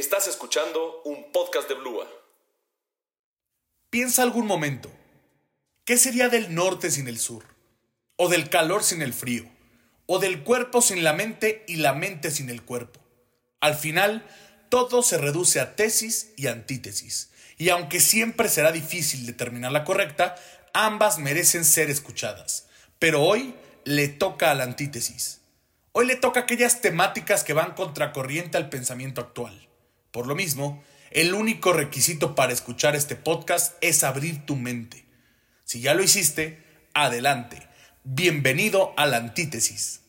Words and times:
Estás 0.00 0.28
escuchando 0.28 1.02
un 1.04 1.30
podcast 1.30 1.68
de 1.68 1.74
Blua. 1.74 2.08
Piensa 3.90 4.22
algún 4.22 4.46
momento, 4.46 4.90
¿qué 5.84 5.98
sería 5.98 6.30
del 6.30 6.54
norte 6.54 6.90
sin 6.90 7.06
el 7.06 7.18
sur? 7.18 7.44
¿O 8.16 8.30
del 8.30 8.48
calor 8.48 8.82
sin 8.82 9.02
el 9.02 9.12
frío? 9.12 9.44
¿O 10.06 10.18
del 10.18 10.42
cuerpo 10.42 10.80
sin 10.80 11.04
la 11.04 11.12
mente 11.12 11.66
y 11.68 11.76
la 11.76 11.92
mente 11.92 12.30
sin 12.30 12.48
el 12.48 12.62
cuerpo? 12.62 12.98
Al 13.60 13.74
final, 13.74 14.26
todo 14.70 15.02
se 15.02 15.18
reduce 15.18 15.60
a 15.60 15.76
tesis 15.76 16.32
y 16.38 16.46
antítesis. 16.46 17.30
Y 17.58 17.68
aunque 17.68 18.00
siempre 18.00 18.48
será 18.48 18.72
difícil 18.72 19.26
determinar 19.26 19.70
la 19.70 19.84
correcta, 19.84 20.34
ambas 20.72 21.18
merecen 21.18 21.66
ser 21.66 21.90
escuchadas. 21.90 22.68
Pero 22.98 23.22
hoy 23.22 23.54
le 23.84 24.08
toca 24.08 24.50
a 24.50 24.54
la 24.54 24.64
antítesis. 24.64 25.42
Hoy 25.92 26.06
le 26.06 26.16
toca 26.16 26.40
aquellas 26.40 26.80
temáticas 26.80 27.44
que 27.44 27.52
van 27.52 27.74
contracorriente 27.74 28.56
al 28.56 28.70
pensamiento 28.70 29.20
actual. 29.20 29.69
Por 30.10 30.26
lo 30.26 30.34
mismo, 30.34 30.82
el 31.12 31.34
único 31.34 31.72
requisito 31.72 32.34
para 32.34 32.52
escuchar 32.52 32.96
este 32.96 33.14
podcast 33.14 33.76
es 33.80 34.02
abrir 34.02 34.44
tu 34.44 34.56
mente. 34.56 35.04
Si 35.64 35.80
ya 35.80 35.94
lo 35.94 36.02
hiciste, 36.02 36.58
adelante. 36.94 37.62
Bienvenido 38.02 38.92
a 38.96 39.06
la 39.06 39.18
antítesis. 39.18 40.00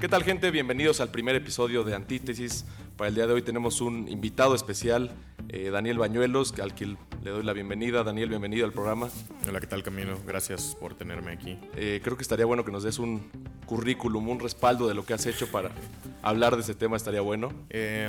¿Qué 0.00 0.08
tal 0.08 0.24
gente? 0.24 0.50
Bienvenidos 0.50 1.00
al 1.00 1.10
primer 1.10 1.36
episodio 1.36 1.84
de 1.84 1.94
Antítesis. 1.94 2.64
Para 2.96 3.08
el 3.08 3.14
día 3.14 3.26
de 3.26 3.34
hoy 3.34 3.42
tenemos 3.42 3.80
un 3.80 4.08
invitado 4.08 4.54
especial, 4.54 5.12
eh, 5.50 5.70
Daniel 5.70 5.98
Bañuelos, 5.98 6.52
al 6.60 6.74
que 6.74 6.86
le 6.86 7.30
doy 7.30 7.42
la 7.42 7.54
bienvenida. 7.54 8.04
Daniel, 8.04 8.28
bienvenido 8.28 8.66
al 8.66 8.72
programa. 8.72 9.08
Hola, 9.48 9.60
¿qué 9.60 9.66
tal 9.66 9.82
Camilo? 9.82 10.18
Gracias 10.26 10.76
por 10.78 10.94
tenerme 10.94 11.32
aquí. 11.32 11.58
Eh, 11.74 12.00
creo 12.04 12.16
que 12.16 12.22
estaría 12.22 12.44
bueno 12.44 12.64
que 12.64 12.72
nos 12.72 12.82
des 12.82 12.98
un 12.98 13.30
currículum, 13.64 14.28
un 14.28 14.40
respaldo 14.40 14.88
de 14.88 14.94
lo 14.94 15.06
que 15.06 15.14
has 15.14 15.24
hecho 15.24 15.50
para 15.50 15.70
hablar 16.22 16.54
de 16.54 16.62
ese 16.62 16.74
tema, 16.74 16.96
estaría 16.96 17.22
bueno. 17.22 17.50
Eh, 17.70 18.08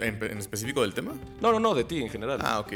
¿en, 0.00 0.38
específico 0.38 0.80
del 0.80 0.94
tema? 0.94 1.12
No, 1.42 1.52
no, 1.52 1.60
no, 1.60 1.74
de 1.74 1.84
ti 1.84 2.00
en 2.00 2.08
general. 2.08 2.40
Ah, 2.42 2.60
ok. 2.60 2.72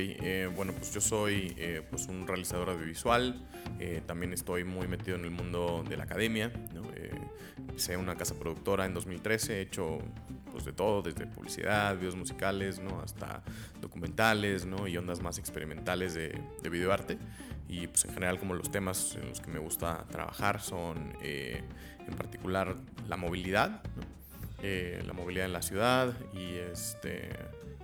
bueno, 0.54 0.74
pues 0.74 0.92
yo 0.92 1.00
soy 1.00 1.56
pues 1.90 2.08
un 2.08 2.26
realizador 2.26 2.68
audiovisual. 2.68 3.42
también 4.06 4.34
estoy 4.34 4.64
muy 4.64 4.86
metido 4.86 5.16
en 5.16 5.24
el 5.24 5.30
mundo 5.30 5.82
de 5.88 5.96
la 5.96 6.04
academia. 6.04 6.52
¿no? 6.74 6.82
Hice 7.74 7.96
una 7.96 8.16
casa 8.16 8.34
productora 8.34 8.84
en 8.84 8.94
2013, 8.94 9.58
he 9.58 9.60
hecho 9.62 9.98
pues, 10.56 10.64
de 10.64 10.72
todo, 10.72 11.02
desde 11.02 11.26
publicidad, 11.26 11.98
videos 11.98 12.16
musicales, 12.16 12.78
¿no? 12.78 13.02
hasta 13.02 13.42
documentales 13.80 14.66
¿no? 14.66 14.86
y 14.88 14.96
ondas 14.96 15.22
más 15.22 15.38
experimentales 15.38 16.14
de, 16.14 16.40
de 16.62 16.68
videoarte. 16.68 17.18
Y 17.68 17.86
pues 17.88 18.04
en 18.04 18.14
general 18.14 18.38
como 18.38 18.54
los 18.54 18.70
temas 18.70 19.16
en 19.20 19.28
los 19.28 19.40
que 19.40 19.50
me 19.50 19.58
gusta 19.58 20.04
trabajar 20.10 20.60
son 20.60 21.14
eh, 21.20 21.62
en 22.06 22.14
particular 22.14 22.76
la 23.08 23.16
movilidad, 23.16 23.82
eh, 24.62 25.02
la 25.06 25.12
movilidad 25.12 25.46
en 25.46 25.52
la 25.52 25.62
ciudad 25.62 26.14
y 26.32 26.54
este, 26.54 27.30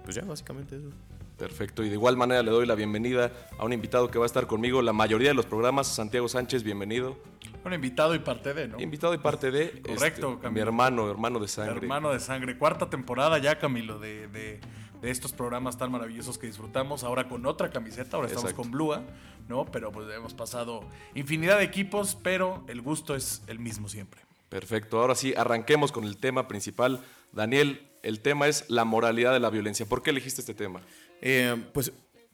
pues 0.05 0.14
ya 0.16 0.24
básicamente 0.24 0.77
eso. 0.77 0.90
Perfecto, 1.38 1.83
y 1.83 1.88
de 1.88 1.94
igual 1.94 2.16
manera 2.16 2.42
le 2.42 2.52
doy 2.52 2.66
la 2.66 2.77
bienvenida 2.77 3.33
a 3.58 3.64
un 3.64 3.72
invitado 3.72 4.08
que 4.08 4.18
va 4.18 4.24
a 4.24 4.27
estar 4.27 4.46
conmigo 4.46 4.80
la 4.80 4.92
mayoría 4.92 5.28
de 5.28 5.34
los 5.34 5.46
programas, 5.46 5.88
Santiago 5.88 6.28
Sánchez, 6.28 6.62
bienvenido. 6.62 7.18
Bueno, 7.62 7.74
invitado 7.74 8.14
y 8.14 8.20
parte 8.20 8.55
de, 8.55 8.68
¿no? 8.68 8.80
Invitado 8.80 9.14
y 9.14 9.18
parte 9.18 9.50
de. 9.50 9.83
Correcto, 9.86 10.34
este, 10.34 10.50
Mi 10.50 10.60
hermano, 10.60 11.10
hermano 11.10 11.40
de 11.40 11.48
sangre. 11.48 11.78
Hermano 11.78 12.12
de 12.12 12.20
sangre. 12.20 12.56
Cuarta 12.56 12.88
temporada 12.88 13.38
ya, 13.38 13.58
Camilo, 13.58 13.98
de, 13.98 14.28
de, 14.28 14.60
estos 15.03 15.33
programas 15.33 15.77
tan 15.77 15.91
maravillosos 15.91 16.39
que 16.39 16.47
disfrutamos. 16.47 17.05
Ahora 17.05 17.28
con 17.28 17.45
otra 17.47 17.70
camiseta, 17.70 18.17
ahora 18.17 18.28
estamos 18.28 18.53
con 18.53 18.70
Blua, 18.70 19.03
¿no? 19.48 19.67
Pero 19.67 19.92
pues 19.92 20.08
hemos 20.14 20.34
pasado 20.34 20.84
infinidad 21.14 21.58
de 21.58 21.64
equipos, 21.64 22.17
pero 22.22 22.64
el 22.69 22.81
gusto 22.81 23.14
es 23.14 23.42
el 23.47 23.58
mismo 23.58 23.89
siempre. 23.89 24.20
Perfecto. 24.48 25.00
Ahora 25.00 25.14
sí, 25.14 25.34
arranquemos 25.36 25.92
con 25.92 26.05
el 26.05 26.19
tema 26.19 26.47
principal. 26.47 27.01
Daniel, 27.33 27.89
el 28.02 28.20
tema 28.20 28.48
es 28.48 28.68
la 28.68 28.85
moralidad 28.85 29.33
de 29.33 29.41
la 29.41 29.51
violencia. 29.51 29.86
¿Por 29.86 30.02
qué 30.02 30.11
elegiste 30.11 30.41
este 30.41 30.55
tema? 30.55 30.83
Eh, 31.20 31.57
pues 31.73 31.92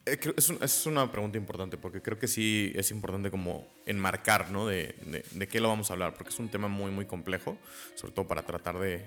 eh, 0.09 0.34
es, 0.61 0.87
una 0.87 1.11
pregunta 1.12 1.39
importante 1.39 1.77
porque 1.77 2.01
creo 2.01 2.19
que 2.19 2.28
sí 2.28 2.73
es 2.75 2.91
importante 2.91 3.31
como 3.31 3.67
enmarcar, 3.87 4.51
¿no? 4.51 4.67
De, 4.67 4.95
de, 5.33 5.49
qué 5.49 5.61
lo 5.61 5.69
vamos 5.69 5.91
a 5.91 5.95
hablar, 5.95 6.15
porque 6.15 6.31
es 6.31 6.39
un 6.39 6.49
tema 6.49 6.69
muy, 6.69 6.91
muy 6.91 7.05
complejo, 7.05 7.57
sobre 7.95 8.15
todo 8.15 8.27
para 8.27 8.43
tratar 8.43 8.78
de, 8.78 9.05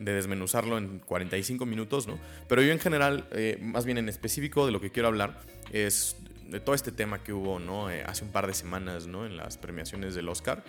de 0.00 0.12
desmenuzarlo 0.12 0.78
en 0.78 0.98
45 0.98 1.64
minutos, 1.66 2.08
¿no? 2.08 2.18
Pero 2.48 2.62
yo 2.62 2.72
en 2.72 2.80
general, 2.80 3.28
eh, 3.30 3.58
más 3.60 3.84
bien 3.84 3.98
en 3.98 4.08
específico 4.08 4.66
de 4.66 4.72
lo 4.72 4.80
que 4.80 4.90
quiero 4.90 5.06
hablar, 5.06 5.40
es 5.72 6.16
de 6.48 6.58
todo 6.58 6.74
este 6.74 6.90
tema 6.90 7.22
que 7.22 7.32
hubo, 7.32 7.60
¿no? 7.60 7.90
Eh, 7.90 8.02
hace 8.04 8.24
un 8.24 8.32
par 8.32 8.48
de 8.48 8.54
semanas, 8.54 9.06
¿no? 9.06 9.24
En 9.24 9.36
las 9.36 9.56
premiaciones 9.56 10.16
del 10.16 10.28
Oscar, 10.28 10.64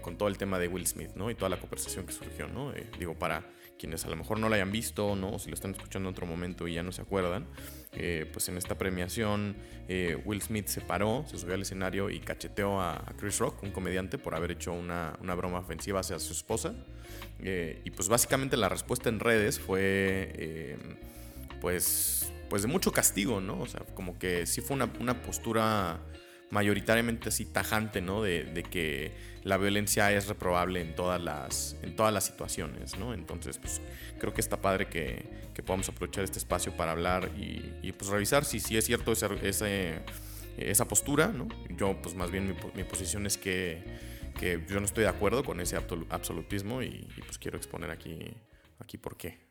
con 0.00 0.16
todo 0.16 0.28
el 0.28 0.38
tema 0.38 0.58
de 0.58 0.66
Will 0.66 0.86
Smith, 0.86 1.10
¿no? 1.14 1.30
Y 1.30 1.34
toda 1.34 1.50
la 1.50 1.60
conversación 1.60 2.06
que 2.06 2.12
surgió, 2.12 2.48
¿no? 2.48 2.72
digo, 2.98 3.14
para 3.14 3.44
quienes 3.80 4.04
a 4.04 4.10
lo 4.10 4.16
mejor 4.16 4.38
no 4.38 4.50
lo 4.50 4.54
hayan 4.54 4.70
visto, 4.70 5.16
¿no? 5.16 5.32
O 5.32 5.38
si 5.38 5.48
lo 5.48 5.54
están 5.54 5.70
escuchando 5.70 6.10
en 6.10 6.14
otro 6.14 6.26
momento 6.26 6.68
y 6.68 6.74
ya 6.74 6.82
no 6.82 6.92
se 6.92 7.00
acuerdan, 7.00 7.46
eh, 7.92 8.28
pues 8.30 8.46
en 8.50 8.58
esta 8.58 8.76
premiación 8.76 9.56
eh, 9.88 10.20
Will 10.26 10.42
Smith 10.42 10.66
se 10.66 10.82
paró, 10.82 11.24
se 11.26 11.38
subió 11.38 11.54
al 11.54 11.62
escenario 11.62 12.10
y 12.10 12.20
cacheteó 12.20 12.78
a, 12.78 13.02
Chris 13.18 13.38
Rock, 13.38 13.62
un 13.62 13.70
comediante, 13.70 14.18
por 14.18 14.34
haber 14.34 14.50
hecho 14.50 14.74
una, 14.74 15.16
una 15.22 15.34
broma 15.34 15.60
ofensiva 15.60 16.00
hacia 16.00 16.18
su 16.18 16.34
esposa. 16.34 16.74
Eh, 17.42 17.80
y 17.84 17.90
pues 17.90 18.08
básicamente 18.08 18.56
la 18.56 18.68
respuesta 18.68 19.08
en 19.08 19.20
redes 19.20 19.58
fue 19.58 20.76
pues, 21.60 22.32
pues 22.48 22.62
de 22.62 22.68
mucho 22.68 22.92
castigo, 22.92 23.40
¿no? 23.40 23.60
O 23.60 23.66
sea, 23.66 23.80
como 23.94 24.18
que 24.18 24.46
sí 24.46 24.60
fue 24.60 24.76
una, 24.76 24.90
una 24.98 25.22
postura 25.22 26.00
mayoritariamente 26.50 27.28
así 27.28 27.44
tajante, 27.44 28.00
¿no? 28.00 28.22
De, 28.22 28.44
de, 28.44 28.62
que 28.64 29.12
la 29.44 29.56
violencia 29.56 30.12
es 30.12 30.26
reprobable 30.26 30.80
en 30.80 30.94
todas 30.94 31.20
las, 31.22 31.76
en 31.82 31.94
todas 31.94 32.12
las 32.12 32.24
situaciones, 32.24 32.98
¿no? 32.98 33.14
Entonces, 33.14 33.58
pues 33.58 33.80
creo 34.18 34.34
que 34.34 34.40
está 34.40 34.60
padre 34.60 34.88
que, 34.88 35.24
que 35.54 35.62
podamos 35.62 35.88
aprovechar 35.88 36.24
este 36.24 36.38
espacio 36.38 36.76
para 36.76 36.92
hablar 36.92 37.30
y, 37.38 37.72
y 37.82 37.92
pues 37.92 38.10
revisar 38.10 38.44
si, 38.44 38.58
si 38.58 38.76
es 38.76 38.84
cierto 38.84 39.12
ese, 39.12 39.28
ese, 39.42 40.00
esa 40.56 40.88
postura, 40.88 41.28
¿no? 41.28 41.48
Yo, 41.76 42.00
pues 42.02 42.14
más 42.16 42.30
bien 42.30 42.48
mi, 42.48 42.54
mi, 42.74 42.84
posición 42.84 43.26
es 43.26 43.38
que, 43.38 43.82
que 44.40 44.64
yo 44.66 44.80
no 44.80 44.86
estoy 44.86 45.02
de 45.02 45.10
acuerdo 45.10 45.44
con 45.44 45.60
ese 45.60 45.76
absolutismo 45.76 46.82
y, 46.82 46.86
y 46.86 47.20
pues 47.20 47.38
quiero 47.38 47.58
exponer 47.58 47.90
aquí, 47.90 48.18
aquí 48.78 48.96
por 48.96 49.18
qué. 49.18 49.50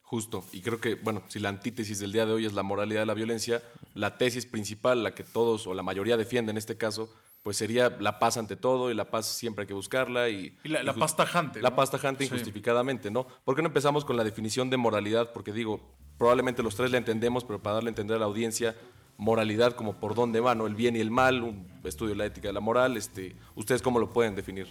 Justo, 0.00 0.44
y 0.52 0.60
creo 0.60 0.80
que, 0.80 0.94
bueno, 0.94 1.22
si 1.26 1.40
la 1.40 1.48
antítesis 1.48 1.98
del 1.98 2.12
día 2.12 2.24
de 2.24 2.32
hoy 2.32 2.46
es 2.46 2.52
la 2.52 2.62
moralidad 2.62 3.00
de 3.00 3.06
la 3.06 3.14
violencia, 3.14 3.62
la 3.94 4.18
tesis 4.18 4.46
principal, 4.46 5.02
la 5.02 5.14
que 5.14 5.24
todos 5.24 5.66
o 5.66 5.74
la 5.74 5.82
mayoría 5.82 6.16
defiende 6.16 6.50
en 6.50 6.58
este 6.58 6.76
caso, 6.76 7.12
pues 7.42 7.56
sería 7.56 7.96
la 7.98 8.20
paz 8.20 8.36
ante 8.36 8.54
todo 8.54 8.90
y 8.90 8.94
la 8.94 9.10
paz 9.10 9.26
siempre 9.26 9.62
hay 9.62 9.66
que 9.66 9.74
buscarla. 9.74 10.28
Y, 10.28 10.56
la, 10.62 10.94
paz 10.94 11.16
tajante. 11.16 11.60
La 11.60 11.74
paz 11.74 11.90
tajante 11.90 12.24
injustificadamente, 12.24 13.10
¿no? 13.10 13.26
¿Por 13.44 13.56
qué 13.56 13.62
no 13.62 13.68
empezamos 13.68 14.04
con 14.04 14.16
la 14.16 14.22
definición 14.22 14.70
de 14.70 14.76
moralidad? 14.76 15.32
Porque 15.32 15.52
digo, 15.52 15.96
probablemente 16.16 16.62
los 16.62 16.76
tres 16.76 16.92
la 16.92 16.98
entendemos, 16.98 17.42
pero 17.42 17.60
para 17.60 17.74
darle 17.74 17.88
a 17.88 17.92
entender 17.92 18.18
a 18.18 18.20
la 18.20 18.26
audiencia, 18.26 18.76
moralidad 19.22 19.74
como 19.74 19.94
por 19.94 20.14
dónde 20.14 20.40
va, 20.40 20.54
¿no? 20.54 20.66
El 20.66 20.74
bien 20.74 20.96
y 20.96 21.00
el 21.00 21.10
mal, 21.10 21.42
un 21.42 21.66
estudio 21.84 22.10
de 22.10 22.16
la 22.16 22.26
ética 22.26 22.48
de 22.48 22.52
la 22.52 22.60
moral, 22.60 22.96
este, 22.96 23.36
¿ustedes 23.54 23.80
cómo 23.80 23.98
lo 23.98 24.12
pueden 24.12 24.34
definir? 24.34 24.66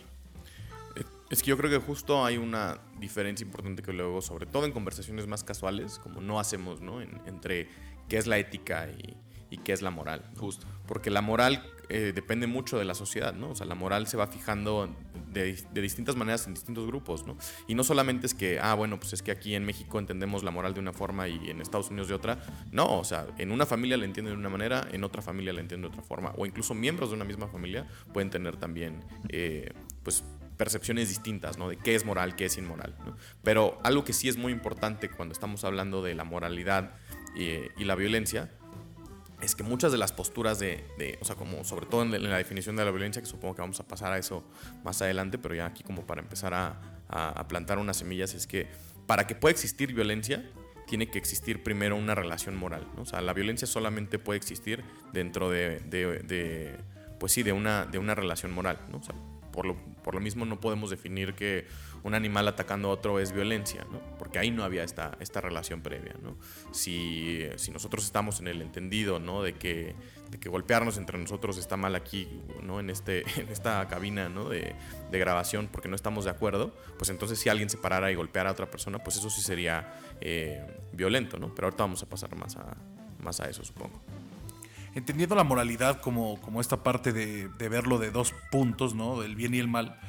Es 1.29 1.41
que 1.41 1.49
yo 1.49 1.57
creo 1.57 1.69
que 1.69 1.77
justo 1.77 2.25
hay 2.25 2.37
una 2.37 2.79
diferencia 2.99 3.45
importante 3.45 3.81
que 3.81 3.93
luego, 3.93 4.21
sobre 4.21 4.45
todo 4.45 4.65
en 4.65 4.73
conversaciones 4.73 5.27
más 5.27 5.45
casuales, 5.45 5.97
como 5.97 6.19
no 6.19 6.41
hacemos, 6.41 6.81
¿no? 6.81 7.01
entre 7.01 7.69
qué 8.09 8.17
es 8.17 8.27
la 8.27 8.37
ética 8.37 8.89
y, 8.89 9.57
qué 9.63 9.71
es 9.71 9.81
la 9.81 9.91
moral. 9.91 10.29
Justo. 10.37 10.67
Porque 10.87 11.09
la 11.09 11.21
moral 11.21 11.63
eh, 11.87 12.11
depende 12.13 12.47
mucho 12.47 12.77
de 12.77 12.85
la 12.85 12.95
sociedad, 12.95 13.33
¿no? 13.33 13.51
O 13.51 13.55
sea, 13.55 13.65
la 13.65 13.75
moral 13.75 14.07
se 14.07 14.17
va 14.17 14.27
fijando 14.27 14.93
de, 15.31 15.81
distintas 15.81 16.15
maneras 16.15 16.45
en 16.47 16.53
distintos 16.53 16.85
grupos, 16.85 17.25
¿no? 17.25 17.37
Y 17.67 17.75
no 17.75 17.83
solamente 17.83 18.27
es 18.27 18.33
que, 18.33 18.59
ah, 18.59 18.73
bueno, 18.73 18.99
pues 18.99 19.13
es 19.13 19.21
que 19.21 19.31
aquí 19.31 19.55
en 19.55 19.65
México 19.65 19.99
entendemos 19.99 20.43
la 20.43 20.51
moral 20.51 20.73
de 20.73 20.79
una 20.79 20.93
forma 20.93 21.27
y 21.27 21.49
en 21.49 21.61
Estados 21.61 21.89
Unidos 21.89 22.07
de 22.07 22.15
otra. 22.15 22.39
No, 22.71 22.99
o 22.99 23.03
sea, 23.03 23.27
en 23.37 23.51
una 23.51 23.65
familia 23.65 23.97
la 23.97 24.05
entienden 24.05 24.33
de 24.35 24.39
una 24.39 24.49
manera, 24.49 24.87
en 24.91 25.03
otra 25.03 25.21
familia 25.21 25.53
la 25.53 25.61
entienden 25.61 25.89
de 25.89 25.95
otra 25.95 26.03
forma. 26.03 26.33
O 26.37 26.45
incluso 26.45 26.73
miembros 26.73 27.09
de 27.09 27.15
una 27.15 27.25
misma 27.25 27.47
familia 27.47 27.87
pueden 28.13 28.29
tener 28.29 28.57
también, 28.57 29.03
eh, 29.29 29.71
pues, 30.03 30.23
percepciones 30.57 31.09
distintas, 31.09 31.57
¿no? 31.57 31.69
De 31.69 31.77
qué 31.77 31.95
es 31.95 32.05
moral, 32.05 32.35
qué 32.35 32.45
es 32.45 32.57
inmoral. 32.57 32.95
Pero 33.41 33.79
algo 33.83 34.03
que 34.03 34.13
sí 34.13 34.29
es 34.29 34.37
muy 34.37 34.51
importante 34.51 35.09
cuando 35.09 35.33
estamos 35.33 35.63
hablando 35.63 36.03
de 36.03 36.13
la 36.13 36.23
moralidad 36.23 36.91
y, 37.35 37.83
la 37.83 37.95
violencia 37.95 38.51
es 39.41 39.55
que 39.55 39.63
muchas 39.63 39.91
de 39.91 39.97
las 39.97 40.11
posturas 40.11 40.59
de, 40.59 41.17
o 41.21 41.25
sea, 41.25 41.35
como 41.35 41.63
sobre 41.63 41.85
todo 41.85 42.03
en, 42.03 42.29
la 42.29 42.37
definición 42.37 42.75
de 42.75 42.85
la 42.85 42.91
violencia, 42.91 43.21
que 43.21 43.27
supongo 43.27 43.55
que 43.55 43.61
vamos 43.61 43.79
a 43.79 43.87
pasar 43.87 44.13
a 44.13 44.17
eso 44.17 44.43
más 44.83 45.01
adelante, 45.01 45.37
pero 45.37 45.55
ya 45.55 45.65
aquí 45.65 45.83
como 45.83 46.05
para 46.05 46.21
empezar 46.21 46.53
a, 46.53 46.79
plantar 47.49 47.77
unas 47.77 47.97
semillas, 47.97 48.33
es 48.33 48.47
que 48.47 48.67
para 49.05 49.27
que 49.27 49.35
pueda 49.35 49.51
existir 49.51 49.93
violencia, 49.93 50.49
tiene 50.87 51.09
que 51.09 51.17
existir 51.17 51.63
primero 51.63 51.95
una 51.95 52.15
relación 52.15 52.55
moral. 52.55 52.87
O 52.97 53.05
sea, 53.05 53.21
la 53.21 53.33
violencia 53.33 53.67
solamente 53.67 54.19
puede 54.19 54.37
existir 54.37 54.83
dentro 55.11 55.49
de, 55.49 55.79
de, 55.79 56.77
pues 57.19 57.33
sí, 57.33 57.43
de 57.43 57.51
una, 57.51 57.85
de 57.85 57.97
una 57.97 58.15
relación 58.15 58.51
moral. 58.53 58.79
O 58.93 59.03
sea, 59.03 59.15
por 59.51 59.65
lo, 59.65 59.75
por 60.03 60.15
lo 60.15 60.21
mismo 60.21 60.45
no 60.45 60.59
podemos 60.59 60.89
definir 60.89 61.33
que 61.33 61.67
un 62.03 62.13
animal 62.13 62.47
atacando 62.47 62.89
a 62.89 62.91
otro 62.91 63.19
es 63.19 63.31
violencia, 63.31 63.85
¿no? 63.91 63.99
porque 64.17 64.39
ahí 64.39 64.51
no 64.51 64.63
había 64.63 64.83
esta, 64.83 65.17
esta 65.19 65.41
relación 65.41 65.81
previa. 65.81 66.15
¿no? 66.21 66.37
Si, 66.71 67.45
si 67.57 67.71
nosotros 67.71 68.05
estamos 68.05 68.39
en 68.39 68.47
el 68.47 68.61
entendido 68.61 69.19
¿no? 69.19 69.43
de, 69.43 69.53
que, 69.53 69.95
de 70.29 70.39
que 70.39 70.49
golpearnos 70.49 70.97
entre 70.97 71.17
nosotros 71.17 71.57
está 71.57 71.77
mal 71.77 71.95
aquí, 71.95 72.27
¿no? 72.63 72.79
en, 72.79 72.89
este, 72.89 73.23
en 73.39 73.49
esta 73.49 73.87
cabina 73.87 74.29
¿no? 74.29 74.49
de, 74.49 74.75
de, 75.11 75.19
grabación, 75.19 75.69
porque 75.71 75.89
no 75.89 75.95
estamos 75.95 76.25
de 76.25 76.31
acuerdo, 76.31 76.75
pues 76.97 77.09
entonces 77.09 77.39
si 77.39 77.49
alguien 77.49 77.69
se 77.69 77.77
parara 77.77 78.11
y 78.11 78.15
golpeara 78.15 78.49
a 78.49 78.53
otra 78.53 78.69
persona, 78.69 78.99
pues 78.99 79.17
eso 79.17 79.29
sí 79.29 79.41
sería 79.41 79.93
eh, 80.21 80.65
violento. 80.93 81.37
¿no? 81.37 81.53
Pero 81.53 81.67
ahorita 81.67 81.83
vamos 81.83 82.03
a 82.03 82.09
pasar 82.09 82.35
más 82.35 82.55
a, 82.57 82.75
más 83.19 83.39
a 83.39 83.49
eso, 83.49 83.63
supongo 83.63 84.01
entendiendo 84.95 85.35
la 85.35 85.43
moralidad 85.43 86.01
como, 86.01 86.39
como 86.41 86.61
esta 86.61 86.83
parte 86.83 87.13
de, 87.13 87.49
de, 87.49 87.69
verlo 87.69 87.97
de 87.97 88.11
dos 88.11 88.33
puntos, 88.51 88.95
¿no? 88.95 89.21
Del 89.21 89.35
bien 89.35 89.53
y 89.53 89.59
el 89.59 89.67
mal, 89.67 89.99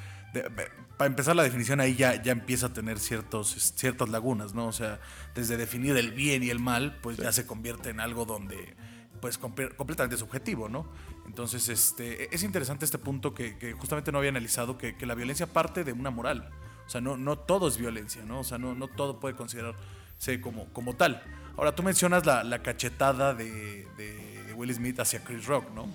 para 0.96 1.08
empezar 1.08 1.36
la 1.36 1.42
definición 1.42 1.80
ahí 1.80 1.94
ya, 1.94 2.22
ya 2.22 2.32
empieza 2.32 2.66
a 2.66 2.72
tener 2.72 2.98
ciertos, 2.98 3.74
ciertas 3.76 4.08
lagunas, 4.08 4.54
¿no? 4.54 4.66
O 4.66 4.72
sea, 4.72 5.00
desde 5.34 5.56
definir 5.56 5.96
el 5.96 6.12
bien 6.12 6.42
y 6.42 6.50
el 6.50 6.58
mal, 6.58 6.98
pues 7.02 7.16
ya 7.16 7.32
se 7.32 7.46
convierte 7.46 7.90
en 7.90 8.00
algo 8.00 8.24
donde, 8.24 8.74
pues 9.20 9.38
completamente 9.38 10.16
subjetivo, 10.16 10.68
¿no? 10.68 10.86
Entonces, 11.26 11.68
este, 11.68 12.34
es 12.34 12.42
interesante 12.42 12.84
este 12.84 12.98
punto 12.98 13.34
que, 13.34 13.56
que 13.58 13.72
justamente 13.72 14.12
no 14.12 14.18
había 14.18 14.30
analizado, 14.30 14.78
que, 14.78 14.96
que, 14.96 15.06
la 15.06 15.14
violencia 15.14 15.46
parte 15.46 15.84
de 15.84 15.92
una 15.92 16.10
moral. 16.10 16.50
O 16.86 16.90
sea, 16.90 17.00
no, 17.00 17.16
no 17.16 17.38
todo 17.38 17.68
es 17.68 17.78
violencia, 17.78 18.22
¿no? 18.24 18.40
O 18.40 18.44
sea, 18.44 18.58
no, 18.58 18.74
no 18.74 18.88
todo 18.88 19.20
puede 19.20 19.34
considerarse 19.34 20.40
como, 20.40 20.66
como 20.72 20.94
tal. 20.94 21.22
Ahora, 21.56 21.74
tú 21.74 21.82
mencionas 21.82 22.26
la, 22.26 22.44
la 22.44 22.62
cachetada 22.62 23.34
de, 23.34 23.86
de, 23.96 24.31
Will 24.52 24.72
Smith 24.74 24.98
hacia 25.00 25.22
Chris 25.22 25.46
Rock, 25.46 25.70
¿no? 25.74 25.88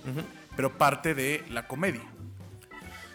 Pero 0.56 0.78
parte 0.78 1.14
de 1.14 1.44
la 1.50 1.68
comedia. 1.68 2.02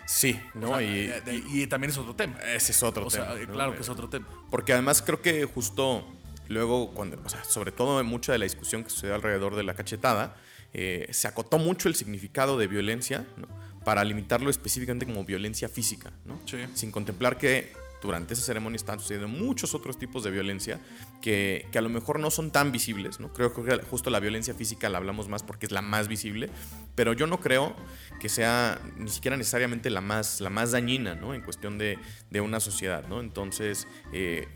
Sí, 0.07 0.39
¿no? 0.55 0.81
y, 0.81 1.13
y, 1.51 1.67
también 1.67 1.91
es 1.91 1.99
otro 1.99 2.15
tema. 2.15 2.39
Ese 2.41 2.73
es 2.73 2.83
otro 2.83 3.07
tema. 3.07 3.35
Claro 3.51 3.75
que 3.75 3.81
es 3.81 3.89
otro 3.89 4.09
tema. 4.09 4.27
Porque 4.51 4.73
además 4.73 5.01
creo 5.01 5.23
que 5.23 5.45
justo 5.45 6.07
luego, 6.49 6.93
cuando, 6.93 7.21
o 7.25 7.29
sea, 7.29 7.43
sobre 7.45 7.73
todo 7.73 8.01
en 8.01 8.07
mucha 8.07 8.33
de 8.33 8.39
la 8.39 8.45
discusión 8.45 8.85
que 8.85 8.91
sucedió 8.91 9.15
alrededor 9.15 9.57
de 9.57 9.63
la 9.63 9.75
cachetada, 9.75 10.37
eh, 10.75 11.09
se 11.11 11.29
acotó 11.29 11.59
mucho 11.59 11.89
el 11.89 11.95
significado 11.95 12.59
de 12.59 12.67
violencia 12.67 13.27
¿no? 13.37 13.47
para 13.85 14.05
limitarlo 14.05 14.51
específicamente 14.51 15.07
como 15.07 15.25
violencia 15.25 15.69
física, 15.69 16.13
¿no? 16.25 16.41
Sí. 16.47 16.59
sin 16.75 16.91
contemplar 16.91 17.37
que 17.37 17.73
durante 18.03 18.35
esa 18.35 18.43
ceremonia 18.43 18.77
están 18.77 18.99
sucediendo 18.99 19.29
muchos 19.29 19.75
otros 19.75 19.97
tipos 19.97 20.25
de 20.25 20.31
violencia 20.31 20.81
que, 21.23 21.69
a 21.73 21.81
lo 21.81 21.89
mejor 21.89 22.19
no 22.19 22.31
son 22.31 22.51
tan 22.51 22.73
visibles. 22.73 23.21
¿no? 23.21 23.33
Creo 23.33 23.55
que 23.55 23.79
justo 23.85 24.11
la 24.11 24.21
violencia 24.21 24.55
física 24.55 24.89
la 24.89 24.99
hablamos 24.99 25.29
más 25.29 25.43
porque 25.43 25.67
es 25.67 25.73
la 25.73 25.83
más 25.83 26.09
visible, 26.09 26.51
pero 26.97 27.13
yo 27.13 27.27
no 27.27 27.41
creo 27.41 27.75
que 28.21 28.29
sea 28.29 28.81
ni 28.97 29.09
siquiera 29.09 29.37
necesariamente 29.37 29.89
la 29.89 30.01
más, 30.01 30.41
la 30.41 30.51
más 30.51 30.73
dañina 30.73 31.15
¿no? 31.15 31.33
en 31.33 31.43
cuestión 31.43 31.79
de, 31.79 31.99
de 32.31 32.41
una 32.41 32.59
sociedad. 32.59 33.07
¿no? 33.09 33.21
Entonces, 33.21 33.87
eh, 34.13 34.49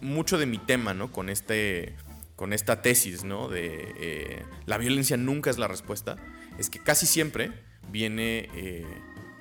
mucho 0.00 0.36
de 0.36 0.46
mi 0.46 0.58
tema 0.58 0.92
¿no? 0.92 1.12
con, 1.12 1.28
este, 1.28 1.94
con 2.34 2.52
esta 2.52 2.82
tesis 2.82 3.22
¿no? 3.22 3.48
de 3.48 3.94
eh, 3.98 4.42
la 4.66 4.78
violencia 4.78 5.16
nunca 5.16 5.48
es 5.50 5.58
la 5.58 5.68
respuesta, 5.68 6.16
es 6.58 6.68
que 6.68 6.80
casi 6.80 7.06
siempre 7.06 7.52
viene... 7.90 8.48
Eh, 8.54 8.84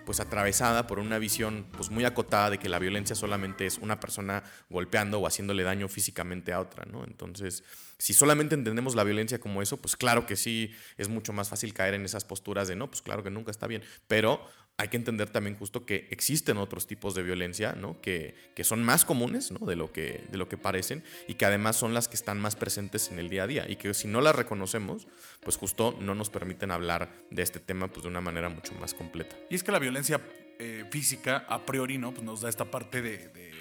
pues 0.09 0.19
atravesada 0.19 0.87
por 0.87 0.97
una 0.97 1.19
visión 1.19 1.67
pues 1.77 1.91
muy 1.91 2.03
acotada 2.03 2.49
de 2.49 2.57
que 2.57 2.67
la 2.67 2.79
violencia 2.79 3.15
solamente 3.15 3.67
es 3.67 3.77
una 3.77 3.99
persona 3.99 4.41
golpeando 4.67 5.19
o 5.19 5.27
haciéndole 5.27 5.61
daño 5.61 5.87
físicamente 5.87 6.51
a 6.51 6.61
otra, 6.61 6.83
¿no? 6.85 7.03
Entonces, 7.03 7.63
si 7.99 8.15
solamente 8.15 8.55
entendemos 8.55 8.95
la 8.95 9.03
violencia 9.03 9.39
como 9.39 9.61
eso, 9.61 9.77
pues 9.77 9.95
claro 9.95 10.25
que 10.25 10.35
sí 10.35 10.73
es 10.97 11.09
mucho 11.09 11.31
más 11.31 11.49
fácil 11.49 11.75
caer 11.75 11.93
en 11.93 12.05
esas 12.05 12.25
posturas 12.25 12.67
de 12.67 12.75
no, 12.75 12.89
pues 12.89 13.03
claro 13.03 13.21
que 13.21 13.29
nunca 13.29 13.51
está 13.51 13.67
bien, 13.67 13.83
pero 14.07 14.43
hay 14.79 14.87
que 14.87 14.95
entender 14.95 15.29
también 15.29 15.57
justo 15.57 15.85
que 15.85 16.07
existen 16.09 16.55
otros 16.55 16.87
tipos 16.87 17.13
de 17.13 17.21
violencia, 17.21 17.73
¿no? 17.73 17.99
Que, 17.99 18.33
que 18.55 18.63
son 18.63 18.81
más 18.81 19.03
comunes, 19.03 19.51
¿no? 19.51 19.67
De 19.67 19.75
lo, 19.75 19.91
que, 19.91 20.23
de 20.31 20.37
lo 20.37 20.47
que 20.47 20.55
parecen 20.55 21.03
y 21.27 21.33
que 21.33 21.43
además 21.43 21.75
son 21.75 21.93
las 21.93 22.07
que 22.07 22.15
están 22.15 22.39
más 22.39 22.55
presentes 22.55 23.11
en 23.11 23.19
el 23.19 23.27
día 23.27 23.43
a 23.43 23.47
día 23.47 23.69
y 23.69 23.75
que 23.75 23.93
si 23.93 24.07
no 24.07 24.21
las 24.21 24.33
reconocemos, 24.33 25.05
pues 25.41 25.57
justo 25.57 25.97
no 25.99 26.15
nos 26.15 26.29
permiten 26.29 26.71
hablar 26.71 27.11
de 27.29 27.41
este 27.43 27.59
tema 27.59 27.89
pues 27.89 28.03
de 28.03 28.07
una 28.07 28.21
manera 28.21 28.47
mucho 28.47 28.73
más 28.75 28.93
completa. 28.93 29.35
Y 29.49 29.55
es 29.55 29.63
que 29.63 29.73
la 29.73 29.79
violencia 29.79 30.21
eh, 30.59 30.85
física 30.89 31.45
a 31.49 31.65
priori, 31.65 31.97
¿no? 31.97 32.13
Pues 32.13 32.23
nos 32.23 32.39
da 32.39 32.47
esta 32.47 32.71
parte 32.71 33.01
de, 33.01 33.27
de 33.27 33.51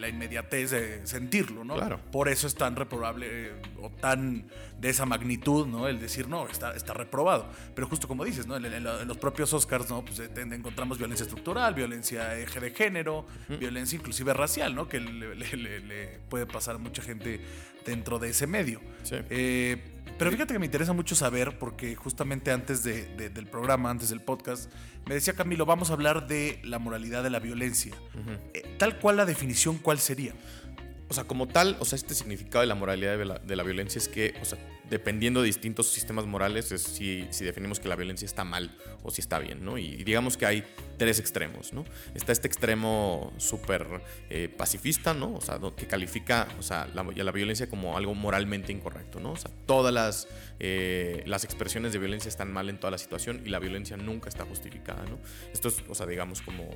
la 0.00 0.08
inmediatez 0.08 0.70
de 0.70 1.06
sentirlo, 1.06 1.64
¿no? 1.64 1.74
Claro. 1.74 2.00
Por 2.10 2.28
eso 2.28 2.46
es 2.46 2.54
tan 2.54 2.74
reprobable 2.74 3.26
eh, 3.30 3.52
o 3.80 3.90
tan 3.90 4.46
de 4.80 4.88
esa 4.88 5.04
magnitud, 5.04 5.66
¿no? 5.66 5.86
El 5.86 6.00
decir, 6.00 6.26
no, 6.28 6.48
está, 6.48 6.74
está 6.74 6.94
reprobado. 6.94 7.48
Pero 7.74 7.86
justo 7.86 8.08
como 8.08 8.24
dices, 8.24 8.46
¿no? 8.46 8.56
En, 8.56 8.64
en, 8.64 8.74
en 8.86 9.08
los 9.08 9.18
propios 9.18 9.52
Oscars, 9.52 9.90
¿no? 9.90 10.04
Pues 10.04 10.20
encontramos 10.20 10.98
violencia 10.98 11.24
estructural, 11.24 11.74
violencia 11.74 12.38
eje 12.38 12.60
de 12.60 12.70
género, 12.70 13.26
violencia 13.48 13.96
inclusive 13.96 14.32
racial, 14.32 14.74
¿no? 14.74 14.88
Que 14.88 15.00
le, 15.00 15.34
le, 15.36 15.80
le, 15.80 16.18
puede 16.28 16.46
pasar 16.46 16.76
a 16.76 16.78
mucha 16.78 17.02
gente 17.02 17.40
dentro 17.84 18.18
de 18.18 18.30
ese 18.30 18.46
medio. 18.46 18.80
Sí. 19.02 19.16
Eh, 19.28 19.99
pero 20.18 20.30
fíjate 20.30 20.52
que 20.52 20.58
me 20.58 20.66
interesa 20.66 20.92
mucho 20.92 21.14
saber, 21.14 21.58
porque 21.58 21.94
justamente 21.94 22.50
antes 22.50 22.82
de, 22.82 23.06
de, 23.16 23.30
del 23.30 23.46
programa, 23.46 23.90
antes 23.90 24.10
del 24.10 24.20
podcast, 24.20 24.70
me 25.06 25.14
decía 25.14 25.32
Camilo, 25.34 25.66
vamos 25.66 25.90
a 25.90 25.94
hablar 25.94 26.26
de 26.26 26.60
la 26.64 26.78
moralidad 26.78 27.22
de 27.22 27.30
la 27.30 27.38
violencia. 27.38 27.94
Uh 28.14 28.18
-huh. 28.30 28.38
eh, 28.54 28.76
tal 28.78 28.98
cual 28.98 29.16
la 29.16 29.24
definición, 29.24 29.78
¿cuál 29.78 29.98
sería? 29.98 30.34
O 31.08 31.14
sea, 31.14 31.24
como 31.24 31.48
tal, 31.48 31.76
o 31.80 31.84
sea, 31.84 31.96
este 31.96 32.14
significado 32.14 32.60
de 32.60 32.66
la 32.66 32.74
moralidad 32.76 33.18
de 33.18 33.24
la, 33.24 33.38
de 33.38 33.56
la 33.56 33.62
violencia 33.64 33.98
es 33.98 34.06
que, 34.08 34.34
o 34.40 34.44
sea, 34.44 34.58
dependiendo 34.90 35.40
de 35.40 35.46
distintos 35.46 35.88
sistemas 35.90 36.26
morales, 36.26 36.72
es 36.72 36.82
si, 36.82 37.22
definimos 37.40 37.80
que 37.80 37.88
la 37.88 37.96
violencia 37.96 38.26
está 38.26 38.44
mal 38.44 38.76
o 39.02 39.10
si 39.10 39.20
está 39.20 39.38
bien, 39.38 39.64
¿no? 39.64 39.78
Y, 39.78 39.86
y 39.86 40.04
digamos 40.04 40.36
que 40.36 40.46
hay 40.46 40.64
tres 40.98 41.18
extremos, 41.18 41.72
¿no? 41.72 41.86
Está 42.14 42.32
este 42.32 42.46
extremo 42.46 43.32
súper 43.38 43.86
eh, 44.28 44.48
pacifista, 44.54 45.14
¿no? 45.14 45.34
O 45.34 45.40
sea, 45.40 45.58
que 45.74 45.86
califica, 45.86 46.46
o 46.58 46.62
sea, 46.62 46.88
la, 46.92 47.04
la, 47.04 47.32
violencia 47.32 47.70
como 47.70 47.96
algo 47.96 48.14
moralmente 48.14 48.72
incorrecto, 48.72 49.20
¿no? 49.20 49.32
O 49.32 49.36
sea, 49.36 49.50
todas 49.64 49.94
las, 49.94 50.28
eh, 50.62 51.22
las 51.24 51.44
expresiones 51.44 51.92
de 51.92 51.98
violencia 51.98 52.28
están 52.28 52.52
mal 52.52 52.68
en 52.68 52.78
toda 52.78 52.90
la 52.90 52.98
situación 52.98 53.40
y 53.44 53.48
la 53.48 53.58
violencia 53.58 53.96
nunca 53.96 54.28
está 54.28 54.44
justificada, 54.44 55.04
¿no? 55.06 55.18
Esto 55.52 55.68
es, 55.68 55.82
o 55.88 55.94
sea, 55.94 56.06
digamos, 56.06 56.42
como, 56.42 56.68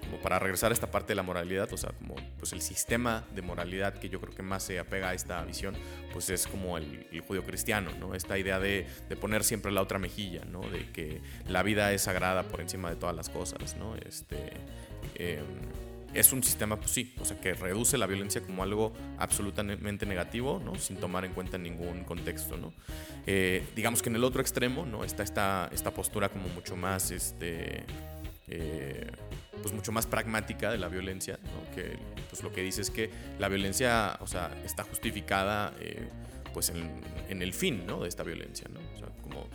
como 0.00 0.22
para 0.22 0.38
regresar 0.38 0.70
a 0.70 0.74
esta 0.74 0.92
parte 0.92 1.08
de 1.08 1.16
la 1.16 1.24
moralidad, 1.24 1.72
o 1.72 1.76
sea, 1.76 1.90
como 1.90 2.14
pues 2.38 2.52
el 2.52 2.62
sistema 2.62 3.26
de 3.34 3.42
moralidad 3.42 3.94
que 3.94 4.08
yo 4.08 4.20
creo 4.20 4.32
que 4.32 4.42
más 4.42 4.62
se 4.62 4.78
apega 4.78 5.10
a 5.10 5.14
esta 5.14 5.44
visión, 5.44 5.74
pues 6.12 6.30
es 6.30 6.46
como 6.46 6.78
el, 6.78 7.06
el 7.10 7.20
judío 7.20 7.44
cristiano, 7.44 7.90
¿no? 7.98 8.14
Esta 8.14 8.38
idea 8.38 8.60
de, 8.60 8.86
de, 9.08 9.16
poner 9.16 9.42
siempre 9.42 9.72
la 9.72 9.82
otra 9.82 9.98
mejilla, 9.98 10.44
¿no? 10.44 10.60
De 10.60 10.90
que 10.92 11.20
la 11.48 11.64
vida 11.64 11.92
es 11.92 12.02
sagrada 12.02 12.44
por 12.44 12.60
encima 12.60 12.90
de 12.90 12.96
todas 12.96 13.16
las 13.16 13.28
cosas, 13.28 13.76
¿no? 13.76 13.96
Este, 13.96 14.52
eh, 15.16 15.42
es 16.14 16.32
un 16.32 16.42
sistema, 16.42 16.76
pues 16.76 16.90
sí, 16.90 17.14
o 17.20 17.24
sea, 17.24 17.40
que 17.40 17.54
reduce 17.54 17.96
la 17.98 18.06
violencia 18.06 18.42
como 18.42 18.62
algo 18.62 18.92
absolutamente 19.18 20.06
negativo, 20.06 20.60
¿no? 20.64 20.74
Sin 20.76 20.96
tomar 20.96 21.24
en 21.24 21.32
cuenta 21.32 21.58
ningún 21.58 22.04
contexto, 22.04 22.56
¿no? 22.56 22.72
Eh, 23.26 23.64
digamos 23.74 24.02
que 24.02 24.10
en 24.10 24.16
el 24.16 24.24
otro 24.24 24.40
extremo, 24.40 24.84
¿no? 24.86 25.04
Está 25.04 25.22
esta, 25.22 25.70
esta 25.72 25.92
postura 25.92 26.28
como 26.28 26.48
mucho 26.48 26.76
más, 26.76 27.10
este... 27.10 27.84
Eh, 28.48 29.10
pues 29.62 29.72
mucho 29.72 29.92
más 29.92 30.06
pragmática 30.06 30.70
de 30.72 30.78
la 30.78 30.88
violencia, 30.88 31.38
¿no? 31.44 31.74
que 31.74 31.96
pues 32.28 32.42
lo 32.42 32.52
que 32.52 32.62
dice 32.62 32.82
es 32.82 32.90
que 32.90 33.10
la 33.38 33.48
violencia, 33.48 34.18
o 34.20 34.26
sea, 34.26 34.50
está 34.64 34.82
justificada 34.82 35.72
eh, 35.80 36.08
pues 36.52 36.70
en, 36.70 37.42
el 37.42 37.52
fin, 37.52 37.86
¿no? 37.86 38.02
De 38.02 38.08
esta 38.08 38.22
violencia, 38.22 38.68
¿no? 38.72 38.80
O 38.94 38.98
sea, 38.98 39.08
como 39.22 39.46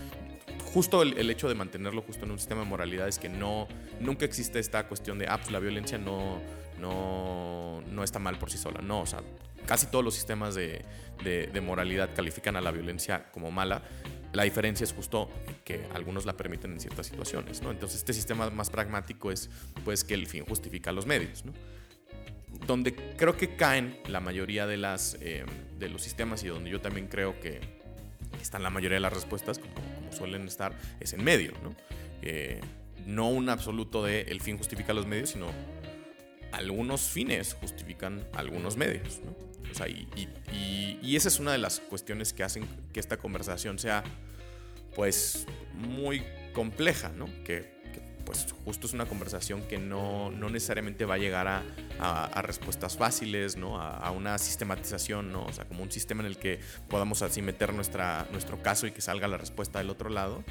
justo 0.73 1.01
el, 1.01 1.29
hecho 1.29 1.47
de 1.47 1.55
mantenerlo 1.55 2.01
justo 2.01 2.25
en 2.25 2.31
un 2.31 2.39
sistema 2.39 2.61
de 2.61 2.67
moralidad 2.67 3.07
es 3.07 3.19
que 3.19 3.29
no, 3.29 3.67
nunca 3.99 4.25
existe 4.25 4.59
esta 4.59 4.87
cuestión 4.87 5.17
de, 5.17 5.27
ah, 5.27 5.37
pues 5.37 5.51
la 5.51 5.59
violencia 5.59 5.97
no, 5.97 6.39
no, 6.79 7.81
no 7.89 8.03
está 8.03 8.19
mal 8.19 8.37
por 8.37 8.51
sí 8.51 8.57
sola, 8.57 8.81
no, 8.81 9.01
o 9.01 9.05
sea, 9.05 9.21
casi 9.65 9.87
todos 9.87 10.03
los 10.03 10.13
sistemas 10.13 10.55
de, 10.55 10.83
de, 11.23 11.47
de 11.47 11.61
moralidad 11.61 12.09
califican 12.15 12.55
a 12.55 12.61
la 12.61 12.71
violencia 12.71 13.31
como 13.31 13.51
mala, 13.51 13.81
la 14.33 14.43
diferencia 14.43 14.83
es 14.83 14.93
justo 14.93 15.29
que 15.63 15.87
algunos 15.93 16.25
la 16.25 16.35
permiten 16.35 16.73
en 16.73 16.79
ciertas 16.79 17.07
situaciones, 17.07 17.61
¿no? 17.61 17.71
Entonces 17.71 17.99
este 17.99 18.13
sistema 18.13 18.49
más 18.49 18.69
pragmático 18.69 19.31
es 19.31 19.49
pues 19.83 20.03
que 20.03 20.13
el 20.13 20.27
fin 20.27 20.45
justifica 20.45 20.91
los 20.91 21.05
medios, 21.05 21.45
¿no? 21.45 21.53
Donde 22.65 22.93
creo 22.93 23.37
que 23.37 23.55
caen 23.55 23.99
la 24.07 24.19
mayoría 24.19 24.67
de, 24.67 24.77
las, 24.77 25.17
eh, 25.21 25.45
de 25.79 25.89
los 25.89 26.01
sistemas 26.01 26.43
y 26.43 26.47
donde 26.47 26.69
yo 26.69 26.81
también 26.81 27.07
creo 27.07 27.39
que 27.39 27.61
están 28.41 28.63
la 28.63 28.69
mayoría 28.69 28.95
de 28.95 29.01
las 29.01 29.13
respuestas, 29.13 29.59
como, 29.59 29.73
suelen 30.11 30.47
estar, 30.47 30.73
es 30.99 31.13
en 31.13 31.23
medio, 31.23 31.53
¿no? 31.63 31.75
Eh, 32.21 32.59
no 33.05 33.29
un 33.29 33.49
absoluto 33.49 34.03
de 34.03 34.21
el 34.23 34.41
fin 34.41 34.57
justifica 34.57 34.93
los 34.93 35.05
medios, 35.05 35.29
sino 35.29 35.47
algunos 36.51 37.01
fines 37.01 37.53
justifican 37.53 38.27
algunos 38.33 38.77
medios, 38.77 39.21
¿no? 39.23 39.35
O 39.71 39.73
sea, 39.73 39.87
y, 39.87 41.15
esa 41.15 41.29
es 41.29 41.39
una 41.39 41.51
de 41.51 41.57
las 41.57 41.79
cuestiones 41.79 42.31
que 42.33 42.43
hacen 42.43 42.67
que 42.93 42.99
esta 42.99 43.17
conversación 43.17 43.79
sea, 43.79 44.03
pues, 44.95 45.47
muy 45.73 46.23
compleja, 46.53 47.09
¿no? 47.09 47.25
Que 47.43 47.76
pues 48.27 48.45
justo 48.65 48.87
es 48.87 48.93
una 48.93 49.05
conversación 49.05 49.61
que 49.61 49.77
no, 49.77 50.29
no 50.31 50.49
necesariamente 50.49 51.05
va 51.05 51.13
a 51.13 51.17
llegar 51.17 51.47
a, 51.47 51.63
a, 51.97 52.41
respuestas 52.41 52.97
fáciles, 52.97 53.55
¿no? 53.55 53.79
A, 53.79 53.95
a, 53.95 54.11
una 54.11 54.37
sistematización, 54.37 55.31
¿no? 55.31 55.45
O 55.45 55.53
sea, 55.53 55.63
como 55.63 55.81
un 55.81 55.89
sistema 55.89 56.23
en 56.23 56.27
el 56.27 56.37
que 56.37 56.59
podamos 56.89 57.21
así 57.21 57.41
meter 57.41 57.73
nuestra, 57.73 58.27
nuestro 58.33 58.61
caso 58.61 58.85
y 58.85 58.91
que 58.91 58.99
salga 58.99 59.29
la 59.29 59.37
respuesta 59.37 59.79
del 59.79 59.89
otro 59.89 60.09
lado, 60.09 60.43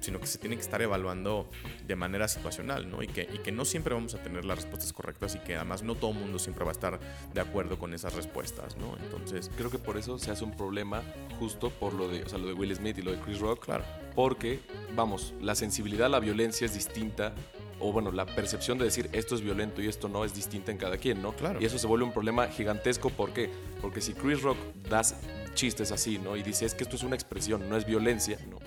sino 0.00 0.18
que 0.18 0.26
se 0.26 0.38
tiene 0.38 0.56
que 0.56 0.62
estar 0.62 0.82
evaluando 0.82 1.48
de 1.86 1.94
manera 1.94 2.26
situacional, 2.26 2.90
¿no? 2.90 3.00
Y 3.00 3.06
que, 3.06 3.28
y 3.32 3.38
que 3.38 3.52
no 3.52 3.64
siempre 3.64 3.94
vamos 3.94 4.16
a 4.16 4.18
tener 4.18 4.44
las 4.44 4.56
respuestas 4.56 4.92
correctas 4.92 5.36
y 5.36 5.38
que 5.38 5.54
además 5.54 5.84
no 5.84 5.94
todo 5.94 6.10
el 6.10 6.18
mundo 6.18 6.40
siempre 6.40 6.64
va 6.64 6.72
a 6.72 6.74
estar 6.74 6.98
de 7.32 7.40
acuerdo 7.40 7.78
con 7.78 7.94
esas 7.94 8.12
respuestas, 8.14 8.76
¿no? 8.76 8.96
Entonces... 9.04 9.52
Creo 9.56 9.70
que 9.70 9.78
por 9.78 9.96
eso 9.96 10.18
se 10.18 10.32
hace 10.32 10.42
un 10.42 10.56
problema 10.56 11.04
justo 11.38 11.70
por 11.70 11.92
lo 11.92 12.08
de, 12.08 12.24
o 12.24 12.28
sea, 12.28 12.38
lo 12.38 12.48
de 12.48 12.54
Will 12.54 12.74
Smith 12.74 12.98
y 12.98 13.02
lo 13.02 13.12
de 13.12 13.20
Chris 13.20 13.38
Rock. 13.38 13.66
Claro. 13.66 13.84
Porque, 14.14 14.60
vamos, 14.94 15.34
la 15.40 15.54
sensibilidad 15.54 16.06
a 16.06 16.10
la 16.10 16.20
violencia 16.20 16.64
es 16.64 16.74
distinta 16.74 17.34
o 17.80 17.92
bueno, 17.92 18.12
la 18.12 18.26
percepción 18.26 18.78
de 18.78 18.84
decir 18.84 19.08
esto 19.12 19.34
es 19.34 19.40
violento 19.40 19.82
y 19.82 19.88
esto 19.88 20.08
no 20.08 20.24
es 20.24 20.34
distinta 20.34 20.70
en 20.70 20.76
cada 20.76 20.98
quien, 20.98 21.22
¿no? 21.22 21.32
Claro. 21.32 21.60
Y 21.60 21.64
eso 21.64 21.78
se 21.78 21.86
vuelve 21.86 22.04
un 22.04 22.12
problema 22.12 22.46
gigantesco, 22.48 23.10
¿por 23.10 23.32
qué? 23.32 23.50
Porque 23.80 24.00
si 24.00 24.12
Chris 24.12 24.42
Rock 24.42 24.58
das 24.88 25.16
chistes 25.54 25.90
así, 25.90 26.18
¿no? 26.18 26.36
Y 26.36 26.42
dice, 26.42 26.66
es 26.66 26.74
que 26.74 26.84
esto 26.84 26.96
es 26.96 27.02
una 27.02 27.16
expresión, 27.16 27.68
no 27.68 27.76
es 27.76 27.86
violencia, 27.86 28.38
¿no? 28.48 28.58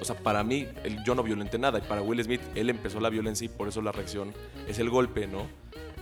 O 0.00 0.04
sea, 0.04 0.16
para 0.16 0.44
mí, 0.44 0.68
yo 1.04 1.14
no 1.14 1.22
violenté 1.22 1.58
nada, 1.58 1.78
y 1.78 1.82
para 1.82 2.02
Will 2.02 2.22
Smith, 2.22 2.40
él 2.54 2.70
empezó 2.70 3.00
la 3.00 3.08
violencia 3.08 3.46
y 3.46 3.48
por 3.48 3.68
eso 3.68 3.82
la 3.82 3.90
reacción 3.90 4.32
es 4.68 4.78
el 4.78 4.90
golpe, 4.90 5.26
¿no? 5.26 5.46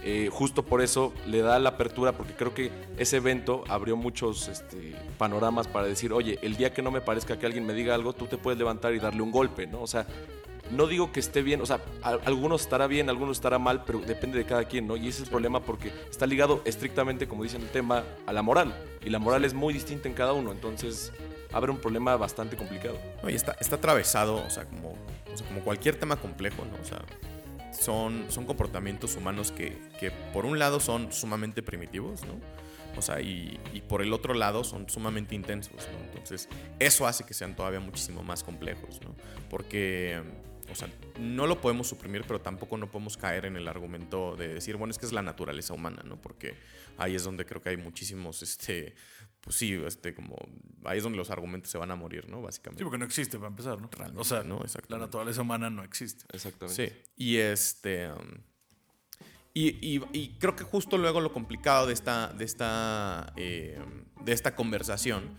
Eh, 0.02 0.28
justo 0.30 0.64
por 0.64 0.82
eso 0.82 1.12
le 1.26 1.40
da 1.40 1.58
la 1.58 1.70
apertura, 1.70 2.12
porque 2.12 2.34
creo 2.34 2.54
que 2.54 2.70
ese 2.96 3.16
evento 3.16 3.64
abrió 3.68 3.96
muchos 3.96 4.48
este, 4.48 4.94
panoramas 5.18 5.66
para 5.66 5.86
decir, 5.86 6.12
oye, 6.12 6.38
el 6.42 6.56
día 6.56 6.72
que 6.72 6.82
no 6.82 6.90
me 6.90 7.00
parezca 7.00 7.38
que 7.38 7.46
alguien 7.46 7.66
me 7.66 7.74
diga 7.74 7.94
algo, 7.94 8.12
tú 8.12 8.26
te 8.26 8.38
puedes 8.38 8.58
levantar 8.58 8.94
y 8.94 9.00
darle 9.00 9.22
un 9.22 9.32
golpe, 9.32 9.66
¿no? 9.66 9.82
O 9.82 9.86
sea, 9.86 10.06
no 10.70 10.86
digo 10.86 11.12
que 11.12 11.20
esté 11.20 11.42
bien, 11.42 11.60
o 11.60 11.66
sea, 11.66 11.80
algunos 12.02 12.62
estará 12.62 12.86
bien, 12.86 13.08
algunos 13.08 13.36
estará 13.36 13.58
mal, 13.58 13.84
pero 13.84 14.00
depende 14.00 14.38
de 14.38 14.44
cada 14.44 14.64
quien, 14.64 14.86
¿no? 14.86 14.96
Y 14.96 15.08
ese 15.08 15.18
es 15.18 15.24
el 15.24 15.30
problema 15.30 15.60
porque 15.60 15.92
está 16.10 16.26
ligado 16.26 16.62
estrictamente, 16.64 17.28
como 17.28 17.42
dicen 17.42 17.62
el 17.62 17.68
tema, 17.68 18.04
a 18.26 18.32
la 18.32 18.42
moral. 18.42 18.74
Y 19.04 19.10
la 19.10 19.18
moral 19.18 19.44
es 19.44 19.54
muy 19.54 19.72
distinta 19.72 20.08
en 20.08 20.14
cada 20.14 20.32
uno, 20.32 20.52
entonces 20.52 21.12
abre 21.52 21.70
un 21.70 21.78
problema 21.78 22.16
bastante 22.16 22.56
complicado. 22.56 22.98
No, 23.22 23.30
y 23.30 23.34
está, 23.34 23.56
está 23.60 23.76
atravesado, 23.76 24.44
o 24.44 24.50
sea, 24.50 24.64
como, 24.64 24.90
o 24.90 25.36
sea, 25.36 25.46
como 25.46 25.60
cualquier 25.60 25.98
tema 25.98 26.16
complejo, 26.16 26.64
¿no? 26.64 26.82
O 26.82 26.84
sea, 26.84 26.98
son, 27.78 28.26
son 28.28 28.46
comportamientos 28.46 29.16
humanos 29.16 29.52
que, 29.52 29.76
que 30.00 30.10
por 30.32 30.46
un 30.46 30.58
lado 30.58 30.80
son 30.80 31.12
sumamente 31.12 31.62
primitivos, 31.62 32.24
¿no? 32.24 32.34
O 32.96 33.02
sea, 33.02 33.20
y, 33.20 33.60
y, 33.74 33.82
por 33.82 34.00
el 34.00 34.12
otro 34.14 34.32
lado 34.32 34.64
son 34.64 34.88
sumamente 34.88 35.34
intensos, 35.34 35.76
¿no? 35.92 36.04
Entonces, 36.06 36.48
eso 36.78 37.06
hace 37.06 37.24
que 37.24 37.34
sean 37.34 37.54
todavía 37.54 37.78
muchísimo 37.78 38.22
más 38.22 38.42
complejos, 38.42 39.00
¿no? 39.02 39.14
Porque 39.50 40.22
o 40.70 40.74
sea, 40.74 40.88
no 41.20 41.46
lo 41.46 41.60
podemos 41.60 41.88
suprimir, 41.88 42.24
pero 42.26 42.40
tampoco 42.40 42.76
no 42.76 42.90
podemos 42.90 43.16
caer 43.16 43.44
en 43.44 43.56
el 43.56 43.68
argumento 43.68 44.36
de 44.36 44.54
decir, 44.54 44.76
bueno, 44.76 44.90
es 44.90 44.98
que 44.98 45.06
es 45.06 45.12
la 45.12 45.22
naturaleza 45.22 45.74
humana, 45.74 46.02
¿no? 46.04 46.20
Porque 46.20 46.54
ahí 46.98 47.14
es 47.14 47.24
donde 47.24 47.46
creo 47.46 47.62
que 47.62 47.70
hay 47.70 47.76
muchísimos, 47.76 48.42
este, 48.42 48.94
pues 49.46 49.54
sí, 49.54 49.80
este, 49.86 50.12
como, 50.12 50.34
ahí 50.84 50.98
es 50.98 51.04
donde 51.04 51.16
los 51.16 51.30
argumentos 51.30 51.70
se 51.70 51.78
van 51.78 51.92
a 51.92 51.94
morir, 51.94 52.28
¿no? 52.28 52.42
Básicamente. 52.42 52.80
Sí, 52.80 52.84
porque 52.84 52.98
no 52.98 53.04
existe 53.04 53.36
para 53.38 53.50
empezar, 53.50 53.80
¿no? 53.80 53.88
Realmente, 53.92 54.20
o 54.20 54.24
sea, 54.24 54.42
¿no? 54.42 54.60
la 54.88 54.98
naturaleza 54.98 55.40
humana 55.42 55.70
no 55.70 55.84
existe. 55.84 56.24
Exactamente. 56.32 56.88
Sí, 56.90 57.02
y 57.16 57.36
este... 57.36 58.10
Um, 58.10 58.40
y, 59.54 59.68
y, 59.80 60.02
y, 60.12 60.36
creo 60.40 60.56
que 60.56 60.64
justo 60.64 60.98
luego 60.98 61.20
lo 61.20 61.32
complicado 61.32 61.86
de 61.86 61.92
esta, 61.92 62.32
de 62.32 62.44
esta, 62.44 63.32
eh, 63.36 63.78
de 64.24 64.32
esta 64.32 64.56
conversación 64.56 65.38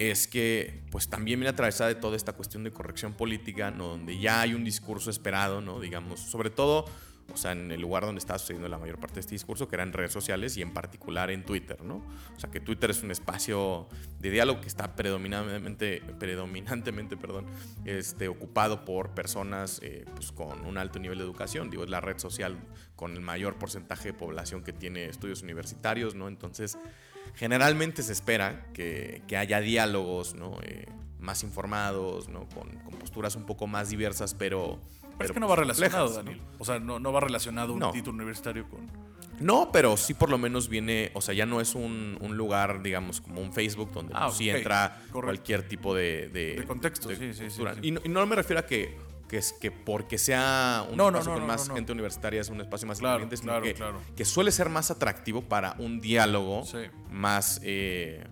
es 0.00 0.26
que 0.26 0.82
pues 0.90 1.08
también 1.08 1.38
viene 1.38 1.50
atravesada 1.50 1.88
de 1.88 1.94
toda 1.94 2.16
esta 2.16 2.32
cuestión 2.32 2.64
de 2.64 2.72
corrección 2.72 3.14
política, 3.14 3.70
¿no? 3.70 3.86
donde 3.86 4.18
ya 4.18 4.40
hay 4.40 4.54
un 4.54 4.64
discurso 4.64 5.08
esperado, 5.08 5.60
¿no? 5.60 5.78
digamos, 5.78 6.18
sobre 6.18 6.50
todo, 6.50 6.84
o 7.32 7.36
sea, 7.36 7.52
en 7.52 7.70
el 7.70 7.80
lugar 7.80 8.04
donde 8.04 8.18
está 8.18 8.38
sucediendo 8.38 8.68
la 8.68 8.78
mayor 8.78 8.98
parte 8.98 9.16
de 9.16 9.20
este 9.20 9.34
discurso, 9.34 9.68
que 9.68 9.76
era 9.76 9.82
en 9.82 9.92
redes 9.92 10.12
sociales 10.12 10.56
y 10.56 10.62
en 10.62 10.72
particular 10.72 11.30
en 11.30 11.44
Twitter, 11.44 11.82
¿no? 11.82 11.96
O 12.36 12.40
sea, 12.40 12.50
que 12.50 12.60
Twitter 12.60 12.90
es 12.90 13.02
un 13.02 13.10
espacio 13.10 13.88
de 14.20 14.30
diálogo 14.30 14.60
que 14.60 14.68
está 14.68 14.94
predominantemente, 14.96 16.02
predominantemente 16.18 17.16
perdón, 17.16 17.46
este, 17.84 18.28
ocupado 18.28 18.84
por 18.84 19.10
personas 19.10 19.80
eh, 19.82 20.04
pues, 20.14 20.32
con 20.32 20.64
un 20.66 20.78
alto 20.78 20.98
nivel 20.98 21.18
de 21.18 21.24
educación, 21.24 21.70
digo, 21.70 21.84
es 21.84 21.90
la 21.90 22.00
red 22.00 22.18
social 22.18 22.56
con 22.94 23.12
el 23.12 23.20
mayor 23.20 23.56
porcentaje 23.56 24.12
de 24.12 24.14
población 24.14 24.62
que 24.62 24.72
tiene 24.72 25.06
estudios 25.06 25.42
universitarios, 25.42 26.14
¿no? 26.14 26.28
Entonces, 26.28 26.78
generalmente 27.34 28.02
se 28.02 28.12
espera 28.12 28.66
que, 28.72 29.22
que 29.26 29.36
haya 29.36 29.60
diálogos 29.60 30.34
¿no? 30.34 30.58
Eh, 30.62 30.86
más 31.20 31.42
informados, 31.42 32.28
¿no? 32.28 32.48
Con, 32.48 32.70
posturas 32.98 33.36
un 33.36 33.44
poco 33.44 33.66
más 33.66 33.90
diversas, 33.90 34.34
pero... 34.34 34.80
Pero, 35.18 35.28
es 35.28 35.32
que 35.32 35.40
no 35.40 35.48
va 35.48 35.56
relacionado, 35.56 36.08
Daniel. 36.08 36.38
¿no? 36.38 36.44
O 36.58 36.64
sea, 36.64 36.78
no, 36.78 36.98
no 36.98 37.12
va 37.12 37.20
relacionado 37.20 37.72
un 37.72 37.78
no. 37.78 37.90
título 37.90 38.16
universitario 38.16 38.68
con... 38.68 38.90
No, 39.38 39.70
pero 39.70 39.96
sí 39.98 40.14
por 40.14 40.30
lo 40.30 40.38
menos 40.38 40.68
viene, 40.68 41.10
o 41.14 41.20
sea, 41.20 41.34
ya 41.34 41.44
no 41.44 41.60
es 41.60 41.74
un, 41.74 42.16
un 42.20 42.36
lugar, 42.36 42.82
digamos, 42.82 43.20
como 43.20 43.42
un 43.42 43.52
Facebook 43.52 43.92
donde 43.92 44.14
ah, 44.16 44.26
pues, 44.26 44.38
sí 44.38 44.48
entra 44.48 44.98
Correcto. 45.10 45.20
cualquier 45.20 45.68
tipo 45.68 45.94
de... 45.94 46.28
De, 46.28 46.54
de 46.56 46.64
contexto, 46.64 47.08
de 47.08 47.16
sí, 47.16 47.34
sí, 47.34 47.50
sí, 47.50 47.62
y, 47.82 47.90
no, 47.90 48.00
y, 48.02 48.08
no, 48.08 48.24
me 48.26 48.36
refiero 48.36 48.60
a 48.60 48.66
que 48.66 48.96
que 49.28 49.38
es 49.38 49.52
que 49.52 49.72
porque 49.72 50.18
sea 50.18 50.86
un 50.88 50.96
no, 50.96 51.08
espacio 51.08 51.30
no, 51.30 51.38
con 51.38 51.46
no, 51.48 51.52
más 51.52 51.68
gente 51.68 51.90
universitaria 51.90 52.40
es 52.40 52.48
un 52.48 52.60
espacio 52.60 52.86
más 52.86 53.00
claro, 53.00 53.26
sino 53.28 53.42
claro, 53.42 53.64
que, 53.64 53.74
claro. 53.74 54.00
que, 54.14 54.24
suele 54.24 54.52
ser 54.52 54.68
más 54.68 54.92
atractivo 54.92 55.42
para 55.42 55.74
un 55.78 56.00
diálogo 56.00 56.64
sí. 56.64 56.78
más 57.10 57.60
eh, 57.64 58.24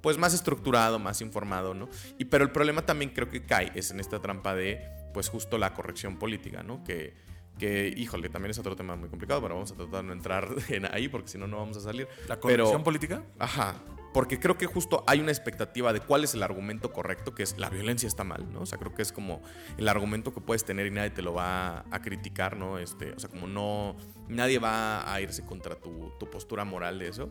pues 0.00 0.16
más 0.16 0.34
estructurado, 0.34 0.98
más 0.98 1.20
informado, 1.20 1.74
¿no? 1.74 1.88
Y 2.18 2.26
pero 2.26 2.44
el 2.44 2.50
problema 2.50 2.82
también 2.82 3.10
creo 3.10 3.28
que 3.28 3.44
cae 3.44 3.72
es 3.74 3.90
en 3.90 4.00
esta 4.00 4.20
trampa 4.20 4.54
de 4.54 4.97
pues 5.18 5.30
justo 5.30 5.58
la 5.58 5.74
corrección 5.74 6.16
política, 6.16 6.62
¿no? 6.62 6.84
Que 6.84 7.12
que, 7.58 7.92
híjole, 7.96 8.28
también 8.28 8.52
es 8.52 8.58
otro 8.60 8.76
tema 8.76 8.94
muy 8.94 9.08
complicado, 9.08 9.42
pero 9.42 9.56
vamos 9.56 9.72
a 9.72 9.74
tratar 9.74 10.02
de 10.02 10.02
no 10.04 10.12
entrar 10.12 10.48
en 10.68 10.84
ahí 10.94 11.08
porque 11.08 11.26
si 11.26 11.38
no, 11.38 11.48
no 11.48 11.56
vamos 11.56 11.76
a 11.76 11.80
salir. 11.80 12.06
¿La 12.28 12.38
corrección 12.38 12.68
pero, 12.70 12.84
política? 12.84 13.24
Ajá, 13.36 13.74
porque 14.14 14.38
creo 14.38 14.56
que 14.56 14.66
justo 14.66 15.02
hay 15.08 15.18
una 15.18 15.32
expectativa 15.32 15.92
de 15.92 15.98
cuál 15.98 16.22
es 16.22 16.34
el 16.34 16.44
argumento 16.44 16.92
correcto, 16.92 17.34
que 17.34 17.42
es 17.42 17.58
la 17.58 17.68
violencia 17.68 18.06
está 18.06 18.22
mal, 18.22 18.46
¿no? 18.52 18.60
O 18.60 18.66
sea, 18.66 18.78
creo 18.78 18.94
que 18.94 19.02
es 19.02 19.10
como 19.10 19.42
el 19.76 19.88
argumento 19.88 20.32
que 20.32 20.40
puedes 20.40 20.64
tener 20.64 20.86
y 20.86 20.92
nadie 20.92 21.10
te 21.10 21.22
lo 21.22 21.34
va 21.34 21.80
a 21.90 22.00
criticar, 22.00 22.56
¿no? 22.56 22.78
Este, 22.78 23.10
o 23.10 23.18
sea, 23.18 23.28
como 23.28 23.48
no, 23.48 23.96
nadie 24.28 24.60
va 24.60 25.12
a 25.12 25.20
irse 25.20 25.44
contra 25.44 25.74
tu, 25.74 26.12
tu 26.20 26.30
postura 26.30 26.64
moral 26.64 27.00
de 27.00 27.08
eso, 27.08 27.28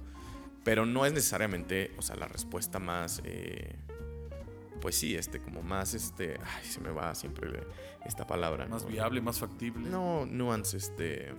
pero 0.65 0.86
no 0.86 1.06
es 1.06 1.13
necesariamente, 1.13 1.91
o 1.98 2.01
sea, 2.01 2.17
la 2.17 2.27
respuesta 2.27 2.79
más... 2.79 3.22
Eh, 3.24 3.77
pues 4.79 4.96
sí, 4.96 5.15
este, 5.15 5.41
como 5.41 5.62
más, 5.62 5.93
este, 5.93 6.39
ay, 6.43 6.65
se 6.65 6.79
me 6.79 6.91
va 6.91 7.13
siempre 7.15 7.65
esta 8.05 8.25
palabra. 8.25 8.67
Más 8.67 8.84
¿no? 8.84 8.89
viable, 8.89 9.22
más 9.22 9.39
factible. 9.39 9.89
No, 9.89 10.25
nuance, 10.25 10.77
este, 10.77 11.34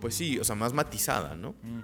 pues 0.00 0.14
sí, 0.14 0.38
o 0.38 0.44
sea, 0.44 0.54
más 0.56 0.72
matizada, 0.72 1.34
¿no? 1.34 1.52
Mm. 1.62 1.80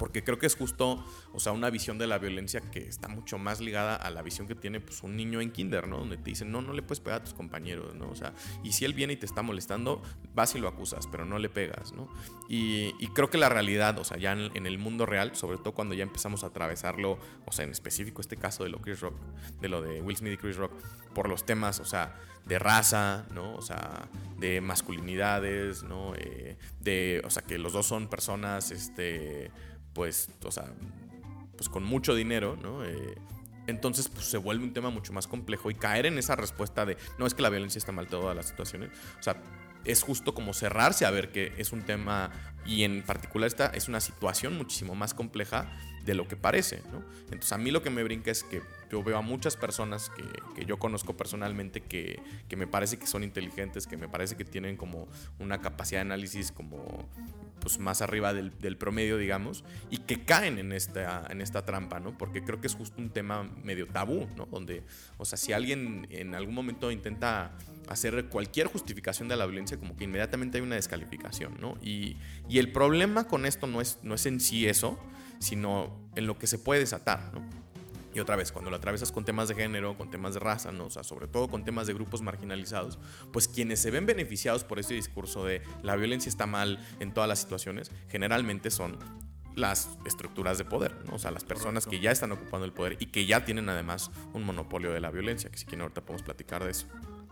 Porque 0.00 0.24
creo 0.24 0.38
que 0.38 0.46
es 0.46 0.56
justo, 0.56 1.04
o 1.34 1.40
sea, 1.40 1.52
una 1.52 1.68
visión 1.68 1.98
de 1.98 2.06
la 2.06 2.16
violencia 2.16 2.62
que 2.62 2.78
está 2.78 3.06
mucho 3.06 3.36
más 3.36 3.60
ligada 3.60 3.96
a 3.96 4.08
la 4.08 4.22
visión 4.22 4.48
que 4.48 4.54
tiene 4.54 4.80
pues, 4.80 5.02
un 5.02 5.14
niño 5.14 5.42
en 5.42 5.52
kinder, 5.52 5.86
¿no? 5.86 5.98
Donde 5.98 6.16
te 6.16 6.30
dicen, 6.30 6.50
no, 6.50 6.62
no 6.62 6.72
le 6.72 6.80
puedes 6.80 7.00
pegar 7.00 7.20
a 7.20 7.24
tus 7.24 7.34
compañeros, 7.34 7.94
¿no? 7.94 8.08
O 8.08 8.14
sea, 8.14 8.32
y 8.64 8.72
si 8.72 8.86
él 8.86 8.94
viene 8.94 9.12
y 9.12 9.16
te 9.16 9.26
está 9.26 9.42
molestando, 9.42 10.00
vas 10.34 10.54
y 10.54 10.58
lo 10.58 10.68
acusas, 10.68 11.06
pero 11.06 11.26
no 11.26 11.38
le 11.38 11.50
pegas, 11.50 11.92
¿no? 11.92 12.08
Y, 12.48 12.94
creo 13.08 13.28
que 13.28 13.36
la 13.36 13.50
realidad, 13.50 13.98
o 13.98 14.04
sea, 14.04 14.16
ya 14.16 14.32
en, 14.32 14.50
en, 14.56 14.64
el 14.64 14.78
mundo 14.78 15.04
real, 15.04 15.36
sobre 15.36 15.58
todo 15.58 15.74
cuando 15.74 15.94
ya 15.94 16.04
empezamos 16.04 16.44
a 16.44 16.46
atravesarlo, 16.46 17.18
o 17.44 17.52
sea, 17.52 17.66
en 17.66 17.72
específico 17.72 18.22
este 18.22 18.38
caso 18.38 18.64
de 18.64 18.70
lo, 18.70 18.78
Chris 18.78 19.00
Rock, 19.00 19.16
de 19.60 19.68
lo 19.68 19.82
de 19.82 20.00
Will 20.00 20.16
Smith 20.16 20.32
y 20.32 20.36
Chris 20.38 20.56
Rock, 20.56 20.72
por 21.12 21.28
los 21.28 21.44
temas, 21.44 21.78
o 21.78 21.84
sea, 21.84 22.16
de 22.46 22.58
raza, 22.58 23.26
¿no? 23.32 23.54
O 23.54 23.62
sea, 23.62 24.08
de 24.38 24.60
masculinidades, 24.60 25.82
¿no? 25.82 26.14
Eh, 26.16 26.56
de, 26.80 27.22
o 27.24 27.30
sea, 27.30 27.42
que 27.42 27.58
los 27.58 27.72
dos 27.72 27.86
son 27.86 28.08
personas, 28.08 28.70
este 28.70 29.50
pues, 29.92 30.28
o 30.44 30.50
sea, 30.50 30.66
pues 31.56 31.68
con 31.68 31.84
mucho 31.84 32.14
dinero, 32.14 32.56
¿no? 32.60 32.84
Eh, 32.84 33.14
entonces, 33.66 34.08
pues 34.08 34.26
se 34.26 34.38
vuelve 34.38 34.64
un 34.64 34.72
tema 34.72 34.90
mucho 34.90 35.12
más 35.12 35.26
complejo 35.26 35.70
y 35.70 35.74
caer 35.74 36.06
en 36.06 36.18
esa 36.18 36.36
respuesta 36.36 36.86
de, 36.86 36.96
no 37.18 37.26
es 37.26 37.34
que 37.34 37.42
la 37.42 37.50
violencia 37.50 37.78
está 37.78 37.92
mal 37.92 38.06
todas 38.06 38.34
las 38.34 38.46
situaciones, 38.46 38.90
o 39.18 39.22
sea, 39.22 39.42
es 39.84 40.02
justo 40.02 40.34
como 40.34 40.52
cerrarse 40.52 41.06
a 41.06 41.10
ver 41.10 41.32
que 41.32 41.54
es 41.56 41.72
un 41.72 41.82
tema 41.82 42.30
y 42.66 42.84
en 42.84 43.02
particular 43.02 43.46
esta 43.46 43.66
es 43.68 43.88
una 43.88 44.00
situación 44.00 44.56
muchísimo 44.56 44.94
más 44.94 45.14
compleja 45.14 45.70
de 46.04 46.14
lo 46.14 46.28
que 46.28 46.36
parece, 46.36 46.82
¿no? 46.92 47.02
Entonces 47.24 47.52
a 47.52 47.58
mí 47.58 47.70
lo 47.70 47.82
que 47.82 47.90
me 47.90 48.02
brinca 48.02 48.30
es 48.30 48.42
que 48.42 48.62
yo 48.90 49.02
veo 49.02 49.16
a 49.16 49.22
muchas 49.22 49.56
personas 49.56 50.10
que, 50.10 50.24
que 50.54 50.64
yo 50.64 50.78
conozco 50.78 51.16
personalmente 51.16 51.80
que, 51.80 52.20
que, 52.48 52.56
me 52.56 52.66
parece 52.66 52.98
que 52.98 53.06
son 53.06 53.22
inteligentes, 53.22 53.86
que 53.86 53.96
me 53.96 54.08
parece 54.08 54.36
que 54.36 54.44
tienen 54.44 54.76
como 54.76 55.08
una 55.38 55.60
capacidad 55.60 55.98
de 55.98 56.02
análisis 56.02 56.52
como 56.52 57.08
pues 57.60 57.78
más 57.78 58.02
arriba 58.02 58.32
del, 58.32 58.58
del 58.58 58.76
promedio, 58.76 59.18
digamos, 59.18 59.64
y 59.90 59.98
que 59.98 60.24
caen 60.24 60.58
en 60.58 60.72
esta, 60.72 61.26
en 61.28 61.40
esta 61.40 61.64
trampa, 61.64 62.00
¿no? 62.00 62.16
Porque 62.16 62.42
creo 62.42 62.60
que 62.60 62.66
es 62.66 62.74
justo 62.74 63.00
un 63.00 63.10
tema 63.10 63.48
medio 63.62 63.86
tabú, 63.86 64.26
¿no? 64.36 64.46
Donde, 64.46 64.82
o 65.18 65.24
sea, 65.24 65.38
si 65.38 65.52
alguien 65.52 66.06
en 66.10 66.34
algún 66.34 66.54
momento 66.54 66.90
intenta 66.90 67.52
hacer 67.88 68.26
cualquier 68.26 68.66
justificación 68.66 69.28
de 69.28 69.36
la 69.36 69.46
violencia, 69.46 69.78
como 69.78 69.96
que 69.96 70.04
inmediatamente 70.04 70.58
hay 70.58 70.64
una 70.64 70.76
descalificación, 70.76 71.58
¿no? 71.60 71.76
Y, 71.82 72.16
y 72.48 72.58
el 72.58 72.72
problema 72.72 73.24
con 73.24 73.46
esto 73.46 73.66
no 73.66 73.80
es, 73.80 73.98
no 74.02 74.14
es 74.14 74.26
en 74.26 74.40
sí 74.40 74.66
eso, 74.66 74.98
sino 75.38 76.08
en 76.16 76.26
lo 76.26 76.38
que 76.38 76.46
se 76.46 76.58
puede 76.58 76.80
desatar, 76.80 77.32
¿no? 77.34 77.60
Y 78.14 78.20
otra 78.20 78.36
vez, 78.36 78.52
cuando 78.52 78.70
lo 78.70 78.76
atravesas 78.76 79.12
con 79.12 79.24
temas 79.24 79.48
de 79.48 79.54
género, 79.54 79.96
con 79.96 80.10
temas 80.10 80.34
de 80.34 80.40
raza, 80.40 80.72
¿no? 80.72 80.86
o 80.86 80.90
sea, 80.90 81.04
sobre 81.04 81.28
todo 81.28 81.48
con 81.48 81.64
temas 81.64 81.86
de 81.86 81.94
grupos 81.94 82.22
marginalizados, 82.22 82.98
pues 83.32 83.46
quienes 83.46 83.80
se 83.80 83.90
ven 83.90 84.06
beneficiados 84.06 84.64
por 84.64 84.78
este 84.78 84.94
discurso 84.94 85.44
de 85.44 85.62
la 85.82 85.96
violencia 85.96 86.28
está 86.28 86.46
mal 86.46 86.84
en 86.98 87.14
todas 87.14 87.28
las 87.28 87.38
situaciones, 87.40 87.90
generalmente 88.08 88.70
son 88.70 88.98
las 89.54 89.90
estructuras 90.06 90.58
de 90.58 90.64
poder, 90.64 90.94
¿no? 91.06 91.16
o 91.16 91.18
sea, 91.18 91.30
las 91.30 91.44
personas 91.44 91.86
que 91.86 92.00
ya 92.00 92.10
están 92.10 92.32
ocupando 92.32 92.64
el 92.64 92.72
poder 92.72 92.96
y 93.00 93.06
que 93.06 93.26
ya 93.26 93.44
tienen 93.44 93.68
además 93.68 94.10
un 94.32 94.44
monopolio 94.44 94.92
de 94.92 95.00
la 95.00 95.10
violencia, 95.10 95.50
que 95.50 95.58
si 95.58 95.64
quieren 95.64 95.82
ahorita 95.82 96.00
podemos 96.02 96.22
platicar 96.22 96.64
de 96.64 96.70
eso. 96.70 96.86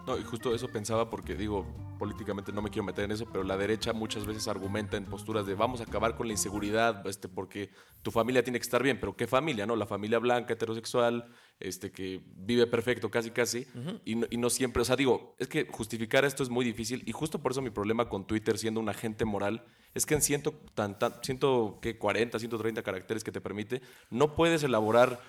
No, 0.09 0.17
y 0.17 0.25
justo 0.25 0.55
eso 0.55 0.69
pensaba 0.69 1.11
porque 1.11 1.35
digo, 1.35 1.67
políticamente 1.99 2.51
no 2.51 2.63
me 2.63 2.71
quiero 2.71 2.87
meter 2.87 3.05
en 3.05 3.11
eso, 3.11 3.27
pero 3.31 3.45
la 3.45 3.59
derecha 3.59 3.93
muchas 3.93 4.25
veces 4.25 4.49
argumenta 4.49 4.97
en 4.97 5.05
posturas 5.05 5.45
de 5.45 5.55
vamos 5.55 5.83
a 5.83 5.85
acabar 5.85 6.17
con 6.17 6.29
la 6.29 6.33
inseguridad, 6.33 7.07
este, 7.07 7.29
porque 7.29 7.69
tu 8.01 8.11
familia 8.11 8.43
tiene 8.43 8.59
que 8.59 8.63
estar 8.63 8.83
bien, 8.83 8.99
pero 8.99 9.15
¿qué 9.17 9.27
familia? 9.27 9.67
No, 9.67 9.77
la 9.77 9.85
familia 9.85 10.19
blanca, 10.19 10.55
heterosexual, 10.55 11.31
este, 11.61 11.91
que 11.91 12.23
vive 12.37 12.67
perfecto 12.67 13.11
casi 13.11 13.33
casi, 13.33 13.67
y, 14.07 14.15
no, 14.15 14.27
y, 14.31 14.39
no, 14.39 14.49
siempre, 14.49 14.81
o 14.81 14.85
sea, 14.87 14.97
digo, 14.97 15.35
es 15.39 15.47
que 15.47 15.67
justificar 15.71 16.25
esto 16.25 16.43
es 16.43 16.49
muy 16.49 16.65
difícil, 16.65 17.03
y 17.05 17.13
justo 17.13 17.41
por 17.41 17.53
eso 17.53 17.61
mi 17.61 17.69
problema 17.69 18.09
con 18.09 18.27
Twitter 18.27 18.57
siendo 18.57 18.81
un 18.81 18.89
agente 18.89 19.27
moral, 19.27 19.67
es 19.93 20.07
que 20.07 20.15
en 20.15 20.23
ciento, 20.23 20.55
tan, 20.75 20.99
tan, 20.99 21.23
ciento, 21.23 21.81
¿qué? 21.83 21.99
40, 21.99 22.39
130 22.39 22.83
caracteres 22.83 23.23
que 23.23 23.33
te 23.33 23.43
permite, 23.43 23.83
no 24.09 24.35
puedes 24.35 24.63
elaborar 24.63 25.21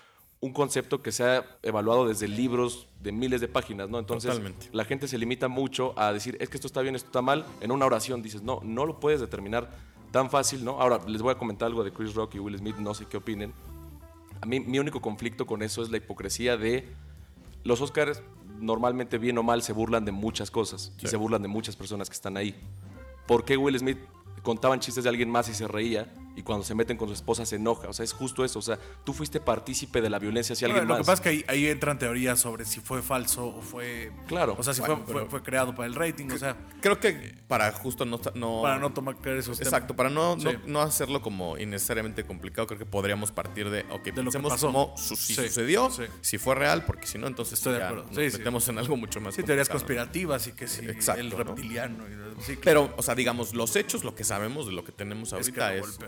un 0.41 0.53
concepto 0.53 1.01
que 1.01 1.11
se 1.11 1.23
ha 1.23 1.45
evaluado 1.63 2.07
desde 2.07 2.27
libros 2.27 2.87
de 3.01 3.11
miles 3.11 3.41
de 3.41 3.47
páginas, 3.47 3.89
¿no? 3.89 3.99
Entonces, 3.99 4.31
Totalmente. 4.31 4.69
la 4.71 4.85
gente 4.85 5.07
se 5.07 5.17
limita 5.17 5.47
mucho 5.47 5.97
a 5.99 6.13
decir, 6.13 6.37
es 6.39 6.49
que 6.49 6.57
esto 6.57 6.67
está 6.67 6.81
bien, 6.81 6.95
esto 6.95 7.07
está 7.07 7.21
mal. 7.21 7.45
En 7.59 7.71
una 7.71 7.85
oración 7.85 8.21
dices, 8.21 8.41
no, 8.41 8.61
no 8.63 8.85
lo 8.85 8.99
puedes 8.99 9.19
determinar 9.19 9.69
tan 10.11 10.29
fácil, 10.29 10.63
¿no? 10.63 10.81
Ahora, 10.81 10.99
les 11.07 11.21
voy 11.21 11.31
a 11.31 11.37
comentar 11.37 11.67
algo 11.67 11.83
de 11.83 11.91
Chris 11.91 12.13
Rock 12.13 12.35
y 12.35 12.39
Will 12.39 12.57
Smith, 12.57 12.77
no 12.77 12.93
sé 12.93 13.05
qué 13.05 13.17
opinen. 13.17 13.53
A 14.41 14.45
mí, 14.45 14.61
mi 14.61 14.79
único 14.79 15.01
conflicto 15.01 15.45
con 15.45 15.61
eso 15.61 15.81
es 15.81 15.89
la 15.89 15.97
hipocresía 15.97 16.55
de 16.55 16.87
los 17.65 17.81
Oscars, 17.81 18.23
normalmente 18.59 19.17
bien 19.17 19.37
o 19.37 19.43
mal, 19.43 19.61
se 19.61 19.73
burlan 19.73 20.05
de 20.05 20.13
muchas 20.13 20.49
cosas 20.49 20.93
sí. 20.97 21.05
y 21.05 21.07
se 21.07 21.17
burlan 21.17 21.41
de 21.41 21.49
muchas 21.49 21.75
personas 21.75 22.09
que 22.09 22.15
están 22.15 22.37
ahí. 22.37 22.55
¿Por 23.27 23.43
qué 23.43 23.57
Will 23.57 23.77
Smith 23.77 23.99
contaban 24.41 24.79
chistes 24.79 25.03
de 25.03 25.09
alguien 25.09 25.29
más 25.29 25.49
y 25.49 25.53
se 25.53 25.67
reía? 25.67 26.11
Y 26.39 26.41
cuando 26.41 26.63
se 26.63 26.73
meten 26.73 26.95
con 26.95 27.09
su 27.09 27.13
esposa 27.13 27.45
se 27.45 27.57
enoja. 27.57 27.89
O 27.89 27.93
sea, 27.93 28.05
es 28.05 28.13
justo 28.13 28.45
eso. 28.45 28.59
O 28.59 28.61
sea, 28.61 28.79
tú 29.03 29.11
fuiste 29.13 29.41
partícipe 29.41 30.01
de 30.01 30.09
la 30.09 30.19
violencia 30.19 30.53
hacia 30.53 30.67
alguien 30.67 30.87
lo 30.87 30.89
más. 30.89 30.99
Lo 30.99 31.03
que 31.03 31.07
pasa 31.07 31.13
es 31.15 31.19
que 31.21 31.29
ahí, 31.29 31.45
ahí, 31.49 31.67
entran 31.67 31.99
teorías 31.99 32.39
sobre 32.39 32.63
si 32.63 32.79
fue 32.79 33.01
falso 33.01 33.47
o 33.47 33.61
fue. 33.61 34.13
Claro. 34.25 34.55
O 34.57 34.63
sea, 34.63 34.73
si 34.73 34.79
bueno, 34.79 35.03
fue, 35.05 35.13
fue, 35.13 35.25
fue, 35.25 35.43
creado 35.43 35.75
para 35.75 35.87
el 35.87 35.95
rating. 35.95 36.31
O 36.31 36.37
sea. 36.37 36.55
Creo 36.79 36.97
que 36.97 37.35
para 37.49 37.73
justo 37.73 38.05
no. 38.05 38.21
no 38.35 38.61
para 38.61 38.79
no 38.79 38.93
tomar 38.93 39.17
esos 39.27 39.59
Exacto, 39.59 39.97
para 39.97 40.09
no, 40.09 40.39
sí. 40.39 40.45
no, 40.45 40.53
no, 40.65 40.81
hacerlo 40.81 41.21
como 41.21 41.57
innecesariamente 41.57 42.23
complicado, 42.23 42.67
creo 42.67 42.79
que 42.79 42.85
podríamos 42.85 43.33
partir 43.33 43.69
de. 43.69 43.85
Ok, 43.91 44.05
de 44.13 44.23
lo 44.23 44.31
que 44.31 44.39
pasó. 44.39 44.67
cómo 44.67 44.95
su, 44.95 45.17
si 45.17 45.35
sí. 45.35 45.47
sucedió, 45.47 45.91
sí. 45.91 46.03
si 46.21 46.37
fue 46.37 46.55
real, 46.55 46.85
porque 46.85 47.05
si 47.05 47.17
no, 47.17 47.27
entonces 47.27 47.59
Estoy 47.59 47.73
de 47.73 47.83
acuerdo. 47.83 48.05
nos 48.05 48.15
metemos 48.15 48.69
en 48.69 48.77
algo 48.77 48.95
mucho 48.95 49.19
más. 49.19 49.35
Sí, 49.35 49.43
teorías 49.43 49.67
conspirativas 49.67 50.47
y 50.47 50.53
que 50.53 50.69
si 50.69 50.85
Exacto, 50.85 51.19
el 51.19 51.31
reptiliano. 51.31 52.07
¿no? 52.07 52.35
claro. 52.45 52.59
Pero, 52.63 52.93
o 52.95 53.01
sea, 53.01 53.15
digamos, 53.15 53.53
los 53.53 53.75
hechos, 53.75 54.05
lo 54.05 54.15
que 54.15 54.23
sabemos 54.23 54.67
de 54.67 54.71
lo 54.71 54.85
que 54.85 54.93
tenemos 54.93 55.33
ahorita 55.33 55.75
es. 55.75 55.99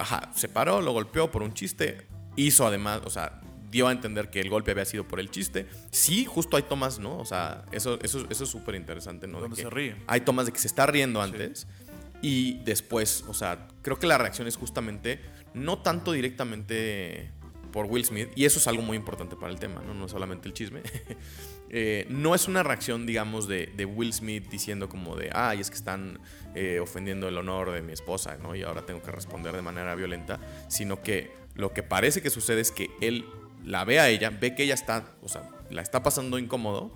Ajá, 0.00 0.30
se 0.34 0.48
paró, 0.48 0.80
lo 0.80 0.92
golpeó 0.92 1.30
por 1.30 1.42
un 1.42 1.52
chiste, 1.52 2.06
hizo 2.34 2.66
además, 2.66 3.02
o 3.04 3.10
sea, 3.10 3.42
dio 3.70 3.86
a 3.86 3.92
entender 3.92 4.30
que 4.30 4.40
el 4.40 4.48
golpe 4.48 4.70
había 4.70 4.86
sido 4.86 5.06
por 5.06 5.20
el 5.20 5.30
chiste. 5.30 5.66
Sí, 5.90 6.24
justo 6.24 6.56
hay 6.56 6.62
tomas, 6.62 6.98
¿no? 6.98 7.18
O 7.18 7.26
sea, 7.26 7.64
eso, 7.70 7.98
eso, 8.02 8.26
eso 8.30 8.44
es 8.44 8.50
súper 8.50 8.76
interesante, 8.76 9.26
¿no? 9.26 9.40
Donde 9.40 9.56
se 9.56 9.68
ríe. 9.68 9.96
Hay 10.06 10.22
tomas 10.22 10.46
de 10.46 10.52
que 10.52 10.58
se 10.58 10.68
está 10.68 10.86
riendo 10.86 11.20
antes 11.20 11.66
sí. 11.82 11.86
y 12.22 12.64
después, 12.64 13.24
o 13.28 13.34
sea, 13.34 13.68
creo 13.82 13.98
que 13.98 14.06
la 14.06 14.16
reacción 14.16 14.48
es 14.48 14.56
justamente, 14.56 15.20
no 15.52 15.82
tanto 15.82 16.12
directamente 16.12 17.30
por 17.70 17.84
Will 17.86 18.04
Smith, 18.04 18.30
y 18.34 18.46
eso 18.46 18.58
es 18.58 18.66
algo 18.66 18.82
muy 18.82 18.96
importante 18.96 19.36
para 19.36 19.52
el 19.52 19.58
tema, 19.58 19.82
no, 19.86 19.92
no 19.92 20.08
solamente 20.08 20.48
el 20.48 20.54
chisme. 20.54 20.82
eh, 21.72 22.04
no 22.08 22.34
es 22.34 22.48
una 22.48 22.64
reacción, 22.64 23.06
digamos, 23.06 23.46
de, 23.46 23.66
de, 23.76 23.84
Will 23.84 24.12
Smith 24.12 24.48
diciendo 24.50 24.88
como 24.88 25.14
de, 25.14 25.30
ay, 25.32 25.60
es 25.60 25.70
que 25.70 25.76
están 25.76 26.18
eh, 26.56 26.80
ofendiendo 26.80 27.28
el 27.28 27.38
honor 27.38 27.70
de 27.70 27.80
mi 27.80 27.92
esposa, 27.92 28.36
¿no? 28.42 28.56
Y 28.56 28.62
ahora 28.62 28.82
tengo 28.82 29.00
que 29.02 29.12
responder 29.12 29.54
de 29.54 29.62
manera 29.62 29.94
violenta, 29.94 30.40
sino 30.68 31.00
que 31.00 31.32
lo 31.54 31.72
que 31.72 31.84
parece 31.84 32.22
que 32.22 32.30
sucede 32.30 32.60
es 32.60 32.72
que 32.72 32.90
él 33.00 33.24
la 33.64 33.84
ve 33.84 34.00
a 34.00 34.08
ella, 34.08 34.30
ve 34.30 34.56
que 34.56 34.64
ella 34.64 34.74
está, 34.74 35.04
o 35.22 35.28
sea, 35.28 35.48
la 35.70 35.80
está 35.80 36.02
pasando 36.02 36.38
incómodo, 36.38 36.90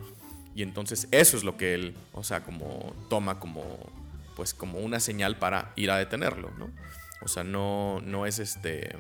y 0.56 0.62
entonces 0.62 1.06
eso 1.12 1.36
es 1.36 1.44
lo 1.44 1.56
que 1.56 1.74
él, 1.74 1.94
o 2.12 2.24
sea, 2.24 2.42
como 2.42 2.94
toma 3.08 3.38
como, 3.38 3.78
pues 4.34 4.54
como 4.54 4.80
una 4.80 4.98
señal 4.98 5.36
para 5.38 5.72
ir 5.76 5.92
a 5.92 5.98
detenerlo, 5.98 6.50
¿no? 6.58 6.70
O 7.22 7.28
sea, 7.28 7.44
no, 7.44 8.00
no 8.04 8.26
es 8.26 8.40
este... 8.40 8.96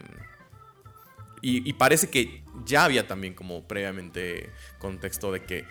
Y, 1.46 1.74
parece 1.74 2.08
que 2.08 2.42
ya 2.64 2.86
había 2.86 3.06
también 3.06 3.34
como 3.34 3.68
previamente 3.68 4.48
contexto 4.78 5.30
de 5.30 5.44
que 5.44 5.66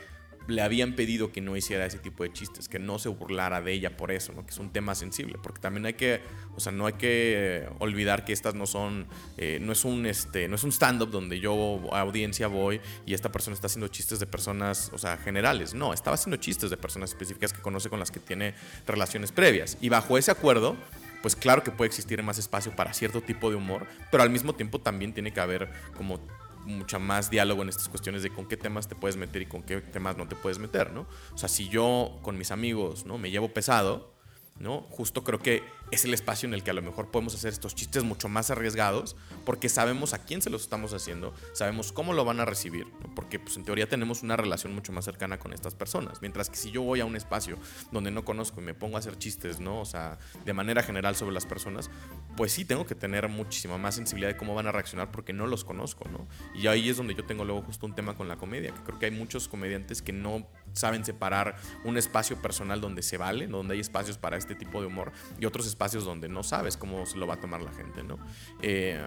le 0.46 0.62
habían 0.62 0.94
pedido 0.94 1.32
que 1.32 1.42
no 1.42 1.58
hiciera 1.58 1.84
ese 1.88 1.98
tipo 1.98 2.22
de 2.24 2.32
chistes, 2.32 2.70
que 2.70 2.78
no 2.78 3.00
se 3.00 3.10
burlara 3.10 3.60
de 3.60 3.74
ella 3.74 3.98
por 3.98 4.12
eso, 4.12 4.34
¿no? 4.34 4.46
que 4.46 4.52
es 4.52 4.60
un 4.60 4.72
tema 4.72 4.94
sensible, 4.94 5.40
porque 5.42 5.62
también 5.62 5.88
hay 5.88 5.94
que, 5.96 6.22
o 6.56 6.60
sea, 6.60 6.72
no 6.72 6.86
hay 6.86 6.94
que 6.94 7.68
olvidar 7.80 8.24
que 8.24 8.34
estas 8.34 8.54
no 8.54 8.68
son, 8.68 9.08
eh, 9.38 9.58
no 9.62 9.72
es 9.72 9.84
un, 9.84 10.06
este, 10.06 10.48
no 10.48 10.56
es 10.56 10.64
un 10.64 10.72
stand-up 10.72 11.10
donde 11.10 11.40
yo 11.40 11.80
a 11.92 12.02
audiencia 12.02 12.46
voy 12.48 12.80
y 13.08 13.16
esta 13.16 13.32
persona 13.32 13.56
está 13.56 13.66
haciendo 13.66 13.88
chistes 13.88 14.20
de 14.20 14.28
personas, 14.28 14.92
o 14.94 15.00
sea, 15.00 15.18
generales, 15.18 15.74
no, 15.74 15.92
estaba 15.92 16.14
haciendo 16.14 16.38
chistes 16.38 16.70
de 16.70 16.78
personas 16.78 17.10
específicas 17.12 17.52
que 17.52 17.64
conoce 17.64 17.90
con 17.90 18.00
las 18.00 18.12
que 18.12 18.20
tiene 18.20 18.54
relaciones 18.86 19.32
previas, 19.32 19.78
y 19.82 19.90
bajo 19.90 20.20
ese 20.20 20.30
acuerdo, 20.30 20.76
pues 21.24 21.38
claro 21.38 21.64
que 21.64 21.72
puede 21.72 21.88
existir 21.88 22.22
más 22.22 22.38
espacio 22.38 22.76
para 22.76 22.94
cierto 22.94 23.22
tipo 23.22 23.50
de 23.50 23.56
humor, 23.56 23.88
pero 24.12 24.24
al 24.24 24.30
mismo 24.30 24.54
tiempo 24.54 24.82
también 24.82 25.14
tiene 25.14 25.32
que 25.32 25.40
haber 25.40 25.72
como 25.96 26.20
mucha 26.66 27.00
más 27.00 27.30
diálogo 27.30 27.64
en 27.64 27.70
estas 27.70 27.88
cuestiones 27.88 28.24
de 28.24 28.30
con 28.30 28.46
qué 28.46 28.58
temas 28.58 28.90
te 28.90 28.96
puedes 28.96 29.16
meter 29.16 29.42
y 29.42 29.46
con 29.46 29.64
qué 29.64 29.80
temas 29.80 30.18
no 30.18 30.28
te 30.28 30.36
puedes 30.36 30.60
meter, 30.60 30.92
¿no? 30.92 31.08
O 31.34 31.38
sea, 31.38 31.48
si 31.48 31.70
yo 31.70 32.20
con 32.22 32.38
mis 32.38 32.52
amigos, 32.52 33.06
¿no? 33.06 33.18
Me 33.18 33.32
llevo 33.32 33.54
pesado, 33.54 34.14
¿no? 34.60 34.82
Justo 34.90 35.24
creo 35.24 35.40
que 35.40 35.64
es 35.92 36.06
el 36.06 36.14
espacio 36.14 36.48
en 36.48 36.54
el 36.54 36.64
que 36.64 36.72
a 36.72 36.74
lo 36.74 36.82
mejor 36.82 37.12
podemos 37.12 37.36
hacer 37.36 37.54
estos 37.54 37.76
chistes 37.76 38.04
mucho 38.04 38.28
más 38.28 38.50
arriesgados 38.50 39.16
porque 39.46 39.70
sabemos 39.70 40.14
a 40.14 40.24
quién 40.26 40.42
se 40.42 40.50
los 40.50 40.64
estamos 40.64 40.92
haciendo, 40.94 41.34
sabemos 41.54 41.92
cómo 41.92 42.14
lo 42.14 42.26
van 42.26 42.40
a 42.40 42.46
recibir, 42.46 42.88
porque 43.16 43.40
pues 43.40 43.58
en 43.58 43.64
teoría 43.64 43.88
tenemos 43.88 44.24
una 44.24 44.36
relación 44.36 44.74
mucho 44.74 44.92
más 44.92 45.06
cercana 45.06 45.38
con 45.38 45.54
estas 45.54 45.76
personas, 45.76 46.22
mientras 46.22 46.50
que 46.50 46.56
si 46.56 46.72
yo 46.72 46.82
voy 46.82 47.00
a 47.00 47.06
un 47.06 47.16
espacio 47.16 47.58
donde 47.92 48.10
no 48.10 48.26
conozco 48.26 48.60
y 48.60 48.64
me 48.64 48.74
pongo 48.74 48.96
a 48.96 49.00
hacer 49.00 49.18
chistes, 49.20 49.60
¿no? 49.60 49.82
O 49.82 49.86
sea, 49.86 50.18
de 50.44 50.54
manera 50.54 50.82
general 50.82 51.16
sobre 51.16 51.34
las 51.34 51.46
personas, 51.46 51.92
pues 52.36 52.52
sí 52.52 52.66
tengo 52.66 52.88
que 52.88 52.96
tener 52.96 53.30
muchísima 53.30 53.78
más 53.78 53.96
sensibilidad 53.96 54.32
de 54.32 54.38
cómo 54.38 54.56
van 54.56 54.66
a 54.66 54.72
reaccionar 54.72 55.12
porque 55.12 55.32
no 55.32 55.46
los 55.46 55.64
conozco, 55.64 56.10
¿no? 56.10 56.28
Y 56.56 56.66
ahí 56.66 56.90
es 56.90 56.98
donde 56.98 57.14
yo 57.14 57.26
tengo 57.26 57.46
luego 57.46 57.62
justo 57.62 57.86
un 57.86 57.94
tema 57.94 58.16
con 58.16 58.28
la 58.28 58.38
comedia, 58.38 58.74
que 58.74 58.82
creo 58.82 58.98
que 58.98 59.06
hay 59.06 59.12
muchos 59.12 59.48
comediantes 59.48 60.02
que 60.02 60.14
no 60.14 60.48
saben 60.74 61.06
separar 61.06 61.56
un 61.84 61.98
espacio 61.98 62.42
personal 62.42 62.82
donde 62.82 63.04
se 63.04 63.18
vale, 63.18 63.46
donde 63.46 63.76
hay 63.76 63.80
espacios 63.80 64.18
para 64.18 64.38
este 64.38 64.56
tipo 64.56 64.82
de 64.82 64.88
humor 64.88 65.12
y 65.40 65.46
otros 65.46 65.68
espacios 65.68 65.83
donde 65.92 66.30
no 66.30 66.44
sabes 66.44 66.78
cómo 66.78 67.06
se 67.06 67.18
lo 67.18 67.28
va 67.28 67.36
a 67.36 67.40
tomar 67.40 67.62
la 67.62 67.72
gente, 67.74 68.04
¿no? 68.04 68.18
Eh, 68.62 69.06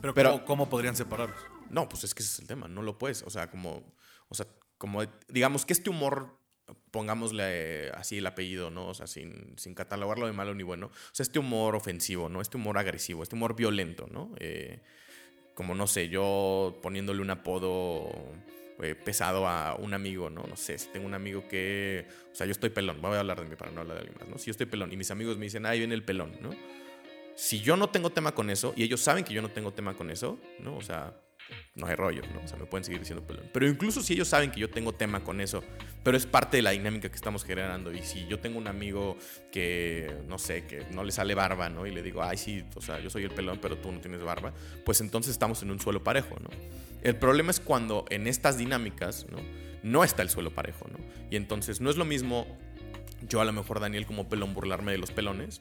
pero, 0.00 0.14
pero 0.14 0.30
¿cómo, 0.32 0.44
¿cómo, 0.44 0.68
podrían 0.68 0.96
separarlos? 0.96 1.38
No, 1.70 1.88
pues 1.88 2.04
es 2.04 2.14
que 2.14 2.22
ese 2.22 2.32
es 2.32 2.38
el 2.40 2.46
tema, 2.46 2.68
no 2.68 2.82
lo 2.82 2.98
puedes, 2.98 3.22
o 3.22 3.30
sea, 3.30 3.50
como, 3.50 3.82
o 4.28 4.34
sea, 4.34 4.46
como 4.78 5.02
digamos 5.28 5.66
que 5.66 5.72
este 5.72 5.90
humor 5.90 6.36
pongámosle 6.90 7.90
así 7.90 8.18
el 8.18 8.26
apellido, 8.26 8.70
¿no? 8.70 8.88
O 8.88 8.94
sea, 8.94 9.06
sin, 9.06 9.54
sin, 9.56 9.74
catalogarlo 9.74 10.26
de 10.26 10.32
malo 10.32 10.54
ni 10.54 10.62
bueno. 10.62 10.86
O 10.86 11.14
sea, 11.14 11.22
este 11.22 11.38
humor 11.38 11.76
ofensivo, 11.76 12.28
¿no? 12.28 12.40
Este 12.40 12.56
humor 12.56 12.78
agresivo, 12.78 13.22
este 13.22 13.36
humor 13.36 13.54
violento, 13.54 14.08
¿no? 14.10 14.34
Eh, 14.40 14.80
como, 15.54 15.74
no 15.74 15.86
sé, 15.86 16.08
yo 16.08 16.78
poniéndole 16.82 17.22
un 17.22 17.30
apodo 17.30 18.10
eh, 18.82 18.94
pesado 18.94 19.48
a 19.48 19.74
un 19.76 19.94
amigo, 19.94 20.30
¿no? 20.30 20.42
No 20.42 20.56
sé, 20.56 20.78
si 20.78 20.88
tengo 20.88 21.06
un 21.06 21.14
amigo 21.14 21.46
que, 21.48 22.06
o 22.30 22.34
sea, 22.34 22.46
yo 22.46 22.52
estoy 22.52 22.70
pelón, 22.70 23.00
voy 23.00 23.16
a 23.16 23.20
hablar 23.20 23.40
de 23.40 23.46
mí 23.46 23.56
para 23.56 23.70
no 23.70 23.80
hablar 23.80 23.96
de 23.96 24.00
alguien 24.02 24.18
más, 24.18 24.28
¿no? 24.28 24.38
Si 24.38 24.46
yo 24.46 24.50
estoy 24.52 24.66
pelón 24.66 24.92
y 24.92 24.96
mis 24.96 25.10
amigos 25.10 25.38
me 25.38 25.44
dicen, 25.44 25.66
ahí 25.66 25.78
viene 25.78 25.94
el 25.94 26.04
pelón, 26.04 26.32
¿no? 26.40 26.50
Si 27.34 27.60
yo 27.60 27.76
no 27.76 27.90
tengo 27.90 28.10
tema 28.10 28.34
con 28.34 28.50
eso 28.50 28.72
y 28.76 28.82
ellos 28.82 29.00
saben 29.00 29.24
que 29.24 29.34
yo 29.34 29.42
no 29.42 29.50
tengo 29.50 29.72
tema 29.72 29.94
con 29.94 30.10
eso, 30.10 30.38
¿no? 30.58 30.76
O 30.76 30.82
sea, 30.82 31.14
no 31.74 31.86
hay 31.86 31.94
rollo, 31.94 32.22
¿no? 32.32 32.40
O 32.42 32.48
sea, 32.48 32.58
me 32.58 32.66
pueden 32.66 32.84
seguir 32.84 33.00
diciendo 33.00 33.26
pelón. 33.26 33.48
Pero 33.52 33.68
incluso 33.68 34.02
si 34.02 34.14
ellos 34.14 34.28
saben 34.28 34.50
que 34.50 34.60
yo 34.60 34.70
tengo 34.70 34.94
tema 34.94 35.22
con 35.22 35.40
eso, 35.40 35.62
pero 36.02 36.16
es 36.16 36.26
parte 36.26 36.56
de 36.56 36.62
la 36.62 36.70
dinámica 36.70 37.08
que 37.08 37.14
estamos 37.14 37.44
generando. 37.44 37.92
Y 37.92 38.02
si 38.02 38.26
yo 38.26 38.40
tengo 38.40 38.58
un 38.58 38.66
amigo 38.66 39.16
que, 39.52 40.16
no 40.26 40.38
sé, 40.38 40.66
que 40.66 40.86
no 40.92 41.04
le 41.04 41.12
sale 41.12 41.34
barba, 41.34 41.68
¿no? 41.68 41.86
Y 41.86 41.92
le 41.92 42.02
digo, 42.02 42.22
ay, 42.22 42.36
sí, 42.36 42.64
o 42.74 42.80
sea, 42.80 43.00
yo 43.00 43.10
soy 43.10 43.24
el 43.24 43.30
pelón, 43.30 43.58
pero 43.60 43.76
tú 43.76 43.92
no 43.92 44.00
tienes 44.00 44.22
barba, 44.22 44.52
pues 44.84 45.00
entonces 45.00 45.32
estamos 45.32 45.62
en 45.62 45.70
un 45.70 45.78
suelo 45.78 46.02
parejo, 46.02 46.36
¿no? 46.40 46.48
El 47.02 47.16
problema 47.16 47.50
es 47.50 47.60
cuando 47.60 48.04
en 48.10 48.26
estas 48.26 48.58
dinámicas, 48.58 49.26
¿no? 49.82 50.04
Está 50.04 50.22
el 50.22 50.30
suelo 50.30 50.54
parejo, 50.54 50.86
¿no? 50.88 50.98
Y 51.30 51.36
entonces 51.36 51.80
no 51.80 51.90
es 51.90 51.96
lo 51.96 52.04
mismo 52.04 52.46
yo 53.28 53.40
a 53.40 53.44
lo 53.44 53.52
mejor, 53.52 53.80
Daniel, 53.80 54.06
como 54.06 54.28
pelón, 54.28 54.54
burlarme 54.54 54.92
de 54.92 54.98
los 54.98 55.10
pelones, 55.10 55.60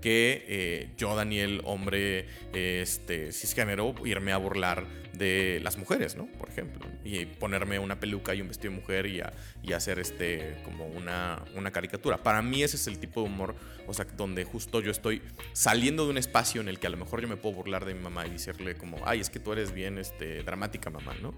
que 0.00 0.44
eh, 0.48 0.90
yo, 0.98 1.16
Daniel, 1.16 1.62
hombre 1.64 2.26
este, 2.52 3.32
cisgénero, 3.32 3.94
irme 4.04 4.32
a 4.32 4.36
burlar 4.36 4.86
de 5.14 5.60
las 5.62 5.78
mujeres, 5.78 6.16
¿no? 6.16 6.26
Por 6.26 6.48
ejemplo. 6.50 6.86
Y 7.04 7.24
ponerme 7.24 7.78
una 7.78 7.98
peluca 8.00 8.34
y 8.34 8.42
un 8.42 8.48
vestido 8.48 8.72
de 8.74 8.80
mujer 8.80 9.06
y, 9.06 9.22
y 9.62 9.72
hacer 9.72 9.98
este, 9.98 10.56
como 10.64 10.86
una, 10.86 11.42
una 11.54 11.70
caricatura. 11.70 12.18
Para 12.18 12.42
mí 12.42 12.62
ese 12.62 12.76
es 12.76 12.86
el 12.86 12.98
tipo 12.98 13.22
de 13.22 13.28
humor, 13.28 13.54
o 13.86 13.94
sea, 13.94 14.04
donde 14.04 14.44
justo 14.44 14.80
yo 14.80 14.90
estoy 14.90 15.22
saliendo 15.52 16.04
de 16.04 16.10
un 16.10 16.18
espacio 16.18 16.60
en 16.60 16.68
el 16.68 16.78
que 16.78 16.86
a 16.86 16.90
lo 16.90 16.96
mejor 16.96 17.22
yo 17.22 17.28
me 17.28 17.36
puedo 17.36 17.54
burlar 17.54 17.84
de 17.84 17.94
mi 17.94 18.02
mamá 18.02 18.26
y 18.26 18.30
decirle 18.30 18.74
como, 18.74 18.98
ay, 19.06 19.20
es 19.20 19.30
que 19.30 19.40
tú 19.40 19.52
eres 19.52 19.72
bien 19.72 19.98
este, 19.98 20.42
dramática, 20.42 20.90
mamá, 20.90 21.14
¿no? 21.22 21.34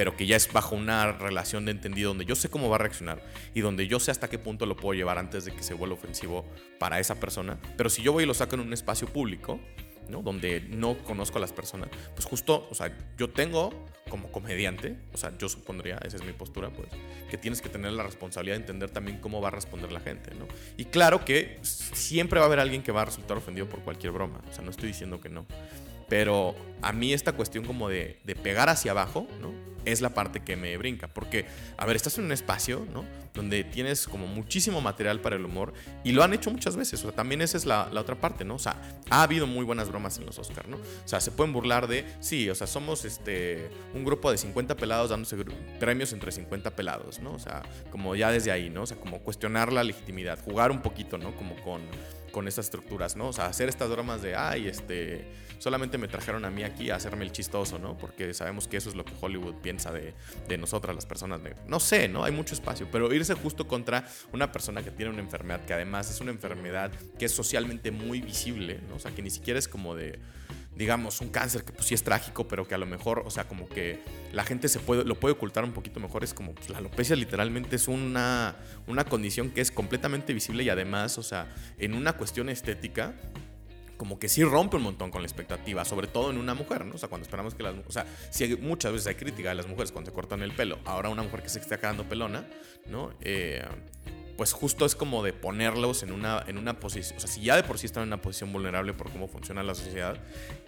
Pero 0.00 0.16
que 0.16 0.24
ya 0.24 0.34
es 0.34 0.50
bajo 0.50 0.76
una 0.76 1.12
relación 1.12 1.66
de 1.66 1.72
entendido 1.72 2.08
donde 2.08 2.24
yo 2.24 2.34
sé 2.34 2.48
cómo 2.48 2.70
va 2.70 2.76
a 2.76 2.78
reaccionar 2.78 3.22
y 3.52 3.60
donde 3.60 3.86
yo 3.86 4.00
sé 4.00 4.10
hasta 4.10 4.30
qué 4.30 4.38
punto 4.38 4.64
lo 4.64 4.74
puedo 4.74 4.94
llevar 4.94 5.18
antes 5.18 5.44
de 5.44 5.52
que 5.52 5.62
se 5.62 5.74
vuelva 5.74 5.94
ofensivo 5.94 6.46
para 6.78 6.98
esa 7.00 7.20
persona. 7.20 7.58
Pero 7.76 7.90
si 7.90 8.00
yo 8.00 8.14
voy 8.14 8.22
y 8.22 8.26
lo 8.26 8.32
saco 8.32 8.54
en 8.54 8.62
un 8.62 8.72
espacio 8.72 9.06
público, 9.08 9.60
¿no? 10.08 10.22
donde 10.22 10.62
no 10.70 10.96
conozco 11.04 11.36
a 11.36 11.42
las 11.42 11.52
personas, 11.52 11.90
pues 12.14 12.24
justo, 12.24 12.66
o 12.70 12.74
sea, 12.74 12.96
yo 13.18 13.28
tengo 13.28 13.74
como 14.08 14.32
comediante, 14.32 14.96
o 15.12 15.18
sea, 15.18 15.36
yo 15.36 15.50
supondría, 15.50 15.98
esa 16.02 16.16
es 16.16 16.24
mi 16.24 16.32
postura, 16.32 16.70
pues, 16.70 16.88
que 17.28 17.36
tienes 17.36 17.60
que 17.60 17.68
tener 17.68 17.92
la 17.92 18.02
responsabilidad 18.02 18.56
de 18.56 18.62
entender 18.62 18.88
también 18.88 19.18
cómo 19.18 19.42
va 19.42 19.48
a 19.48 19.50
responder 19.50 19.92
la 19.92 20.00
gente, 20.00 20.34
¿no? 20.34 20.46
Y 20.78 20.86
claro 20.86 21.26
que 21.26 21.58
siempre 21.62 22.38
va 22.38 22.46
a 22.46 22.48
haber 22.48 22.60
alguien 22.60 22.82
que 22.82 22.90
va 22.90 23.02
a 23.02 23.04
resultar 23.04 23.36
ofendido 23.36 23.68
por 23.68 23.80
cualquier 23.80 24.14
broma, 24.14 24.40
o 24.48 24.52
sea, 24.54 24.64
no 24.64 24.70
estoy 24.70 24.88
diciendo 24.88 25.20
que 25.20 25.28
no, 25.28 25.44
pero 26.08 26.56
a 26.80 26.94
mí 26.94 27.12
esta 27.12 27.32
cuestión 27.32 27.66
como 27.66 27.90
de, 27.90 28.18
de 28.24 28.34
pegar 28.34 28.70
hacia 28.70 28.92
abajo, 28.92 29.28
¿no? 29.42 29.69
Es 29.84 30.00
la 30.00 30.10
parte 30.10 30.40
que 30.40 30.56
me 30.56 30.76
brinca. 30.76 31.08
Porque, 31.08 31.46
a 31.76 31.86
ver, 31.86 31.96
estás 31.96 32.18
en 32.18 32.24
un 32.24 32.32
espacio, 32.32 32.86
¿no? 32.92 33.04
Donde 33.34 33.64
tienes 33.64 34.06
como 34.06 34.26
muchísimo 34.26 34.80
material 34.80 35.20
para 35.20 35.36
el 35.36 35.44
humor 35.44 35.72
y 36.04 36.12
lo 36.12 36.22
han 36.22 36.32
hecho 36.32 36.50
muchas 36.50 36.76
veces. 36.76 37.00
O 37.00 37.02
sea, 37.04 37.12
también 37.12 37.42
esa 37.42 37.56
es 37.56 37.64
la, 37.64 37.88
la 37.92 38.00
otra 38.00 38.16
parte, 38.16 38.44
¿no? 38.44 38.54
O 38.54 38.58
sea, 38.58 38.76
ha 39.08 39.22
habido 39.22 39.46
muy 39.46 39.64
buenas 39.64 39.88
bromas 39.88 40.18
en 40.18 40.26
los 40.26 40.38
Oscars, 40.38 40.68
¿no? 40.68 40.76
O 40.76 41.08
sea, 41.08 41.20
se 41.20 41.30
pueden 41.30 41.52
burlar 41.52 41.86
de, 41.86 42.04
sí, 42.20 42.50
o 42.50 42.54
sea, 42.54 42.66
somos 42.66 43.04
este, 43.04 43.70
un 43.94 44.04
grupo 44.04 44.30
de 44.30 44.38
50 44.38 44.76
pelados 44.76 45.10
dándose 45.10 45.36
premios 45.78 46.12
entre 46.12 46.32
50 46.32 46.70
pelados, 46.76 47.20
¿no? 47.20 47.32
O 47.32 47.38
sea, 47.38 47.62
como 47.90 48.14
ya 48.16 48.30
desde 48.30 48.52
ahí, 48.52 48.70
¿no? 48.70 48.82
O 48.82 48.86
sea, 48.86 48.96
como 48.96 49.20
cuestionar 49.20 49.72
la 49.72 49.84
legitimidad, 49.84 50.38
jugar 50.44 50.70
un 50.70 50.82
poquito, 50.82 51.18
¿no? 51.18 51.34
Como 51.36 51.56
con, 51.62 51.82
con 52.32 52.48
estas 52.48 52.66
estructuras, 52.66 53.16
¿no? 53.16 53.28
O 53.28 53.32
sea, 53.32 53.46
hacer 53.46 53.68
estas 53.68 53.90
bromas 53.90 54.22
de, 54.22 54.36
ay, 54.36 54.68
este 54.68 55.26
solamente 55.60 55.98
me 55.98 56.08
trajeron 56.08 56.44
a 56.44 56.50
mí 56.50 56.64
aquí 56.64 56.90
a 56.90 56.96
hacerme 56.96 57.24
el 57.24 57.32
chistoso, 57.32 57.78
¿no? 57.78 57.96
Porque 57.96 58.32
sabemos 58.34 58.66
que 58.66 58.78
eso 58.78 58.88
es 58.88 58.96
lo 58.96 59.04
que 59.04 59.12
Hollywood 59.20 59.56
piensa 59.56 59.92
de, 59.92 60.14
de 60.48 60.58
nosotras, 60.58 60.94
las 60.96 61.06
personas 61.06 61.40
No 61.68 61.78
sé, 61.78 62.08
¿no? 62.08 62.24
Hay 62.24 62.32
mucho 62.32 62.54
espacio, 62.54 62.88
pero 62.90 63.12
irse 63.12 63.34
justo 63.34 63.68
contra 63.68 64.08
una 64.32 64.50
persona 64.50 64.82
que 64.82 64.90
tiene 64.90 65.12
una 65.12 65.20
enfermedad, 65.20 65.64
que 65.64 65.74
además 65.74 66.10
es 66.10 66.20
una 66.20 66.30
enfermedad 66.30 66.90
que 67.18 67.26
es 67.26 67.32
socialmente 67.32 67.90
muy 67.90 68.22
visible, 68.22 68.80
¿no? 68.88 68.96
O 68.96 68.98
sea, 68.98 69.12
que 69.12 69.22
ni 69.22 69.30
siquiera 69.30 69.58
es 69.58 69.68
como 69.68 69.94
de 69.94 70.18
digamos, 70.76 71.20
un 71.20 71.28
cáncer 71.28 71.62
que 71.64 71.72
pues 71.72 71.86
sí 71.86 71.94
es 71.94 72.02
trágico, 72.02 72.48
pero 72.48 72.66
que 72.66 72.74
a 72.74 72.78
lo 72.78 72.86
mejor, 72.86 73.22
o 73.26 73.30
sea, 73.30 73.46
como 73.46 73.68
que 73.68 73.98
la 74.32 74.44
gente 74.44 74.66
se 74.66 74.78
puede, 74.78 75.04
lo 75.04 75.14
puede 75.14 75.34
ocultar 75.34 75.62
un 75.62 75.72
poquito 75.72 76.00
mejor, 76.00 76.24
es 76.24 76.32
como, 76.32 76.54
pues, 76.54 76.70
la 76.70 76.78
alopecia 76.78 77.14
literalmente 77.16 77.76
es 77.76 77.86
una, 77.86 78.56
una 78.86 79.04
condición 79.04 79.50
que 79.50 79.60
es 79.60 79.70
completamente 79.70 80.32
visible 80.32 80.62
y 80.62 80.70
además, 80.70 81.18
o 81.18 81.22
sea, 81.22 81.54
en 81.78 81.92
una 81.92 82.14
cuestión 82.14 82.48
estética, 82.48 83.14
como 84.00 84.18
que 84.18 84.30
sí 84.30 84.42
rompe 84.42 84.78
un 84.78 84.82
montón 84.84 85.10
con 85.10 85.20
la 85.20 85.26
expectativa, 85.28 85.84
sobre 85.84 86.06
todo 86.06 86.30
en 86.30 86.38
una 86.38 86.54
mujer, 86.54 86.86
¿no? 86.86 86.94
O 86.94 86.98
sea, 86.98 87.10
cuando 87.10 87.24
esperamos 87.24 87.54
que 87.54 87.62
las 87.62 87.74
o 87.86 87.92
sea, 87.92 88.06
si 88.30 88.56
muchas 88.56 88.92
veces 88.92 89.08
hay 89.08 89.14
crítica 89.14 89.50
de 89.50 89.56
las 89.56 89.66
mujeres 89.66 89.92
cuando 89.92 90.10
se 90.10 90.14
cortan 90.14 90.40
el 90.40 90.52
pelo, 90.52 90.78
ahora 90.86 91.10
una 91.10 91.22
mujer 91.22 91.42
que 91.42 91.50
se 91.50 91.58
está 91.58 91.78
quedando 91.78 92.08
pelona, 92.08 92.48
¿no? 92.86 93.12
Eh, 93.20 93.62
pues 94.40 94.54
justo 94.54 94.86
es 94.86 94.94
como 94.94 95.22
de 95.22 95.34
ponerlos 95.34 96.02
en 96.02 96.12
una, 96.12 96.42
en 96.46 96.56
una 96.56 96.80
posición, 96.80 97.18
o 97.18 97.20
sea, 97.20 97.28
si 97.28 97.42
ya 97.42 97.56
de 97.56 97.62
por 97.62 97.76
sí 97.76 97.84
están 97.84 98.04
en 98.04 98.08
una 98.08 98.22
posición 98.22 98.50
vulnerable 98.50 98.94
por 98.94 99.10
cómo 99.12 99.28
funciona 99.28 99.62
la 99.62 99.74
sociedad, 99.74 100.16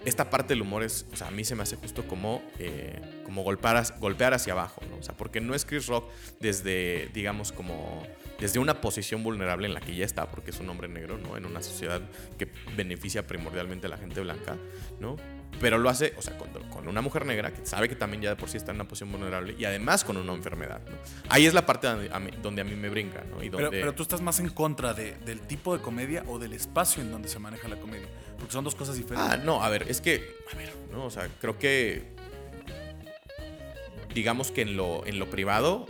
esta 0.05 0.29
parte 0.29 0.53
del 0.53 0.61
humor 0.61 0.83
es, 0.83 1.07
o 1.11 1.17
sea, 1.17 1.29
a 1.29 1.31
mí 1.31 1.43
se 1.43 1.55
me 1.57 1.63
hace 1.63 1.77
justo 1.77 2.07
como, 2.07 2.43
eh, 2.59 3.01
como 3.25 3.43
golpear, 3.43 3.83
golpear 3.99 4.35
hacia 4.35 4.53
abajo, 4.53 4.83
¿no? 4.91 4.99
O 4.99 5.03
sea, 5.03 5.17
porque 5.17 5.41
no 5.41 5.55
es 5.55 5.65
Chris 5.65 5.87
Rock 5.87 6.11
desde, 6.39 7.09
digamos, 7.15 7.51
como 7.51 8.07
desde 8.39 8.59
una 8.59 8.83
posición 8.83 9.23
vulnerable 9.23 9.69
en 9.69 9.73
la 9.73 9.81
que 9.81 9.97
ya 9.97 10.05
está, 10.05 10.31
porque 10.31 10.51
es 10.51 10.61
un 10.61 10.69
hombre 10.69 10.89
negro, 10.89 11.17
¿no? 11.17 11.39
En 11.39 11.47
una 11.47 11.63
sociedad 11.63 12.03
que 12.37 12.49
beneficia 12.77 13.27
primordialmente 13.27 13.87
a 13.87 13.89
la 13.89 13.97
gente 13.97 14.21
blanca, 14.21 14.59
¿no? 15.01 15.17
Pero 15.61 15.79
lo 15.79 15.88
hace, 15.88 16.15
o 16.17 16.23
sea, 16.23 16.37
con, 16.37 16.49
con, 16.71 16.88
una 16.88 17.01
mujer 17.01 17.25
negra 17.25 17.53
que 17.53 17.65
sabe 17.65 17.88
que 17.88 17.95
también 17.95 18.23
ya 18.23 18.31
de 18.31 18.37
por 18.37 18.49
sí 18.49 18.57
está 18.57 18.73
en 18.73 18.77
una 18.77 18.88
posición 18.88 19.12
vulnerable 19.12 19.55
y 19.57 19.65
además 19.65 20.03
con 20.03 20.17
una 20.17 20.33
enfermedad, 20.33 20.81
¿no? 20.91 20.97
Ahí 21.29 21.47
es 21.47 21.55
la 21.55 21.65
parte 21.65 21.87
donde 21.87 22.11
a 22.12 22.19
mí, 22.19 22.31
donde 22.43 22.62
a 22.62 22.65
mí 22.65 22.75
me 22.75 22.88
brinca, 22.88 23.23
¿no? 23.31 23.43
Y 23.43 23.49
donde... 23.49 23.71
pero, 23.71 23.83
pero, 23.83 23.95
tú 23.95 24.03
estás 24.03 24.21
más 24.21 24.41
en 24.41 24.49
contra 24.49 24.93
de, 24.93 25.15
del 25.25 25.41
tipo 25.41 25.77
de 25.77 25.83
comedia 25.83 26.25
o 26.27 26.38
del 26.38 26.53
espacio 26.53 27.03
en 27.03 27.12
donde 27.12 27.29
se 27.29 27.38
maneja 27.38 27.69
la 27.69 27.77
comedia, 27.77 28.09
porque 28.38 28.53
son 28.53 28.65
dos 28.65 28.75
cosas 28.75 28.97
diferentes. 28.97 29.33
Ah, 29.33 29.37
no, 29.37 29.62
a 29.62 29.69
ver, 29.69 29.85
es 29.88 30.01
que, 30.01 30.37
a 30.53 30.57
ver, 30.57 30.73
¿no? 30.91 31.05
O 31.05 31.11
sea, 31.11 31.29
creo 31.41 31.59
que 31.59 32.12
digamos 34.15 34.51
que 34.51 34.62
en 34.62 34.77
lo, 34.77 35.07
en 35.07 35.19
lo 35.19 35.31
privado 35.31 35.87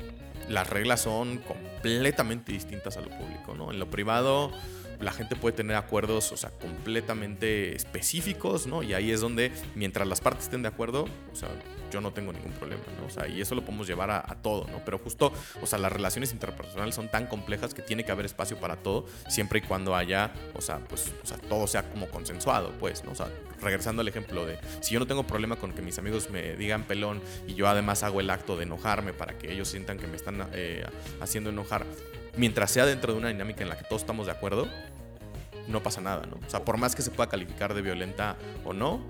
las 0.49 0.69
reglas 0.69 1.03
son 1.03 1.39
completamente 1.39 2.53
distintas 2.53 2.97
a 2.97 3.01
lo 3.01 3.09
público, 3.11 3.55
¿no? 3.55 3.71
En 3.71 3.79
lo 3.79 3.89
privado 3.89 4.53
la 5.03 5.13
gente 5.13 5.37
puede 5.37 5.57
tener 5.57 5.77
acuerdos, 5.77 6.33
o 6.33 6.37
sea, 6.37 6.51
completamente 6.51 7.75
específicos, 7.75 8.67
¿no? 8.67 8.83
Y 8.83 8.95
ahí 8.95 9.11
es 9.11 9.21
donde, 9.21 9.53
mientras 9.75 10.07
las 10.07 10.21
partes 10.21 10.45
estén 10.45 10.63
de 10.63 10.69
acuerdo, 10.69 11.07
o 11.33 11.37
sea, 11.37 11.49
yo 11.91 12.01
no 12.01 12.13
tengo 12.13 12.33
ningún 12.33 12.53
problema, 12.53 12.83
¿no? 12.99 13.07
O 13.07 13.11
sea, 13.11 13.29
y 13.29 13.41
eso 13.41 13.55
lo 13.55 13.63
podemos 13.63 13.87
llevar 13.87 14.11
a, 14.11 14.23
todo, 14.43 14.67
¿no? 14.71 14.83
Pero 14.85 14.99
justo, 14.99 15.33
o 15.61 15.67
sea, 15.67 15.79
las 15.79 15.93
relaciones 15.93 16.33
interpersonales 16.33 16.95
son 16.95 17.09
tan 17.09 17.27
complejas 17.27 17.75
que 17.75 17.83
tiene 17.83 18.05
que 18.05 18.13
haber 18.13 18.25
espacio 18.25 18.59
para 18.59 18.77
todo, 18.77 19.07
siempre 19.29 19.59
y 19.59 19.63
cuando 19.63 19.95
haya, 19.95 20.33
o 20.55 20.61
sea, 20.61 20.79
pues, 20.79 21.13
o 21.23 21.27
sea, 21.27 21.37
todo 21.37 21.67
sea 21.67 21.83
como 21.91 22.09
consensuado, 22.09 22.73
pues, 22.81 23.05
¿no? 23.05 23.13
O 23.13 23.15
sea, 23.15 23.29
regresando 23.61 24.01
al 24.03 24.09
ejemplo 24.09 24.47
de, 24.47 24.59
si 24.81 24.95
yo 24.95 25.01
no 25.01 25.07
tengo 25.07 25.25
problema 25.25 25.57
con 25.57 25.73
que 25.73 25.83
mis 25.83 25.99
amigos 25.99 26.31
me 26.31 26.57
digan 26.57 26.85
pelón 26.85 27.21
y 27.47 27.55
yo 27.55 27.69
además 27.69 28.03
hago 28.03 28.21
el 28.21 28.31
acto 28.31 28.57
de 28.57 28.65
enojarme 28.65 29.13
para 29.13 29.37
que 29.37 29.53
ellos 29.53 29.69
sientan 29.69 29.99
que 29.99 30.07
me 30.07 30.17
están 30.17 30.49
eh, 30.55 30.85
haciendo 31.21 31.51
enojar, 31.51 31.85
mientras 32.37 32.71
sea 32.71 32.87
dentro 32.87 33.13
de 33.13 33.19
una 33.19 33.29
dinámica 33.29 33.63
en 33.63 33.69
la 33.69 33.77
que 33.77 33.85
todos 33.85 34.03
estamos 34.03 34.27
de 34.27 34.33
acuerdo, 34.33 34.69
no 35.69 35.83
pasa 35.83 36.01
nada, 36.01 36.27
¿no? 36.27 36.39
O 36.45 36.51
sea, 36.51 36.65
por 36.65 36.77
más 36.77 36.95
que 36.95 37.03
se 37.03 37.11
pueda 37.11 37.29
calificar 37.29 37.75
de 37.75 37.83
violenta 37.83 38.37
o 38.65 38.73
no, 38.73 39.01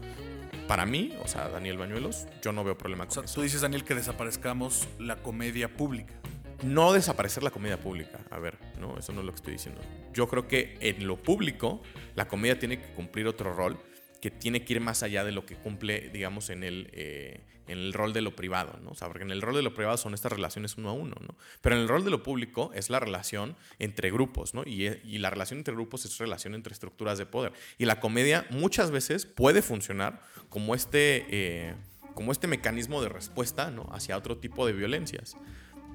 para 0.69 0.87
mí, 0.87 1.15
o 1.23 1.29
sea, 1.29 1.49
Daniel 1.49 1.79
Bañuelos, 1.79 2.27
yo 2.43 2.53
no 2.53 2.65
veo 2.65 2.77
problema 2.77 3.07
con 3.07 3.25
o 3.25 3.27
sea, 3.27 3.35
Tú 3.35 3.43
dices, 3.43 3.61
Daniel, 3.61 3.85
que 3.85 3.95
desaparezcamos 3.95 4.88
la 4.99 5.17
comedia 5.17 5.75
pública. 5.75 6.15
No 6.62 6.93
desaparecer 6.93 7.43
la 7.43 7.51
comedia 7.51 7.81
pública, 7.81 8.21
a 8.31 8.38
ver, 8.38 8.57
no, 8.79 8.97
eso 8.97 9.12
no 9.12 9.21
es 9.21 9.27
lo 9.27 9.33
que 9.33 9.37
estoy 9.37 9.53
diciendo. 9.55 9.81
Yo 10.12 10.29
creo 10.29 10.47
que 10.47 10.77
en 10.81 11.07
lo 11.07 11.17
público 11.17 11.83
la 12.15 12.29
comedia 12.29 12.59
tiene 12.59 12.81
que 12.81 12.93
cumplir 12.95 13.27
otro 13.27 13.53
rol 13.53 13.79
que 14.21 14.31
tiene 14.31 14.65
que 14.65 14.75
ir 14.75 14.81
más 14.81 15.03
allá 15.03 15.25
de 15.25 15.33
lo 15.33 15.45
que 15.45 15.57
cumple, 15.57 16.09
digamos, 16.11 16.51
en 16.51 16.62
el, 16.62 16.88
eh, 16.93 17.41
en 17.66 17.79
el 17.79 17.92
rol 17.92 18.12
de 18.12 18.20
lo 18.20 18.35
privado, 18.37 18.79
¿no? 18.83 18.90
O 18.90 18.94
sea, 18.94 19.09
porque 19.09 19.25
en 19.25 19.31
el 19.31 19.42
rol 19.42 19.55
de 19.55 19.62
lo 19.62 19.75
privado 19.75 19.96
son 19.96 20.14
estas 20.14 20.33
relaciones 20.33 20.77
uno 20.77 20.90
a 20.90 20.92
uno, 20.92 21.16
¿no? 21.20 21.35
Pero 21.61 21.77
en 21.77 21.83
el 21.83 21.88
rol 21.88 22.05
de 22.05 22.11
lo 22.11 22.22
público 22.22 22.70
es 22.75 22.90
la 22.90 23.01
relación 23.01 23.57
entre 23.79 24.11
grupos, 24.11 24.55
¿no? 24.55 24.62
Y, 24.64 24.87
y 25.05 25.18
la 25.18 25.31
relación 25.31 25.59
entre 25.59 25.75
grupos 25.75 26.05
es 26.05 26.18
relación 26.18 26.55
entre 26.55 26.72
estructuras 26.72 27.18
de 27.18 27.27
poder. 27.27 27.53
Y 27.79 27.85
la 27.85 28.01
comedia 28.01 28.46
muchas 28.51 28.90
veces 28.90 29.27
puede 29.27 29.62
funcionar 29.62 30.20
como 30.48 30.75
este, 30.75 31.27
eh, 31.31 31.75
como 32.14 32.33
este 32.33 32.46
mecanismo 32.46 33.03
de 33.03 33.09
respuesta, 33.09 33.70
¿no? 33.70 33.88
Hacia 33.92 34.16
otro 34.16 34.38
tipo 34.38 34.66
de 34.66 34.72
violencias 34.72 35.37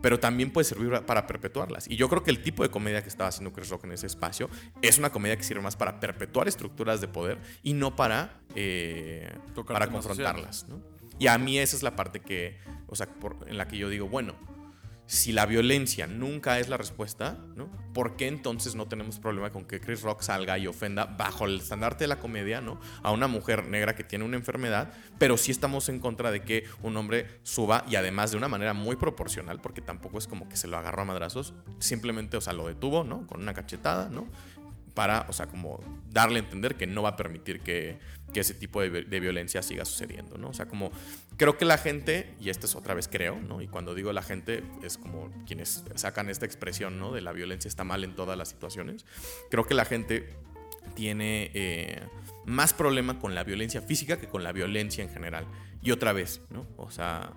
pero 0.02 0.20
también 0.20 0.52
puede 0.52 0.66
servir 0.66 0.92
para 1.06 1.28
perpetuarlas. 1.28 1.90
Y 1.90 1.96
yo 1.96 2.10
creo 2.10 2.24
que 2.24 2.32
el 2.32 2.42
tipo 2.42 2.64
de 2.64 2.70
comedia 2.70 3.02
que 3.02 3.10
estaba 3.10 3.30
haciendo 3.30 3.52
Chris 3.54 3.70
Rock 3.70 3.86
en 3.86 3.94
ese 3.94 4.08
espacio 4.08 4.50
es 4.82 4.98
una 4.98 5.10
comedia 5.10 5.36
que 5.38 5.44
sirve 5.44 5.62
más 5.62 5.76
para 5.76 6.00
perpetuar 6.00 6.48
estructuras 6.48 7.02
de 7.02 7.08
poder 7.08 7.40
y 7.64 7.74
no 7.74 7.96
para, 7.96 8.40
eh, 8.56 9.32
para 9.68 9.88
confrontarlas. 9.88 10.68
¿no? 10.68 10.82
Y 11.20 11.28
a 11.28 11.38
mí 11.38 11.58
esa 11.58 11.76
es 11.76 11.84
la 11.84 11.96
parte 11.96 12.20
que, 12.20 12.58
o 12.88 12.96
sea, 12.96 13.08
en 13.48 13.58
la 13.58 13.68
que 13.68 13.78
yo 13.78 13.90
digo, 13.90 14.08
bueno, 14.08 14.36
si 15.08 15.32
la 15.32 15.46
violencia 15.46 16.06
nunca 16.06 16.60
es 16.60 16.68
la 16.68 16.76
respuesta, 16.76 17.38
¿no? 17.56 17.72
¿Por 17.94 18.18
qué 18.18 18.28
entonces 18.28 18.76
no 18.76 18.88
tenemos 18.88 19.20
problema 19.20 19.52
con 19.52 19.64
que 19.66 19.80
Chris 19.80 20.02
Rock 20.02 20.22
salga 20.22 20.58
y 20.58 20.68
ofenda 20.68 21.06
bajo 21.06 21.46
el 21.46 21.62
estandarte 21.62 22.04
de 22.04 22.10
la 22.10 22.20
comedia, 22.20 22.60
¿no? 22.60 22.80
A 23.04 23.12
una 23.12 23.28
mujer 23.28 23.66
negra 23.66 23.96
que 23.96 24.04
tiene 24.04 24.26
una 24.26 24.36
enfermedad, 24.36 24.92
pero 25.18 25.38
sí 25.38 25.52
estamos 25.52 25.88
en 25.88 26.00
contra 26.00 26.30
de 26.30 26.44
que 26.44 26.66
un 26.84 26.98
hombre 26.98 27.40
suba 27.44 27.86
y 27.90 27.96
además 27.96 28.32
de 28.32 28.38
una 28.38 28.50
manera 28.50 28.74
muy 28.74 28.98
proporcional, 28.98 29.62
porque 29.62 29.82
tampoco 29.82 30.18
es 30.18 30.28
como 30.28 30.50
que 30.50 30.58
se 30.58 30.68
lo 30.68 30.78
agarró 30.78 31.04
a 31.04 31.06
madrazos, 31.06 31.54
simplemente, 31.80 32.36
o 32.36 32.42
sea, 32.42 32.52
lo 32.52 32.68
detuvo, 32.68 33.06
¿no? 33.06 33.26
Con 33.28 33.42
una 33.42 33.54
cachetada, 33.54 34.10
¿no? 34.10 34.28
para, 34.98 35.28
o 35.30 35.32
sea, 35.32 35.46
como 35.46 35.80
darle 36.10 36.40
a 36.40 36.44
entender 36.44 36.74
que 36.76 36.88
no 36.88 37.04
va 37.04 37.10
a 37.10 37.16
permitir 37.16 37.60
que, 37.60 38.00
que 38.34 38.42
ese 38.42 38.54
tipo 38.54 38.82
de, 38.82 39.20
violencia 39.20 39.62
siga 39.62 39.86
sucediendo, 39.86 40.38
¿no? 40.38 40.50
O 40.50 40.54
sea, 40.54 40.68
como 40.68 40.92
creo 41.38 41.58
que 41.58 41.66
la 41.66 41.78
gente, 41.78 42.36
y 42.40 42.50
esto 42.50 42.66
es 42.66 42.76
otra 42.76 42.94
vez 42.94 43.08
creo, 43.08 43.40
¿no? 43.40 43.62
Y 43.62 43.68
cuando 43.68 43.96
digo 43.96 44.12
la 44.12 44.22
gente 44.22 44.64
es 44.84 44.98
como 44.98 45.32
quienes 45.46 45.84
sacan 45.96 46.30
esta 46.30 46.46
expresión, 46.46 47.00
¿no? 47.00 47.12
De 47.12 47.22
la 47.22 47.32
violencia 47.32 47.70
está 47.70 47.84
mal 47.84 48.04
en 48.04 48.16
todas 48.16 48.38
las 48.38 48.50
situaciones. 48.50 49.06
Creo 49.50 49.66
que 49.66 49.74
la 49.74 49.86
gente 49.86 50.36
tiene 50.96 51.52
eh, 51.54 52.02
más 52.46 52.74
problema 52.74 53.20
con 53.20 53.36
la 53.36 53.44
violencia 53.44 53.82
física 53.82 54.18
que 54.18 54.28
con 54.28 54.44
la 54.44 54.52
violencia 54.52 55.04
en 55.04 55.10
general. 55.10 55.48
Y 55.82 55.92
otra 55.92 56.12
vez, 56.12 56.42
¿no? 56.50 56.66
O 56.76 56.92
sea, 56.92 57.34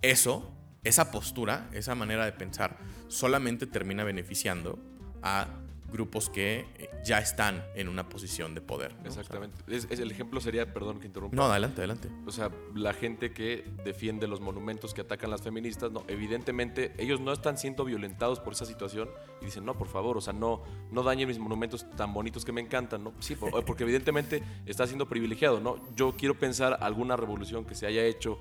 eso, 0.00 0.52
esa 0.82 1.10
postura, 1.12 1.68
esa 1.72 1.94
manera 1.94 2.24
de 2.24 2.32
pensar, 2.32 2.78
solamente 3.08 3.66
termina 3.66 4.02
beneficiando 4.02 4.78
a 5.22 5.46
grupos 5.92 6.28
que 6.28 6.66
eh, 6.78 6.90
ya 7.04 7.18
están 7.18 7.64
en 7.74 7.88
una 7.88 8.08
posición 8.08 8.54
de 8.54 8.60
poder. 8.60 8.94
Exactamente. 9.04 9.62
es, 9.68 9.86
el 9.90 10.10
ejemplo 10.10 10.40
sería, 10.40 10.72
perdón 10.72 10.98
que 10.98 11.06
interrumpa. 11.06 11.36
No, 11.36 11.44
adelante, 11.44 11.80
adelante. 11.80 12.08
O 12.26 12.32
sea, 12.32 12.50
la 12.74 12.92
gente 12.92 13.32
que 13.32 13.64
defiende 13.84 14.26
los 14.26 14.40
monumentos 14.40 14.94
que 14.94 15.02
atacan 15.02 15.30
las 15.30 15.42
feministas, 15.42 15.92
no, 15.92 16.04
evidentemente 16.08 16.94
ellos 16.98 17.20
no 17.20 17.32
están 17.32 17.58
siendo 17.58 17.84
violentados 17.84 18.40
por 18.40 18.54
esa 18.54 18.64
situación 18.64 19.08
y 19.40 19.46
dicen, 19.46 19.64
no, 19.64 19.76
por 19.76 19.88
favor, 19.88 20.16
o 20.16 20.20
sea, 20.20 20.32
no, 20.32 20.62
no 20.90 21.02
dañen 21.02 21.28
mis 21.28 21.38
monumentos 21.38 21.86
tan 21.96 22.12
bonitos 22.12 22.44
que 22.44 22.52
me 22.52 22.60
encantan, 22.60 23.04
¿no? 23.04 23.12
Sí, 23.20 23.36
porque 23.36 23.84
evidentemente 23.84 24.42
está 24.66 24.86
siendo 24.86 25.08
privilegiado, 25.08 25.60
¿no? 25.60 25.76
Yo 25.94 26.12
quiero 26.16 26.38
pensar 26.38 26.78
alguna 26.80 27.16
revolución 27.16 27.64
que 27.64 27.74
se 27.74 27.86
haya 27.86 28.04
hecho 28.04 28.38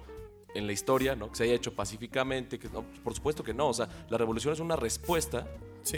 en 0.54 0.68
la 0.68 0.74
historia, 0.74 1.16
¿no? 1.16 1.30
Que 1.30 1.36
se 1.38 1.44
haya 1.44 1.54
hecho 1.54 1.74
pacíficamente, 1.74 2.60
que 2.60 2.70
no, 2.70 2.84
por 3.04 3.14
supuesto 3.14 3.44
que 3.44 3.54
no, 3.54 3.70
o 3.70 3.74
sea, 3.74 3.88
la 4.10 4.18
revolución 4.18 4.54
es 4.54 4.60
una 4.60 4.76
respuesta 4.76 5.48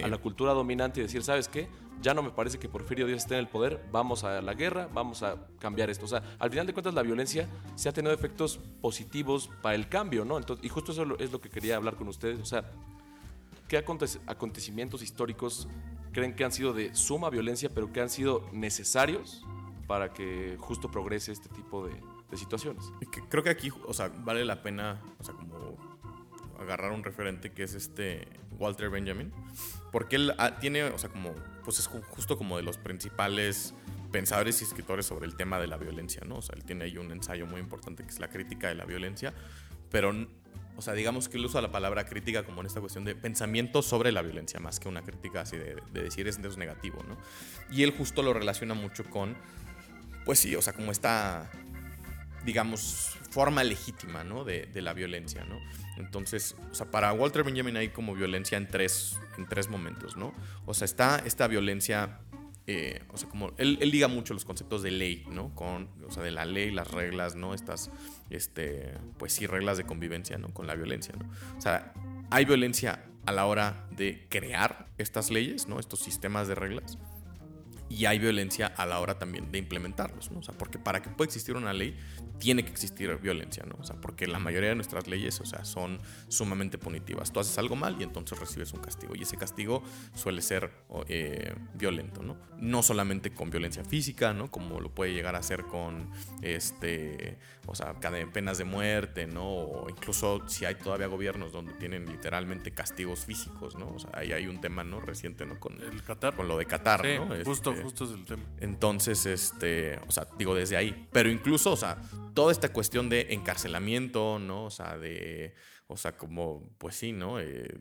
a 0.01 0.07
la 0.07 0.17
cultura 0.17 0.53
dominante 0.53 0.99
y 0.99 1.03
decir, 1.03 1.23
¿sabes 1.23 1.47
qué? 1.47 1.67
Ya 2.01 2.13
no 2.13 2.21
me 2.21 2.31
parece 2.31 2.59
que 2.59 2.67
Porfirio 2.67 3.05
Díaz 3.05 3.23
esté 3.23 3.35
en 3.35 3.41
el 3.41 3.47
poder, 3.47 3.83
vamos 3.91 4.23
a 4.23 4.41
la 4.41 4.53
guerra, 4.53 4.89
vamos 4.93 5.23
a 5.23 5.37
cambiar 5.59 5.89
esto. 5.89 6.05
O 6.05 6.07
sea, 6.07 6.23
al 6.39 6.49
final 6.49 6.67
de 6.67 6.73
cuentas 6.73 6.93
la 6.93 7.01
violencia 7.01 7.47
se 7.75 7.89
ha 7.89 7.93
tenido 7.93 8.13
efectos 8.13 8.59
positivos 8.81 9.49
para 9.61 9.75
el 9.75 9.87
cambio, 9.87 10.25
¿no? 10.25 10.37
Entonces, 10.37 10.65
y 10.65 10.69
justo 10.69 10.91
eso 10.91 11.05
es 11.19 11.31
lo 11.31 11.41
que 11.41 11.49
quería 11.49 11.75
hablar 11.75 11.95
con 11.95 12.07
ustedes, 12.07 12.39
o 12.39 12.45
sea, 12.45 12.69
¿qué 13.67 13.77
acontecimientos 13.77 15.01
históricos 15.01 15.67
creen 16.11 16.35
que 16.35 16.45
han 16.45 16.51
sido 16.51 16.73
de 16.73 16.93
suma 16.95 17.29
violencia, 17.29 17.69
pero 17.73 17.91
que 17.91 17.99
han 17.99 18.09
sido 18.09 18.47
necesarios 18.51 19.43
para 19.87 20.13
que 20.13 20.55
justo 20.59 20.89
progrese 20.89 21.31
este 21.31 21.49
tipo 21.49 21.85
de, 21.85 21.93
de 22.33 22.39
situaciones. 22.39 22.91
Creo 23.29 23.43
que 23.43 23.49
aquí, 23.49 23.71
o 23.85 23.93
sea, 23.93 24.09
vale 24.09 24.43
la 24.45 24.61
pena, 24.61 25.01
o 25.19 25.23
sea, 25.23 25.33
como 25.33 25.77
agarrar 26.59 26.91
un 26.91 27.03
referente 27.03 27.51
que 27.51 27.63
es 27.63 27.73
este 27.73 28.27
Walter 28.57 28.89
Benjamin, 28.89 29.31
porque 29.91 30.15
él 30.15 30.33
ah, 30.37 30.59
tiene, 30.59 30.83
o 30.83 30.97
sea, 30.97 31.09
como, 31.09 31.33
pues 31.63 31.79
es 31.79 31.87
justo 31.87 32.37
como 32.37 32.57
de 32.57 32.63
los 32.63 32.77
principales 32.77 33.73
pensadores 34.11 34.61
y 34.61 34.65
escritores 34.65 35.05
sobre 35.05 35.25
el 35.25 35.35
tema 35.35 35.59
de 35.59 35.67
la 35.67 35.77
violencia, 35.77 36.21
¿no? 36.25 36.37
O 36.37 36.41
sea, 36.41 36.55
él 36.55 36.63
tiene 36.63 36.85
ahí 36.85 36.97
un 36.97 37.11
ensayo 37.11 37.45
muy 37.47 37.59
importante 37.59 38.03
que 38.03 38.09
es 38.09 38.19
la 38.19 38.29
crítica 38.29 38.67
de 38.67 38.75
la 38.75 38.85
violencia, 38.85 39.33
pero, 39.89 40.13
o 40.75 40.81
sea, 40.81 40.93
digamos 40.93 41.29
que 41.29 41.37
él 41.37 41.45
usa 41.45 41.61
la 41.61 41.71
palabra 41.71 42.05
crítica 42.05 42.43
como 42.43 42.61
en 42.61 42.67
esta 42.67 42.79
cuestión 42.79 43.05
de 43.05 43.15
pensamiento 43.15 43.81
sobre 43.81 44.11
la 44.11 44.21
violencia, 44.21 44.59
más 44.59 44.79
que 44.79 44.87
una 44.87 45.01
crítica 45.01 45.41
así 45.41 45.57
de, 45.57 45.81
de 45.91 46.03
decir 46.03 46.27
es, 46.27 46.37
es 46.37 46.57
negativo, 46.57 47.03
¿no? 47.07 47.17
Y 47.71 47.83
él 47.83 47.91
justo 47.91 48.21
lo 48.21 48.33
relaciona 48.33 48.73
mucho 48.73 49.03
con, 49.09 49.35
pues 50.25 50.39
sí, 50.39 50.55
o 50.55 50.61
sea, 50.61 50.73
como 50.73 50.91
esta 50.91 51.51
digamos, 52.45 53.17
forma 53.29 53.63
legítima, 53.63 54.23
¿no? 54.23 54.43
De, 54.43 54.67
de, 54.67 54.81
la 54.81 54.93
violencia, 54.93 55.45
¿no? 55.45 55.59
Entonces, 55.97 56.55
o 56.71 56.73
sea, 56.73 56.89
para 56.91 57.11
Walter 57.13 57.43
Benjamin 57.43 57.77
hay 57.77 57.89
como 57.89 58.13
violencia 58.13 58.57
en 58.57 58.67
tres, 58.67 59.17
en 59.37 59.47
tres 59.47 59.69
momentos, 59.69 60.17
¿no? 60.17 60.33
O 60.65 60.73
sea, 60.73 60.85
está 60.85 61.21
esta 61.25 61.47
violencia, 61.47 62.19
eh, 62.67 63.01
o 63.11 63.17
sea, 63.17 63.29
como 63.29 63.51
él, 63.57 63.77
él, 63.81 63.91
liga 63.91 64.07
mucho 64.07 64.33
los 64.33 64.45
conceptos 64.45 64.83
de 64.83 64.91
ley, 64.91 65.25
¿no? 65.29 65.53
Con, 65.55 65.89
o 66.05 66.11
sea, 66.11 66.23
de 66.23 66.31
la 66.31 66.45
ley, 66.45 66.71
las 66.71 66.91
reglas, 66.91 67.35
¿no? 67.35 67.53
Estas, 67.53 67.91
este, 68.29 68.93
pues 69.17 69.33
sí, 69.33 69.47
reglas 69.47 69.77
de 69.77 69.85
convivencia, 69.85 70.37
¿no? 70.37 70.53
Con 70.53 70.67
la 70.67 70.75
violencia, 70.75 71.15
¿no? 71.17 71.29
O 71.57 71.61
sea, 71.61 71.93
hay 72.29 72.45
violencia 72.45 73.05
a 73.25 73.31
la 73.31 73.45
hora 73.45 73.87
de 73.91 74.27
crear 74.29 74.87
estas 74.97 75.31
leyes, 75.31 75.67
¿no? 75.67 75.79
Estos 75.79 75.99
sistemas 75.99 76.47
de 76.47 76.55
reglas 76.55 76.97
y 77.89 78.05
hay 78.05 78.19
violencia 78.19 78.67
a 78.67 78.85
la 78.85 78.99
hora 78.99 79.19
también 79.19 79.51
de 79.51 79.59
implementarlos, 79.59 80.31
¿no? 80.31 80.39
O 80.39 80.43
sea, 80.43 80.55
porque 80.57 80.79
para 80.79 81.01
que 81.01 81.09
pueda 81.09 81.27
existir 81.27 81.55
una 81.55 81.73
ley 81.73 81.95
tiene 82.39 82.65
que 82.65 82.71
existir 82.71 83.15
violencia, 83.17 83.63
¿no? 83.65 83.75
O 83.79 83.83
sea, 83.83 83.95
porque 83.95 84.27
la 84.27 84.39
mayoría 84.39 84.69
de 84.69 84.75
nuestras 84.75 85.07
leyes, 85.07 85.39
o 85.39 85.45
sea, 85.45 85.63
son 85.63 85.99
sumamente 86.27 86.77
punitivas. 86.77 87.31
Tú 87.31 87.39
haces 87.39 87.57
algo 87.57 87.75
mal 87.75 87.95
y 87.99 88.03
entonces 88.03 88.37
recibes 88.39 88.73
un 88.73 88.81
castigo 88.81 89.15
y 89.15 89.21
ese 89.21 89.37
castigo 89.37 89.83
suele 90.15 90.41
ser 90.41 90.71
eh, 91.07 91.55
violento, 91.75 92.23
¿no? 92.23 92.37
No 92.59 92.83
solamente 92.83 93.33
con 93.33 93.49
violencia 93.49 93.83
física, 93.85 94.33
¿no? 94.33 94.49
Como 94.49 94.79
lo 94.79 94.93
puede 94.93 95.13
llegar 95.13 95.35
a 95.35 95.43
ser 95.43 95.63
con, 95.63 96.09
este, 96.41 97.37
o 97.65 97.75
sea, 97.75 97.93
penas 98.33 98.57
de 98.57 98.65
muerte, 98.65 99.27
¿no? 99.27 99.45
O 99.45 99.89
incluso 99.89 100.47
si 100.47 100.65
hay 100.65 100.75
todavía 100.75 101.07
gobiernos 101.07 101.51
donde 101.51 101.73
tienen 101.73 102.05
literalmente 102.05 102.71
castigos 102.71 103.25
físicos, 103.25 103.77
¿no? 103.77 103.89
O 103.89 103.99
sea, 103.99 104.09
ahí 104.13 104.33
hay 104.33 104.47
un 104.47 104.59
tema, 104.59 104.83
¿no? 104.83 104.99
Reciente, 104.99 105.45
¿no? 105.45 105.59
Con, 105.59 105.81
el 105.81 106.03
Qatar. 106.03 106.35
Con 106.35 106.47
lo 106.47 106.57
de 106.57 106.65
Qatar, 106.65 107.01
sí, 107.03 107.19
¿no? 107.19 107.43
Justo, 107.45 107.72
justo 107.81 108.05
es 108.05 108.11
el 108.11 108.25
tema. 108.25 108.43
Entonces, 108.59 109.25
este, 109.25 109.99
o 110.07 110.11
sea, 110.11 110.27
digo 110.37 110.55
desde 110.55 110.77
ahí. 110.77 111.07
Pero 111.11 111.29
incluso, 111.29 111.71
o 111.71 111.77
sea, 111.77 112.01
toda 112.33 112.51
esta 112.51 112.71
cuestión 112.71 113.09
de 113.09 113.33
encarcelamiento, 113.33 114.39
¿no? 114.39 114.65
O 114.65 114.71
sea, 114.71 114.97
de, 114.97 115.55
o 115.87 115.97
sea, 115.97 116.17
como, 116.17 116.69
pues 116.77 116.95
sí, 116.95 117.11
¿no? 117.11 117.39
Eh, 117.39 117.77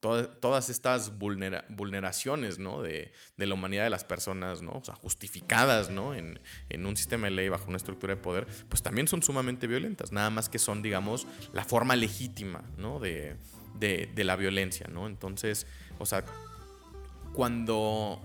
todas 0.00 0.68
estas 0.68 1.16
vulneraciones, 1.16 2.58
¿no? 2.58 2.82
De, 2.82 3.12
de, 3.36 3.46
la 3.46 3.54
humanidad 3.54 3.84
de 3.84 3.90
las 3.90 4.02
personas, 4.02 4.60
¿no? 4.60 4.72
O 4.72 4.84
sea, 4.84 4.96
justificadas, 4.96 5.90
¿no? 5.90 6.12
En, 6.14 6.40
en, 6.70 6.86
un 6.86 6.96
sistema 6.96 7.28
de 7.28 7.30
ley 7.30 7.48
bajo 7.48 7.68
una 7.68 7.76
estructura 7.76 8.16
de 8.16 8.20
poder, 8.20 8.48
pues 8.68 8.82
también 8.82 9.06
son 9.06 9.22
sumamente 9.22 9.68
violentas, 9.68 10.10
nada 10.10 10.28
más 10.30 10.48
que 10.48 10.58
son, 10.58 10.82
digamos, 10.82 11.28
la 11.52 11.64
forma 11.64 11.94
legítima, 11.94 12.64
¿no? 12.76 12.98
De, 12.98 13.36
de, 13.78 14.10
de 14.12 14.24
la 14.24 14.34
violencia, 14.34 14.88
¿no? 14.90 15.06
Entonces, 15.06 15.68
o 16.00 16.06
sea, 16.06 16.24
cuando 17.32 18.20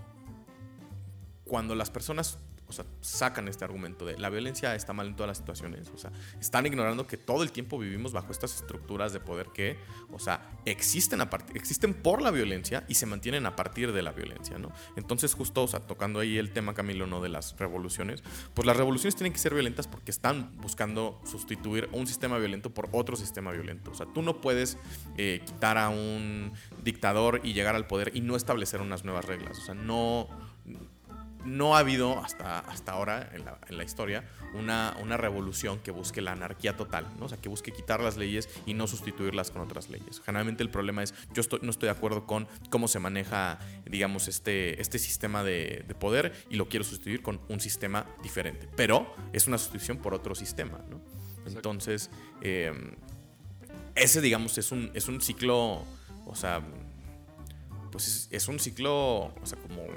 cuando 1.47 1.75
las 1.75 1.89
personas 1.89 2.39
o 2.69 2.73
sea, 2.73 2.85
sacan 2.99 3.47
este 3.47 3.63
argumento 3.63 4.05
de 4.05 4.17
la 4.17 4.29
violencia 4.29 4.75
está 4.75 4.91
mal 4.91 5.07
en 5.07 5.15
todas 5.15 5.29
las 5.29 5.37
situaciones. 5.37 5.89
O 5.93 5.97
sea, 5.97 6.11
están 6.39 6.65
ignorando 6.65 7.07
que 7.07 7.15
todo 7.15 7.43
el 7.43 7.51
tiempo 7.51 7.79
vivimos 7.79 8.11
bajo 8.11 8.31
estas 8.31 8.55
estructuras 8.55 9.13
de 9.13 9.21
poder 9.21 9.47
que, 9.53 9.77
o 10.11 10.19
sea, 10.19 10.49
existen, 10.65 11.21
a 11.21 11.29
existen 11.53 11.93
por 11.93 12.21
la 12.21 12.29
violencia 12.29 12.83
y 12.89 12.95
se 12.95 13.05
mantienen 13.05 13.45
a 13.45 13.55
partir 13.55 13.93
de 13.93 14.01
la 14.01 14.11
violencia, 14.11 14.57
¿no? 14.57 14.71
Entonces, 14.97 15.33
justo, 15.33 15.63
o 15.63 15.67
sea, 15.67 15.79
tocando 15.79 16.19
ahí 16.19 16.37
el 16.37 16.51
tema, 16.51 16.73
Camilo, 16.73 17.07
¿no? 17.07 17.21
De 17.21 17.29
las 17.29 17.57
revoluciones, 17.57 18.21
pues 18.53 18.65
las 18.65 18.75
revoluciones 18.75 19.15
tienen 19.15 19.31
que 19.31 19.39
ser 19.39 19.53
violentas 19.53 19.87
porque 19.87 20.11
están 20.11 20.51
buscando 20.57 21.21
sustituir 21.25 21.87
un 21.93 22.05
sistema 22.05 22.37
violento 22.37 22.73
por 22.73 22.89
otro 22.91 23.15
sistema 23.15 23.51
violento. 23.51 23.91
O 23.91 23.95
sea, 23.95 24.07
tú 24.13 24.21
no 24.21 24.41
puedes 24.41 24.77
eh, 25.17 25.41
quitar 25.45 25.77
a 25.77 25.87
un 25.87 26.51
dictador 26.83 27.39
y 27.43 27.53
llegar 27.53 27.75
al 27.75 27.87
poder 27.87 28.11
y 28.13 28.19
no 28.19 28.35
establecer 28.35 28.81
unas 28.81 29.05
nuevas 29.05 29.23
reglas. 29.23 29.57
O 29.59 29.61
sea, 29.61 29.73
no 29.73 30.27
no 31.45 31.75
ha 31.75 31.79
habido 31.79 32.19
hasta, 32.19 32.59
hasta 32.59 32.91
ahora 32.91 33.29
en 33.33 33.45
la, 33.45 33.59
en 33.67 33.77
la 33.77 33.83
historia 33.83 34.23
una, 34.53 34.95
una, 35.01 35.17
revolución 35.17 35.79
que 35.79 35.91
busque 35.91 36.21
la 36.21 36.31
anarquía 36.31 36.75
total, 36.75 37.07
¿no? 37.19 37.25
o 37.25 37.29
sea, 37.29 37.37
que 37.37 37.49
busque 37.49 37.71
quitar 37.71 38.01
las 38.01 38.17
leyes 38.17 38.49
y 38.65 38.73
no 38.73 38.87
sustituirlas 38.87 39.51
con 39.51 39.61
otras 39.61 39.89
leyes. 39.89 40.21
Generalmente 40.25 40.63
el 40.63 40.69
problema 40.69 41.03
es, 41.03 41.13
yo 41.33 41.41
estoy, 41.41 41.59
no 41.61 41.69
estoy 41.69 41.87
de 41.87 41.91
acuerdo 41.91 42.25
con 42.25 42.47
cómo 42.69 42.87
se 42.87 42.99
maneja, 42.99 43.59
digamos, 43.85 44.27
este, 44.27 44.81
este 44.81 44.99
sistema 44.99 45.43
de, 45.43 45.83
de 45.87 45.95
poder 45.95 46.33
y 46.49 46.55
lo 46.55 46.69
quiero 46.69 46.85
sustituir 46.85 47.21
con 47.21 47.41
un 47.49 47.59
sistema 47.59 48.05
diferente, 48.23 48.69
pero 48.75 49.13
es 49.33 49.47
una 49.47 49.57
sustitución 49.57 49.97
por 49.97 50.13
otro 50.13 50.35
sistema. 50.35 50.79
¿no? 50.89 51.01
Entonces, 51.45 52.09
eh, 52.41 52.73
ese, 53.95 54.21
digamos, 54.21 54.57
es 54.57 54.71
un, 54.71 54.91
es 54.93 55.07
un 55.07 55.21
ciclo, 55.21 55.83
o 56.25 56.35
sea, 56.35 56.61
pues 57.91 58.07
es, 58.07 58.27
es 58.31 58.47
un 58.47 58.59
ciclo, 58.59 59.33
o 59.41 59.45
sea, 59.45 59.57
como 59.59 59.87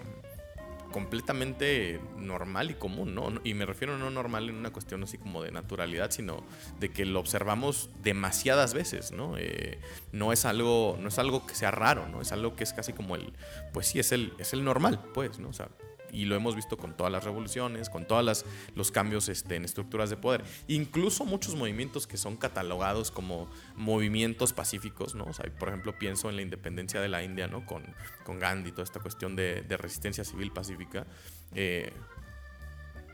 completamente 0.90 2.00
normal 2.16 2.70
y 2.70 2.74
común, 2.74 3.14
¿no? 3.14 3.32
Y 3.44 3.54
me 3.54 3.66
refiero 3.66 3.98
no 3.98 4.10
normal 4.10 4.48
en 4.48 4.56
una 4.56 4.72
cuestión 4.72 5.02
así 5.02 5.18
como 5.18 5.42
de 5.42 5.50
naturalidad, 5.50 6.10
sino 6.10 6.42
de 6.78 6.90
que 6.90 7.04
lo 7.04 7.20
observamos 7.20 7.90
demasiadas 8.02 8.74
veces, 8.74 9.12
¿no? 9.12 9.36
Eh, 9.38 9.78
no, 10.12 10.32
es 10.32 10.44
algo, 10.44 10.98
no 11.00 11.08
es 11.08 11.18
algo 11.18 11.46
que 11.46 11.54
sea 11.54 11.70
raro, 11.70 12.08
¿no? 12.08 12.20
Es 12.20 12.32
algo 12.32 12.56
que 12.56 12.64
es 12.64 12.72
casi 12.72 12.92
como 12.92 13.16
el, 13.16 13.32
pues 13.72 13.86
sí, 13.86 13.98
es 13.98 14.12
el, 14.12 14.32
es 14.38 14.52
el 14.52 14.64
normal, 14.64 15.00
pues, 15.14 15.38
¿no? 15.38 15.48
O 15.48 15.52
sea, 15.52 15.68
y 16.12 16.24
lo 16.24 16.36
hemos 16.36 16.56
visto 16.56 16.76
con 16.76 16.96
todas 16.96 17.12
las 17.12 17.24
revoluciones, 17.24 17.88
con 17.88 18.06
todos 18.06 18.44
los 18.74 18.90
cambios 18.90 19.28
este, 19.28 19.56
en 19.56 19.64
estructuras 19.64 20.10
de 20.10 20.16
poder. 20.16 20.44
Incluso 20.68 21.24
muchos 21.24 21.54
movimientos 21.54 22.06
que 22.06 22.16
son 22.16 22.36
catalogados 22.36 23.10
como 23.10 23.50
movimientos 23.76 24.52
pacíficos, 24.52 25.14
¿no? 25.14 25.26
Por 25.58 25.68
ejemplo, 25.68 25.98
pienso 25.98 26.28
en 26.30 26.36
la 26.36 26.42
independencia 26.42 27.00
de 27.00 27.08
la 27.08 27.22
India, 27.22 27.46
¿no? 27.46 27.66
Con, 27.66 27.84
con 28.24 28.38
Gandhi, 28.38 28.72
toda 28.72 28.84
esta 28.84 29.00
cuestión 29.00 29.36
de, 29.36 29.64
resistencia 29.80 30.24
civil 30.24 30.52
pacífica. 30.52 31.06
Eh, 31.54 31.92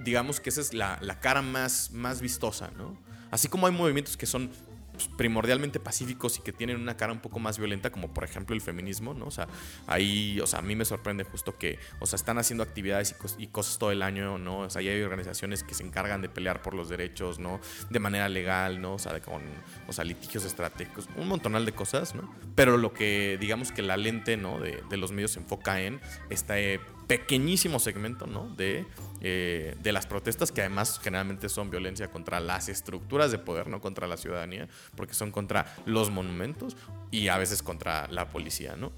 digamos 0.00 0.40
que 0.40 0.50
esa 0.50 0.60
es 0.60 0.74
la, 0.74 0.98
la, 1.00 1.20
cara 1.20 1.42
más, 1.42 1.90
más 1.92 2.20
vistosa, 2.20 2.70
¿no? 2.76 2.98
Así 3.30 3.48
como 3.48 3.66
hay 3.66 3.72
movimientos 3.72 4.16
que 4.16 4.26
son 4.26 4.50
pues, 4.96 5.08
primordialmente 5.16 5.78
pacíficos 5.78 6.38
y 6.38 6.42
que 6.42 6.52
tienen 6.52 6.80
una 6.80 6.96
cara 6.96 7.12
un 7.12 7.20
poco 7.20 7.38
más 7.38 7.58
violenta, 7.58 7.90
como 7.90 8.12
por 8.12 8.24
ejemplo 8.24 8.54
el 8.54 8.62
feminismo, 8.62 9.14
¿no? 9.14 9.26
O 9.26 9.30
sea, 9.30 9.46
ahí, 9.86 10.40
o 10.40 10.46
sea, 10.46 10.60
a 10.60 10.62
mí 10.62 10.74
me 10.74 10.84
sorprende 10.84 11.24
justo 11.24 11.56
que, 11.56 11.78
o 12.00 12.06
sea, 12.06 12.16
están 12.16 12.38
haciendo 12.38 12.64
actividades 12.64 13.14
y, 13.38 13.46
cosas 13.48 13.78
todo 13.78 13.92
el 13.92 14.02
año, 14.02 14.38
¿no? 14.38 14.60
O 14.60 14.70
sea, 14.70 14.80
hay 14.80 15.02
organizaciones 15.02 15.62
que 15.62 15.74
se 15.74 15.84
encargan 15.84 16.22
de 16.22 16.28
pelear 16.28 16.62
por 16.62 16.74
los 16.74 16.88
derechos, 16.88 17.38
¿no? 17.38 17.60
De 17.90 17.98
manera 17.98 18.28
legal, 18.28 18.80
¿no? 18.80 18.94
O 18.94 18.98
sea, 18.98 19.20
con, 19.20 19.42
o 19.86 19.92
sea, 19.92 20.04
litigios 20.04 20.44
estratégicos, 20.44 21.08
un 21.16 21.28
montonal 21.28 21.66
de 21.66 21.72
cosas, 21.72 22.14
¿no? 22.14 22.34
Pero 22.54 22.78
lo 22.78 22.92
que, 22.92 23.36
digamos 23.38 23.72
que 23.72 23.82
la 23.82 23.96
lente, 23.96 24.36
¿no? 24.36 24.58
De, 24.58 24.82
de 24.88 24.96
los 24.96 25.12
medios 25.12 25.32
se 25.32 25.40
enfoca 25.40 25.80
en 25.80 26.00
este 26.30 26.80
pequeñísimo 27.06 27.78
segmento, 27.78 28.26
¿no? 28.26 28.48
De 28.56 28.86
eh, 29.22 29.74
de 29.82 29.92
las 29.92 30.06
protestas, 30.06 30.52
que 30.52 30.60
además 30.60 31.00
generalmente 31.02 31.48
son 31.48 31.70
violencia 31.70 32.10
contra 32.10 32.38
las 32.38 32.68
estructuras 32.68 33.30
de 33.30 33.38
poder, 33.38 33.68
no 33.68 33.80
contra 33.80 34.06
la 34.06 34.18
ciudadanía, 34.18 34.68
porque 34.94 35.14
son 35.14 35.32
contra 35.32 35.74
los 35.86 36.10
monumentos 36.10 36.76
y 37.10 37.28
a 37.28 37.38
veces 37.38 37.62
contra 37.62 38.08
la 38.08 38.28
policía, 38.28 38.76
¿no? 38.76 38.92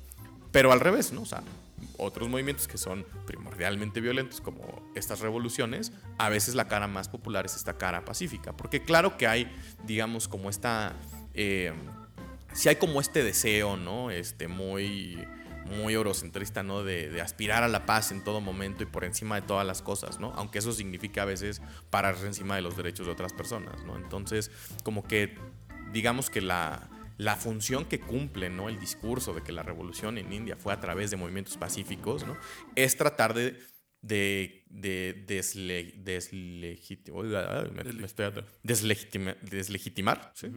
Pero 0.51 0.73
al 0.73 0.81
revés, 0.81 1.13
¿no? 1.13 1.23
O 1.23 1.27
sea, 1.27 1.43
otros 1.99 2.29
movimientos 2.29 2.67
que 2.67 2.79
son 2.79 3.07
primordialmente 3.27 4.01
violentos, 4.01 4.41
como 4.41 4.91
estas 4.97 5.21
revoluciones, 5.21 5.93
a 6.19 6.29
veces 6.29 6.57
la 6.57 6.67
cara 6.67 6.89
más 6.89 7.09
popular 7.09 7.47
es 7.47 7.55
esta 7.55 7.79
cara 7.79 8.05
pacífica. 8.05 8.57
Porque 8.57 8.83
claro 8.83 9.17
que 9.17 9.29
hay, 9.29 9.51
digamos, 9.87 10.27
como 10.27 10.51
esta... 10.51 10.95
Eh, 11.35 11.73
si 12.53 12.69
hay 12.69 12.77
como 12.77 13.01
este 13.01 13.23
deseo, 13.23 13.77
¿no? 13.77 14.11
Este, 14.11 14.49
muy 14.49 15.25
muy 15.69 15.95
eurocentrista, 15.95 16.63
¿no? 16.63 16.83
De, 16.83 17.21
aspirar 17.21 17.63
a 17.63 17.69
la 17.69 17.87
paz 17.87 18.13
en 18.13 18.25
todo 18.25 18.41
momento 18.41 18.83
y 18.83 18.87
por 18.87 19.05
encima 19.05 19.41
de 19.41 19.47
todas 19.47 19.67
las 19.67 19.83
cosas, 19.83 20.19
¿no? 20.19 20.33
Aunque 20.37 20.59
eso 20.59 20.73
significa 20.73 21.23
a 21.23 21.25
veces 21.25 21.63
pararse 21.91 22.27
encima 22.27 22.57
de 22.57 22.63
los 22.63 22.77
derechos 22.77 23.07
de 23.07 23.13
otras 23.13 23.33
personas, 23.33 23.85
¿no? 23.85 23.97
Entonces, 23.97 24.51
como 24.83 25.05
que 25.05 25.37
digamos 25.93 26.31
que 26.31 26.41
la, 26.41 26.89
la 27.17 27.37
función 27.37 27.85
que 27.85 28.01
cumple, 28.01 28.51
¿no? 28.51 28.69
El 28.69 28.79
discurso 28.79 29.35
de 29.35 29.43
que 29.43 29.53
la 29.53 29.63
revolución 29.63 30.19
en 30.19 30.33
India 30.33 30.57
fue 30.57 30.73
a 30.73 30.81
través 30.81 31.11
de 31.11 31.17
movimientos 31.17 31.57
pacíficos, 31.57 32.27
¿no? 32.27 32.37
Es 32.75 32.97
tratar 32.97 33.35
de 33.35 33.59
de, 34.03 34.65
de 34.69 35.25
deslegitimar, 39.43 40.33
¿sí? 40.35 40.49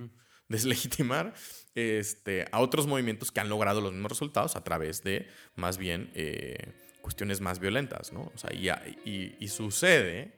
Deslegitimar 0.51 1.33
este, 1.75 2.45
a 2.51 2.59
otros 2.59 2.87
movimientos 2.87 3.31
que 3.31 3.39
han 3.39 3.49
logrado 3.49 3.81
los 3.81 3.93
mismos 3.93 4.11
resultados 4.11 4.55
a 4.55 4.63
través 4.63 5.03
de 5.03 5.27
más 5.55 5.77
bien 5.77 6.11
eh, 6.13 6.73
cuestiones 7.01 7.41
más 7.41 7.59
violentas, 7.59 8.13
¿no? 8.13 8.31
O 8.33 8.37
sea, 8.37 8.51
y, 8.53 9.35
y, 9.39 9.47
sucede 9.47 10.33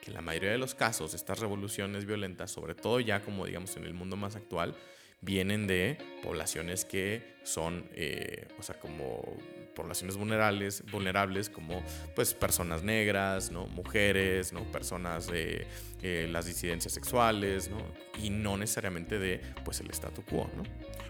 que 0.00 0.08
en 0.08 0.14
la 0.14 0.22
mayoría 0.22 0.50
de 0.50 0.58
los 0.58 0.74
casos 0.74 1.12
estas 1.12 1.40
revoluciones 1.40 2.06
violentas, 2.06 2.50
sobre 2.50 2.74
todo 2.74 3.00
ya 3.00 3.20
como 3.20 3.44
digamos 3.44 3.76
en 3.76 3.84
el 3.84 3.92
mundo 3.92 4.16
más 4.16 4.36
actual, 4.36 4.74
vienen 5.20 5.66
de 5.66 5.98
poblaciones 6.22 6.84
que 6.84 7.34
son, 7.44 7.88
eh, 7.92 8.48
o 8.58 8.62
sea, 8.62 8.78
como 8.78 9.36
poblaciones 9.80 10.16
vulnerables, 10.16 10.84
vulnerables 10.90 11.48
como 11.48 11.82
pues 12.14 12.34
personas 12.34 12.82
negras, 12.82 13.50
¿no? 13.50 13.66
mujeres, 13.68 14.52
¿no? 14.52 14.62
personas 14.64 15.26
de 15.26 15.66
eh, 16.02 16.28
las 16.30 16.44
disidencias 16.44 16.92
sexuales, 16.92 17.70
¿no? 17.70 17.78
y 18.22 18.28
no 18.28 18.58
necesariamente 18.58 19.18
de 19.18 19.40
pues 19.64 19.80
el 19.80 19.90
statu 19.90 20.22
quo. 20.22 20.50
¿no? 20.54 20.64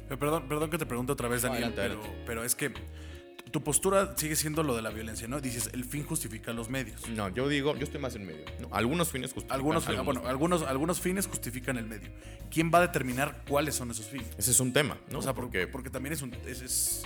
Pero 0.07 0.19
perdón, 0.19 0.49
perdón 0.49 0.71
que 0.71 0.79
te 0.79 0.87
pregunte 0.87 1.13
otra 1.13 1.29
vez, 1.29 1.43
Daniel, 1.43 1.73
pero, 1.75 2.01
pero 2.25 2.45
es 2.45 2.55
que 2.55 2.73
tu 3.51 3.63
postura 3.65 4.15
sigue 4.17 4.37
siendo 4.37 4.63
lo 4.63 4.77
de 4.77 4.83
la 4.83 4.91
violencia, 4.91 5.27
¿no? 5.27 5.41
Dices, 5.41 5.71
el 5.73 5.85
fin 5.85 6.05
justifica 6.05 6.53
los 6.53 6.69
medios. 6.69 7.09
No, 7.09 7.29
yo 7.29 7.49
digo, 7.49 7.77
yo 7.77 7.83
estoy 7.83 8.01
más 8.01 8.15
en 8.15 8.25
medio. 8.25 8.45
algunos 8.71 9.11
fines 9.11 9.33
justifican. 9.33 9.57
Algunos, 9.57 10.05
bueno, 10.05 10.23
algunos, 10.27 10.63
algunos 10.63 11.01
fines 11.01 11.27
justifican 11.27 11.77
el 11.77 11.87
medio. 11.87 12.11
¿Quién 12.51 12.71
va 12.73 12.79
a 12.79 12.83
determinar 12.83 13.43
cuáles 13.49 13.75
son 13.75 13.91
esos 13.91 14.07
fines? 14.07 14.29
Ese 14.39 14.53
es 14.53 14.61
un 14.61 14.73
tema, 14.73 14.99
¿no? 15.11 15.19
O 15.19 15.23
sea, 15.23 15.35
porque, 15.35 15.67
porque 15.67 15.91
también 15.91 16.13
es 16.13 16.23
un. 16.23 16.33
Es, 16.47 17.05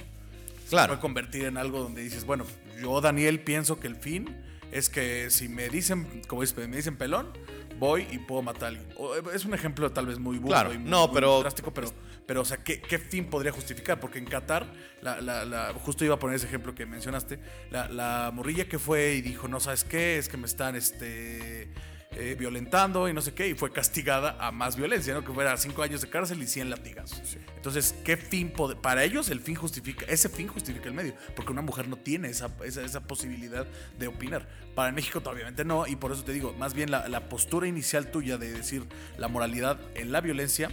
claro. 0.68 0.94
Se 0.94 0.96
puede 0.96 1.00
convertir 1.00 1.44
en 1.44 1.56
algo 1.56 1.80
donde 1.80 2.02
dices, 2.02 2.24
bueno, 2.24 2.44
yo, 2.80 3.00
Daniel, 3.00 3.40
pienso 3.40 3.78
que 3.80 3.86
el 3.86 3.96
fin 3.96 4.36
es 4.72 4.88
que 4.88 5.30
si 5.30 5.48
me 5.48 5.68
dicen, 5.68 6.22
como 6.26 6.42
dices, 6.42 6.56
me 6.68 6.76
dicen 6.76 6.96
pelón, 6.96 7.32
voy 7.78 8.06
y 8.10 8.18
puedo 8.18 8.42
matar 8.42 8.64
a 8.64 8.68
alguien. 8.68 8.88
Es 9.32 9.44
un 9.44 9.54
ejemplo 9.54 9.90
tal 9.92 10.06
vez 10.06 10.18
muy 10.18 10.38
burdo 10.38 10.72
y 10.72 10.78
muy, 10.78 10.90
no, 10.90 11.12
pero, 11.12 11.40
drástico, 11.40 11.72
pero, 11.72 11.88
pero 12.26 12.40
o 12.42 12.44
sea, 12.44 12.58
¿qué, 12.58 12.80
¿qué, 12.80 12.98
fin 12.98 13.26
podría 13.30 13.52
justificar? 13.52 14.00
Porque 14.00 14.18
en 14.18 14.24
Qatar, 14.24 14.66
la, 15.00 15.20
la, 15.20 15.72
justo 15.74 16.04
iba 16.04 16.14
a 16.14 16.18
poner 16.18 16.36
ese 16.36 16.46
ejemplo 16.46 16.74
que 16.74 16.86
mencionaste, 16.86 17.38
la 17.70 18.30
morrilla 18.32 18.68
que 18.68 18.78
fue 18.78 19.14
y 19.14 19.22
dijo, 19.22 19.48
no 19.48 19.60
sabes 19.60 19.84
qué, 19.84 20.18
es 20.18 20.28
que 20.28 20.36
me 20.36 20.46
están, 20.46 20.76
este 20.76 21.68
eh, 22.16 22.36
violentando 22.38 23.08
y 23.08 23.12
no 23.12 23.20
sé 23.20 23.34
qué, 23.34 23.48
y 23.48 23.54
fue 23.54 23.72
castigada 23.72 24.36
a 24.38 24.52
más 24.52 24.76
violencia, 24.76 25.14
¿no? 25.14 25.24
Que 25.24 25.32
fuera 25.32 25.56
cinco 25.56 25.82
años 25.82 26.00
de 26.00 26.08
cárcel 26.08 26.40
y 26.42 26.46
100 26.46 26.70
latigazos. 26.70 27.36
Entonces, 27.56 27.94
¿qué 28.04 28.16
fin? 28.16 28.52
Para 28.80 29.04
ellos 29.04 29.30
el 29.30 29.40
fin 29.40 29.56
justifica, 29.56 30.06
ese 30.06 30.28
fin 30.28 30.46
justifica 30.46 30.86
el 30.88 30.94
medio, 30.94 31.14
porque 31.34 31.52
una 31.52 31.62
mujer 31.62 31.88
no 31.88 31.96
tiene 31.96 32.28
esa, 32.28 32.50
esa, 32.64 33.00
posibilidad 33.00 33.66
de 33.98 34.06
opinar. 34.06 34.46
Para 34.74 34.92
México 34.92 35.20
obviamente 35.24 35.64
no, 35.64 35.86
y 35.86 35.96
por 35.96 36.12
eso 36.12 36.24
te 36.24 36.32
digo, 36.32 36.52
más 36.54 36.74
bien 36.74 36.90
la, 36.90 37.28
postura 37.28 37.66
inicial 37.66 38.10
tuya 38.10 38.38
de 38.38 38.52
decir 38.52 38.84
la 39.18 39.28
moralidad 39.28 39.78
en 39.94 40.12
la 40.12 40.20
violencia, 40.20 40.70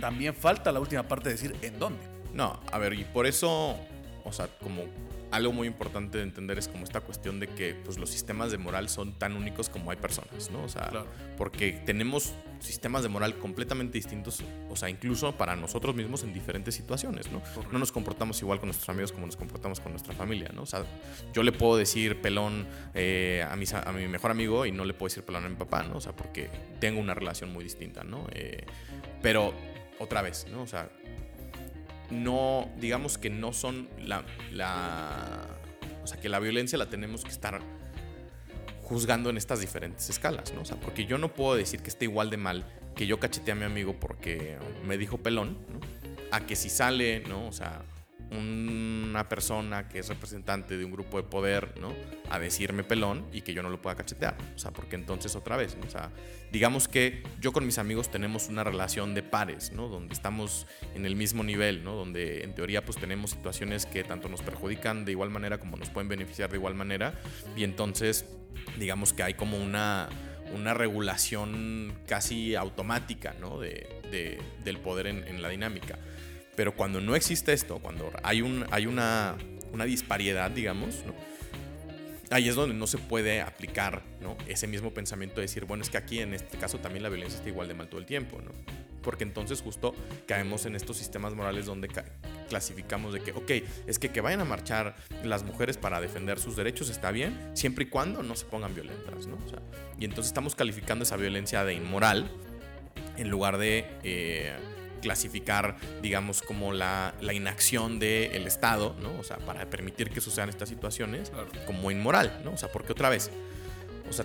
también 0.00 0.34
falta 0.34 0.72
la 0.72 0.80
última 0.80 1.04
parte 1.04 1.28
de 1.28 1.34
decir 1.34 1.56
en 1.62 1.78
dónde. 1.78 2.00
No, 2.32 2.60
a 2.72 2.78
ver, 2.78 2.94
y 2.94 3.04
por 3.04 3.26
eso, 3.26 3.78
o 4.24 4.32
sea, 4.32 4.48
como 4.60 4.84
algo 5.34 5.52
muy 5.52 5.66
importante 5.66 6.18
de 6.18 6.24
entender 6.24 6.58
es 6.58 6.68
como 6.68 6.84
esta 6.84 7.00
cuestión 7.00 7.40
de 7.40 7.48
que 7.48 7.74
pues, 7.74 7.98
los 7.98 8.08
sistemas 8.08 8.52
de 8.52 8.58
moral 8.58 8.88
son 8.88 9.18
tan 9.18 9.36
únicos 9.36 9.68
como 9.68 9.90
hay 9.90 9.96
personas, 9.96 10.48
¿no? 10.52 10.62
O 10.62 10.68
sea, 10.68 11.04
porque 11.36 11.72
tenemos 11.84 12.32
sistemas 12.60 13.02
de 13.02 13.08
moral 13.08 13.36
completamente 13.38 13.98
distintos, 13.98 14.42
o 14.70 14.76
sea, 14.76 14.88
incluso 14.88 15.36
para 15.36 15.56
nosotros 15.56 15.96
mismos 15.96 16.22
en 16.22 16.32
diferentes 16.32 16.76
situaciones, 16.76 17.32
¿no? 17.32 17.42
No 17.72 17.80
nos 17.80 17.90
comportamos 17.90 18.40
igual 18.42 18.60
con 18.60 18.68
nuestros 18.68 18.88
amigos 18.88 19.10
como 19.10 19.26
nos 19.26 19.36
comportamos 19.36 19.80
con 19.80 19.90
nuestra 19.90 20.14
familia, 20.14 20.50
¿no? 20.54 20.62
O 20.62 20.66
sea, 20.66 20.84
yo 21.32 21.42
le 21.42 21.50
puedo 21.50 21.76
decir 21.76 22.20
pelón 22.20 22.66
eh, 22.94 23.44
a, 23.48 23.56
mi, 23.56 23.64
a 23.72 23.92
mi 23.92 24.06
mejor 24.06 24.30
amigo 24.30 24.66
y 24.66 24.72
no 24.72 24.84
le 24.84 24.94
puedo 24.94 25.08
decir 25.08 25.24
pelón 25.24 25.44
a 25.44 25.48
mi 25.48 25.56
papá, 25.56 25.82
¿no? 25.82 25.96
O 25.96 26.00
sea, 26.00 26.14
porque 26.14 26.48
tengo 26.78 27.00
una 27.00 27.12
relación 27.12 27.52
muy 27.52 27.64
distinta, 27.64 28.04
¿no? 28.04 28.28
Eh, 28.32 28.64
pero 29.20 29.52
otra 29.98 30.22
vez, 30.22 30.46
¿no? 30.50 30.62
O 30.62 30.66
sea, 30.66 30.88
no, 32.10 32.70
digamos 32.78 33.18
que 33.18 33.30
no 33.30 33.52
son 33.52 33.88
la, 33.98 34.24
la, 34.52 35.46
o 36.02 36.06
sea, 36.06 36.20
que 36.20 36.28
la 36.28 36.38
violencia 36.38 36.78
la 36.78 36.86
tenemos 36.86 37.24
que 37.24 37.30
estar 37.30 37.60
juzgando 38.82 39.30
en 39.30 39.36
estas 39.36 39.60
diferentes 39.60 40.08
escalas, 40.10 40.52
¿no? 40.52 40.62
O 40.62 40.64
sea, 40.64 40.78
porque 40.78 41.06
yo 41.06 41.18
no 41.18 41.32
puedo 41.32 41.56
decir 41.56 41.80
que 41.80 41.88
esté 41.88 42.04
igual 42.04 42.30
de 42.30 42.36
mal 42.36 42.64
que 42.94 43.06
yo 43.06 43.18
cachete 43.18 43.52
a 43.52 43.54
mi 43.54 43.64
amigo 43.64 43.98
porque 43.98 44.56
me 44.84 44.96
dijo 44.96 45.18
pelón, 45.18 45.58
¿no? 45.72 45.80
A 46.30 46.46
que 46.46 46.56
si 46.56 46.68
sale, 46.68 47.20
¿no? 47.20 47.46
O 47.46 47.52
sea, 47.52 47.82
una 48.30 49.28
persona 49.28 49.88
que 49.88 49.98
es 49.98 50.08
representante 50.08 50.76
de 50.76 50.84
un 50.84 50.92
grupo 50.92 51.18
de 51.18 51.24
poder, 51.24 51.74
¿no? 51.80 51.92
A 52.30 52.38
decirme 52.38 52.84
pelón 52.84 53.26
y 53.32 53.42
que 53.42 53.54
yo 53.54 53.62
no 53.62 53.70
lo 53.70 53.80
pueda 53.80 53.96
cachetear. 53.96 54.36
O 54.54 54.58
sea, 54.58 54.72
porque 54.72 54.96
entonces 54.96 55.36
otra 55.36 55.56
vez. 55.56 55.76
O 55.86 55.90
sea, 55.90 56.10
digamos 56.50 56.88
que 56.88 57.22
yo 57.40 57.52
con 57.52 57.66
mis 57.66 57.78
amigos 57.78 58.10
tenemos 58.10 58.48
una 58.48 58.64
relación 58.64 59.14
de 59.14 59.22
pares, 59.22 59.72
¿no? 59.72 59.88
Donde 59.88 60.14
estamos 60.14 60.66
en 60.94 61.06
el 61.06 61.16
mismo 61.16 61.44
nivel, 61.44 61.84
¿no? 61.84 61.94
Donde 61.94 62.42
en 62.42 62.54
teoría 62.54 62.84
pues 62.84 62.98
tenemos 62.98 63.30
situaciones 63.30 63.86
que 63.86 64.04
tanto 64.04 64.28
nos 64.28 64.42
perjudican 64.42 65.04
de 65.04 65.12
igual 65.12 65.30
manera 65.30 65.58
como 65.58 65.76
nos 65.76 65.90
pueden 65.90 66.08
beneficiar 66.08 66.50
de 66.50 66.56
igual 66.56 66.74
manera. 66.74 67.14
Y 67.56 67.64
entonces, 67.64 68.24
digamos 68.78 69.12
que 69.12 69.22
hay 69.22 69.34
como 69.34 69.58
una 69.58 70.08
una 70.54 70.74
regulación 70.74 71.94
casi 72.06 72.54
automática 72.54 73.34
¿no? 73.40 73.58
de, 73.58 73.88
del 74.64 74.78
poder 74.78 75.08
en, 75.08 75.26
en 75.26 75.42
la 75.42 75.48
dinámica. 75.48 75.98
Pero 76.56 76.74
cuando 76.74 77.00
no 77.00 77.16
existe 77.16 77.52
esto, 77.52 77.78
cuando 77.78 78.12
hay, 78.22 78.42
un, 78.42 78.64
hay 78.70 78.86
una, 78.86 79.36
una 79.72 79.84
disparidad, 79.84 80.50
digamos, 80.50 81.04
¿no? 81.04 81.14
ahí 82.30 82.48
es 82.48 82.54
donde 82.54 82.74
no 82.74 82.86
se 82.86 82.98
puede 82.98 83.42
aplicar 83.42 84.02
¿no? 84.20 84.36
ese 84.48 84.66
mismo 84.66 84.92
pensamiento 84.92 85.36
de 85.36 85.42
decir, 85.42 85.64
bueno, 85.66 85.82
es 85.84 85.90
que 85.90 85.98
aquí 85.98 86.20
en 86.20 86.34
este 86.34 86.58
caso 86.58 86.78
también 86.78 87.02
la 87.02 87.08
violencia 87.08 87.36
está 87.36 87.48
igual 87.48 87.68
de 87.68 87.74
mal 87.74 87.88
todo 87.88 88.00
el 88.00 88.06
tiempo, 88.06 88.40
¿no? 88.40 88.50
Porque 89.02 89.22
entonces 89.22 89.60
justo 89.60 89.94
caemos 90.26 90.64
en 90.64 90.74
estos 90.74 90.96
sistemas 90.96 91.34
morales 91.34 91.66
donde 91.66 91.90
clasificamos 92.48 93.12
de 93.12 93.20
que, 93.20 93.32
ok, 93.32 93.50
es 93.86 93.98
que 93.98 94.08
que 94.08 94.20
vayan 94.22 94.40
a 94.40 94.46
marchar 94.46 94.96
las 95.22 95.44
mujeres 95.44 95.76
para 95.76 96.00
defender 96.00 96.40
sus 96.40 96.56
derechos 96.56 96.88
está 96.88 97.10
bien, 97.10 97.50
siempre 97.52 97.84
y 97.84 97.88
cuando 97.88 98.22
no 98.22 98.34
se 98.34 98.46
pongan 98.46 98.74
violentas, 98.74 99.26
¿no? 99.26 99.36
O 99.44 99.48
sea, 99.48 99.60
y 99.98 100.06
entonces 100.06 100.28
estamos 100.28 100.54
calificando 100.54 101.04
esa 101.04 101.16
violencia 101.16 101.64
de 101.64 101.74
inmoral 101.74 102.30
en 103.16 103.28
lugar 103.28 103.58
de... 103.58 103.86
Eh, 104.02 104.54
clasificar, 105.04 105.76
digamos, 106.00 106.40
como 106.40 106.72
la, 106.72 107.14
la 107.20 107.34
inacción 107.34 107.98
del 107.98 108.46
Estado, 108.46 108.96
¿no? 109.02 109.20
O 109.20 109.22
sea, 109.22 109.36
para 109.36 109.68
permitir 109.68 110.08
que 110.08 110.22
sucedan 110.22 110.48
estas 110.48 110.70
situaciones 110.70 111.30
como 111.66 111.90
inmoral, 111.90 112.40
¿no? 112.42 112.52
O 112.52 112.56
sea, 112.56 112.72
porque 112.72 112.92
otra 112.92 113.10
vez, 113.10 113.30
o 114.08 114.12
sea, 114.14 114.24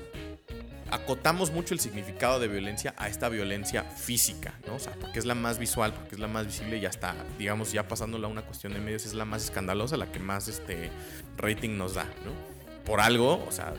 acotamos 0.89 1.51
mucho 1.51 1.73
el 1.73 1.81
significado 1.81 2.39
de 2.39 2.47
violencia 2.47 2.93
a 2.95 3.09
esta 3.09 3.27
violencia 3.27 3.83
física, 3.83 4.53
¿no? 4.65 4.75
O 4.75 4.79
sea, 4.79 4.93
porque 4.93 5.19
es 5.19 5.25
la 5.25 5.35
más 5.35 5.59
visual, 5.59 5.93
porque 5.93 6.15
es 6.15 6.21
la 6.21 6.29
más 6.29 6.45
visible 6.45 6.77
y 6.77 6.85
hasta, 6.85 7.13
digamos, 7.37 7.73
ya 7.73 7.85
pasándola 7.89 8.27
a 8.27 8.31
una 8.31 8.43
cuestión 8.43 8.73
de 8.73 8.79
medios, 8.79 9.05
es 9.05 9.13
la 9.13 9.25
más 9.25 9.43
escandalosa, 9.43 9.97
la 9.97 10.09
que 10.09 10.19
más 10.19 10.47
este 10.47 10.91
rating 11.35 11.77
nos 11.77 11.95
da, 11.95 12.05
¿no? 12.23 12.31
Por 12.85 13.01
algo, 13.01 13.45
o 13.45 13.51
sea, 13.51 13.73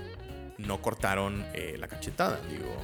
no 0.59 0.83
cortaron 0.83 1.47
eh, 1.55 1.77
la 1.79 1.89
cachetada, 1.89 2.39
digo 2.51 2.77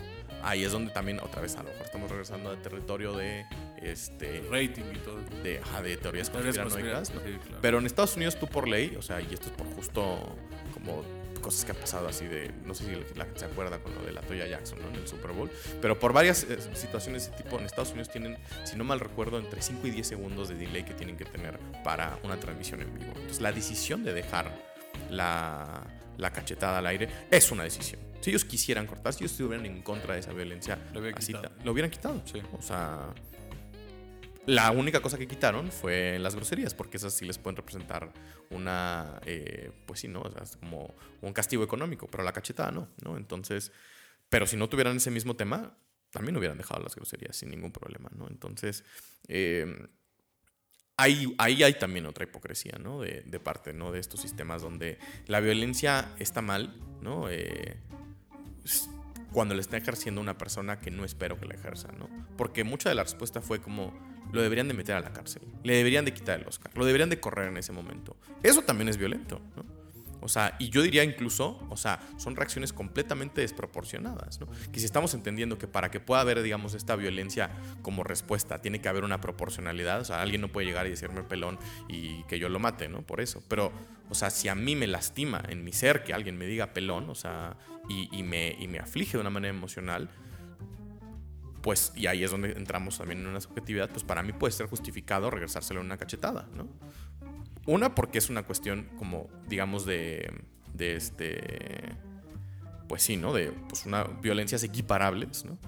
ahí 0.47 0.65
es 0.65 0.73
donde 0.73 0.93
también 0.93 1.19
otra 1.21 1.43
vez 1.43 1.57
a 1.57 1.63
lo 1.63 1.71
mejor 1.71 1.87
estamos 1.87 2.11
regresando 2.11 2.51
al 2.51 2.63
territorio 2.63 3.13
de 3.13 3.45
este 3.83 4.43
rating 4.51 4.85
y 4.95 4.99
todo 4.99 5.21
de, 5.43 5.61
de 5.83 5.97
teorías 5.97 6.31
conspiranoicas 6.31 7.13
pero 7.61 7.79
en 7.79 7.87
Estados 7.87 8.17
Unidos 8.17 8.39
tú 8.39 8.47
por 8.47 8.69
ley 8.69 8.97
o 8.97 9.03
sea 9.03 9.21
y 9.21 9.33
esto 9.33 9.49
es 9.49 9.53
por 9.53 9.67
justo 9.75 10.37
como 10.73 11.05
cosas 11.41 11.65
que 11.65 11.73
han 11.73 11.79
pasado 11.79 12.09
así 12.09 12.27
de 12.27 12.51
no 12.65 12.75
sé 12.75 12.85
si 12.85 13.17
la, 13.17 13.27
se 13.35 13.45
acuerda 13.45 13.79
con 13.79 13.95
lo 13.95 14.03
de 14.03 14.13
la 14.13 14.21
Toya 14.23 14.47
Jackson 14.47 14.81
¿no? 14.81 14.89
en 14.89 14.97
el 14.97 15.07
Super 15.07 15.33
Bowl 15.33 15.51
pero 15.81 15.99
por 15.99 16.13
varias 16.13 16.45
eh, 16.45 16.59
situaciones 16.75 17.27
de 17.27 17.35
ese 17.35 17.43
tipo 17.43 17.59
en 17.59 17.67
Estados 17.67 17.91
Unidos 17.91 18.11
tienen 18.11 18.37
si 18.65 18.77
no 18.77 18.85
mal 18.85 19.01
recuerdo 19.01 19.39
entre 19.39 19.63
5 19.63 19.87
y 19.87 19.91
10 19.91 20.07
segundos 20.07 20.49
de 20.49 20.57
delay 20.57 20.85
que 20.85 20.95
tienen 20.95 21.17
que 21.17 21.25
tener 21.25 21.59
para 21.85 22.19
una 22.25 22.39
transmisión 22.39 22.83
en 22.83 22.93
vivo 22.95 23.13
entonces 23.15 23.41
la 23.41 23.53
decisión 23.53 24.03
de 24.05 24.13
dejar 24.13 24.51
la, 25.11 25.87
la 26.17 26.33
cachetada 26.33 26.79
al 26.79 26.87
aire 26.87 27.09
es 27.31 27.51
una 27.53 27.63
decisión 27.63 28.07
si 28.27 28.31
ellos 28.31 28.45
quisieran 28.45 28.89
cortar, 28.89 29.13
si 29.13 29.23
ellos 29.23 29.31
estuvieran 29.31 29.67
en 29.67 29.83
contra 29.83 30.15
de 30.15 30.21
esa 30.21 30.33
violencia, 30.33 30.77
lo, 30.93 31.01
quitado. 31.15 31.51
lo 31.63 31.71
hubieran 31.71 31.93
quitado. 31.93 32.21
Sí. 32.25 32.43
O 32.59 32.61
sea, 32.61 33.15
La 34.47 34.71
única 34.71 35.01
cosa 35.01 35.19
que 35.19 35.27
quitaron 35.27 35.73
fue 35.73 36.19
las 36.21 36.37
groserías, 36.37 36.73
porque 36.73 36.99
esas 36.99 37.13
sí 37.13 37.25
les 37.25 37.37
pueden 37.37 37.57
representar 37.57 38.13
una, 38.51 39.21
eh, 39.27 39.73
pues 39.87 40.01
sí, 40.01 40.09
¿no? 40.09 40.23
O 40.23 40.31
sea, 40.31 40.43
como 40.61 40.95
un 41.21 41.33
castigo 41.33 41.65
económico, 41.65 42.07
pero 42.07 42.23
la 42.23 42.33
cachetada 42.33 42.71
no, 42.71 42.89
¿no? 43.03 43.17
Entonces, 43.17 43.73
pero 44.29 44.47
si 44.47 44.57
no 44.57 44.69
tuvieran 44.69 44.97
ese 44.99 45.11
mismo 45.11 45.35
tema, 45.35 45.77
también 46.11 46.37
hubieran 46.37 46.59
dejado 46.59 46.81
las 46.81 46.95
groserías 46.95 47.37
sin 47.37 47.51
ningún 47.51 47.73
problema, 47.73 48.09
¿no? 48.15 48.29
Entonces, 48.29 48.85
eh, 49.27 49.89
ahí, 50.97 51.35
ahí 51.39 51.65
hay 51.65 51.75
también 51.75 52.07
otra 52.07 52.25
hipocresía, 52.25 52.79
¿no? 52.79 53.01
De, 53.01 53.23
de, 53.27 53.41
parte, 53.41 53.73
¿no? 53.73 53.91
De 53.91 53.99
estos 53.99 54.21
sistemas 54.21 54.63
donde 54.63 54.99
la 55.27 55.41
violencia 55.41 56.13
está 56.21 56.41
mal, 56.41 56.73
¿no? 57.03 57.29
Eh, 57.29 57.77
cuando 59.37 59.55
le 59.55 59.61
está 59.61 59.77
ejerciendo 59.77 60.19
una 60.23 60.39
persona 60.39 60.79
que 60.79 60.91
no 60.91 61.05
espero 61.05 61.39
que 61.39 61.45
la 61.45 61.57
ejerza, 61.57 61.89
¿no? 61.93 62.09
Porque 62.39 62.65
mucha 62.65 62.89
de 62.89 62.95
la 62.95 63.03
respuesta 63.03 63.43
fue 63.43 63.61
como, 63.61 63.93
lo 64.33 64.41
deberían 64.41 64.67
de 64.67 64.73
meter 64.73 64.97
a 64.97 65.01
la 65.01 65.13
cárcel, 65.13 65.43
le 65.63 65.77
deberían 65.77 66.07
de 66.07 66.15
quitar 66.15 66.41
el 66.41 66.49
Oscar, 66.49 66.73
lo 66.75 66.87
deberían 66.87 67.11
de 67.11 67.21
correr 67.21 67.49
en 67.49 67.59
ese 67.59 67.71
momento. 67.71 68.17
Eso 68.43 68.63
también 68.63 68.89
es 68.89 68.97
violento, 68.97 69.43
¿no? 69.55 69.67
O 70.23 70.29
sea, 70.29 70.57
y 70.59 70.71
yo 70.71 70.81
diría 70.81 71.05
incluso, 71.05 71.63
o 71.69 71.77
sea, 71.77 72.01
son 72.17 72.35
reacciones 72.35 72.73
completamente 72.73 73.43
desproporcionadas, 73.43 74.41
¿no? 74.41 74.47
Que 74.73 74.81
si 74.81 74.87
estamos 74.87 75.13
entendiendo 75.13 75.59
que 75.59 75.69
para 75.69 75.91
que 75.91 76.01
pueda 76.01 76.23
haber, 76.23 76.41
digamos, 76.41 76.73
esta 76.73 76.97
violencia 76.97 77.51
como 77.83 78.05
respuesta, 78.05 78.63
tiene 78.63 78.81
que 78.81 78.89
haber 78.89 79.05
una 79.05 79.21
proporcionalidad, 79.21 80.01
o 80.01 80.05
sea, 80.07 80.23
alguien 80.23 80.41
no 80.41 80.49
puede 80.49 80.67
llegar 80.67 80.87
y 80.87 80.91
decirme 80.91 81.23
pelón 81.25 81.59
y 81.89 82.23
que 82.23 82.39
yo 82.39 82.49
lo 82.49 82.59
mate, 82.59 82.89
¿no? 82.89 83.03
Por 83.03 83.21
eso. 83.21 83.43
Pero, 83.49 83.71
o 84.09 84.15
sea, 84.15 84.31
si 84.31 84.49
a 84.49 84.55
mí 84.55 84.75
me 84.75 84.87
lastima 84.87 85.43
en 85.47 85.63
mi 85.63 85.75
ser 85.75 86.05
que 86.05 86.15
alguien 86.15 86.39
me 86.39 86.47
diga 86.47 86.73
pelón, 86.73 87.11
o 87.11 87.15
sea, 87.15 87.59
y, 87.89 88.09
y 88.17 88.23
me, 88.23 88.57
y 88.59 88.69
me 88.69 88.79
aflige 88.79 89.17
de 89.17 89.21
una 89.21 89.31
manera 89.31 89.55
emocional, 89.55 90.09
pues, 91.63 91.93
y 91.97 92.07
ahí 92.07 92.23
es 92.23 92.31
donde 92.31 92.53
entramos 92.53 92.99
también 92.99 93.21
en 93.21 93.27
una 93.27 93.41
subjetividad, 93.41 93.91
pues 93.91 94.05
para 94.05 94.23
mí 94.23 94.33
puede 94.33 94.53
ser 94.53 94.69
justificado 94.69 95.31
regresárselo 95.31 95.81
una 95.81 95.97
cachetada, 95.97 96.49
¿no? 96.55 96.69
Una, 97.67 97.95
porque 97.95 98.19
es 98.19 98.31
una 98.31 98.45
cuestión 98.45 98.89
como, 98.99 99.29
digamos, 99.49 99.85
de, 99.85 100.33
de 100.75 100.95
este, 100.95 101.97
pues 102.89 103.03
sí, 103.03 103.17
¿no? 103.17 103.33
De 103.33 103.51
pues 103.69 103.85
una, 103.85 104.05
violencias 104.05 104.63
equiparables, 104.63 105.45
¿no? 105.45 105.59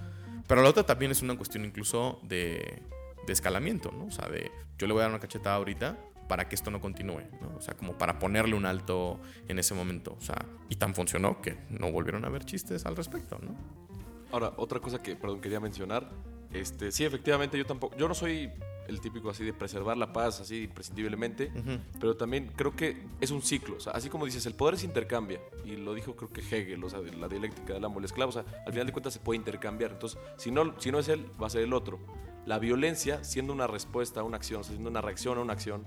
Pero 0.46 0.62
la 0.62 0.68
otra 0.68 0.84
también 0.84 1.10
es 1.10 1.20
una 1.20 1.36
cuestión 1.36 1.64
incluso 1.64 2.20
de, 2.22 2.80
de 3.26 3.32
escalamiento, 3.32 3.90
¿no? 3.90 4.06
O 4.06 4.10
sea, 4.12 4.28
de 4.28 4.52
yo 4.78 4.86
le 4.86 4.92
voy 4.92 5.00
a 5.00 5.02
dar 5.02 5.10
una 5.10 5.20
cachetada 5.20 5.56
ahorita 5.56 5.98
para 6.28 6.48
que 6.48 6.54
esto 6.54 6.70
no 6.70 6.80
continúe, 6.80 7.22
¿no? 7.40 7.56
O 7.56 7.60
sea, 7.60 7.74
como 7.74 7.94
para 7.94 8.18
ponerle 8.18 8.54
un 8.54 8.66
alto 8.66 9.18
en 9.48 9.58
ese 9.58 9.74
momento, 9.74 10.16
o 10.18 10.20
sea, 10.20 10.44
y 10.68 10.76
tan 10.76 10.94
funcionó 10.94 11.40
que 11.40 11.58
no 11.70 11.90
volvieron 11.90 12.24
a 12.24 12.28
haber 12.28 12.44
chistes 12.44 12.86
al 12.86 12.96
respecto, 12.96 13.38
¿no? 13.42 13.56
Ahora, 14.30 14.52
otra 14.58 14.78
cosa 14.78 15.02
que, 15.02 15.16
perdón, 15.16 15.40
quería 15.40 15.58
mencionar, 15.58 16.10
este, 16.52 16.92
sí, 16.92 17.04
efectivamente, 17.04 17.56
yo 17.58 17.64
tampoco, 17.64 17.96
yo 17.96 18.08
no 18.08 18.14
soy 18.14 18.50
el 18.88 19.00
típico 19.00 19.28
así 19.28 19.44
de 19.44 19.52
preservar 19.52 19.96
la 19.98 20.12
paz 20.12 20.40
así 20.40 20.64
imprescindiblemente, 20.64 21.52
pero 22.00 22.16
también 22.16 22.50
creo 22.56 22.74
que 22.74 22.96
es 23.20 23.30
un 23.30 23.42
ciclo, 23.42 23.76
o 23.76 23.80
sea, 23.80 23.92
así 23.92 24.08
como 24.08 24.24
dices, 24.24 24.46
el 24.46 24.54
poder 24.54 24.78
se 24.78 24.86
intercambia, 24.86 25.40
y 25.64 25.76
lo 25.76 25.94
dijo 25.94 26.16
creo 26.16 26.32
que 26.32 26.40
Hegel, 26.40 26.82
o 26.82 26.90
sea, 26.90 27.00
de 27.00 27.12
la 27.12 27.28
dialéctica 27.28 27.74
del 27.74 27.84
amo 27.84 27.98
el 27.98 28.06
esclavo, 28.06 28.30
o 28.30 28.32
sea, 28.32 28.44
al 28.66 28.72
final 28.72 28.86
de 28.86 28.92
cuentas 28.92 29.12
se 29.12 29.20
puede 29.20 29.36
intercambiar, 29.36 29.92
entonces, 29.92 30.18
si 30.36 30.50
no, 30.50 30.78
si 30.78 30.90
no 30.90 30.98
es 30.98 31.08
él, 31.08 31.30
va 31.40 31.46
a 31.46 31.50
ser 31.50 31.62
el 31.62 31.72
otro. 31.72 31.98
La 32.46 32.58
violencia, 32.58 33.22
siendo 33.24 33.52
una 33.52 33.66
respuesta 33.66 34.20
a 34.20 34.22
una 34.22 34.38
acción, 34.38 34.64
siendo 34.64 34.88
una 34.88 35.02
reacción 35.02 35.36
a 35.36 35.42
una 35.42 35.52
acción, 35.52 35.84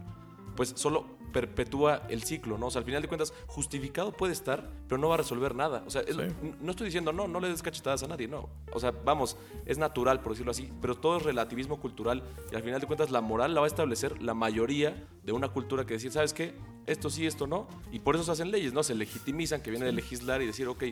pues 0.56 0.74
solo 0.76 1.06
perpetúa 1.32 2.04
el 2.10 2.24
ciclo, 2.24 2.58
¿no? 2.58 2.68
O 2.68 2.72
sea, 2.72 2.80
al 2.80 2.86
final 2.86 3.02
de 3.02 3.08
cuentas, 3.08 3.34
justificado 3.48 4.12
puede 4.12 4.34
estar, 4.34 4.70
pero 4.88 5.00
no 5.00 5.08
va 5.10 5.16
a 5.16 5.18
resolver 5.18 5.56
nada. 5.56 5.84
O 5.88 5.90
sea, 5.90 6.02
es, 6.02 6.18
no 6.18 6.72
estoy 6.72 6.86
diciendo, 6.86 7.14
no, 7.14 7.28
no 7.28 7.40
le 7.40 7.50
des 7.50 7.62
cachetadas 7.62 8.04
a 8.04 8.08
nadie, 8.08 8.28
no. 8.28 8.50
O 8.74 8.80
sea, 8.80 8.92
vamos, 8.92 9.38
es 9.66 9.78
natural, 9.78 10.22
por 10.22 10.34
decirlo 10.34 10.52
así, 10.52 10.70
pero 10.82 10.96
todo 10.96 11.18
es 11.18 11.24
relativismo 11.24 11.80
cultural 11.80 12.24
y 12.52 12.56
al 12.56 12.64
final 12.64 12.82
de 12.82 12.88
cuentas 12.88 13.12
la 13.12 13.22
moral 13.22 13.54
la 13.54 13.62
va 13.62 13.66
a 13.66 13.70
establecer 13.70 14.22
la 14.22 14.34
mayoría 14.34 15.08
de 15.24 15.32
una 15.32 15.50
cultura 15.50 15.86
que 15.86 15.94
decir, 15.94 16.12
¿sabes 16.12 16.34
qué? 16.34 16.54
Esto 16.86 17.10
sí, 17.10 17.26
esto 17.26 17.48
no. 17.48 17.68
Y 17.92 18.00
por 18.00 18.16
eso 18.16 18.24
se 18.24 18.32
hacen 18.32 18.52
leyes, 18.52 18.74
¿no? 18.74 18.84
Se 18.84 18.96
legitimizan, 18.96 19.62
que 19.62 19.72
viene 19.72 19.86
de 19.86 19.94
legislar 19.94 20.42
y 20.42 20.48
decir, 20.48 20.68
ok, 20.68 20.84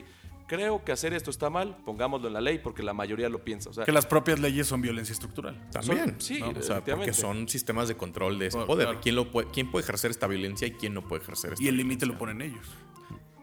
creo 0.50 0.84
que 0.84 0.90
hacer 0.90 1.14
esto 1.14 1.30
está 1.30 1.48
mal, 1.48 1.76
pongámoslo 1.84 2.26
en 2.26 2.34
la 2.34 2.40
ley 2.40 2.58
porque 2.58 2.82
la 2.82 2.92
mayoría 2.92 3.28
lo 3.28 3.44
piensa. 3.44 3.70
O 3.70 3.72
sea, 3.72 3.84
que 3.84 3.92
las 3.92 4.04
propias 4.04 4.40
leyes 4.40 4.66
son 4.66 4.82
violencia 4.82 5.12
estructural. 5.12 5.56
También. 5.70 6.08
Son, 6.08 6.20
sí, 6.20 6.40
¿no? 6.40 6.48
o 6.48 6.62
sea, 6.62 6.84
porque 6.84 7.12
son 7.12 7.48
sistemas 7.48 7.86
de 7.86 7.96
control 7.96 8.36
de 8.40 8.46
ese 8.46 8.58
poder. 8.58 8.88
Claro. 8.88 9.00
¿Quién, 9.00 9.14
lo 9.14 9.30
puede, 9.30 9.48
¿Quién 9.52 9.70
puede 9.70 9.84
ejercer 9.84 10.10
esta 10.10 10.26
violencia 10.26 10.66
y 10.66 10.72
quién 10.72 10.92
no 10.92 11.06
puede 11.06 11.22
ejercer 11.22 11.52
esta 11.52 11.64
Y 11.64 11.68
el 11.68 11.76
límite 11.76 12.04
lo 12.04 12.18
ponen 12.18 12.42
ellos. 12.42 12.66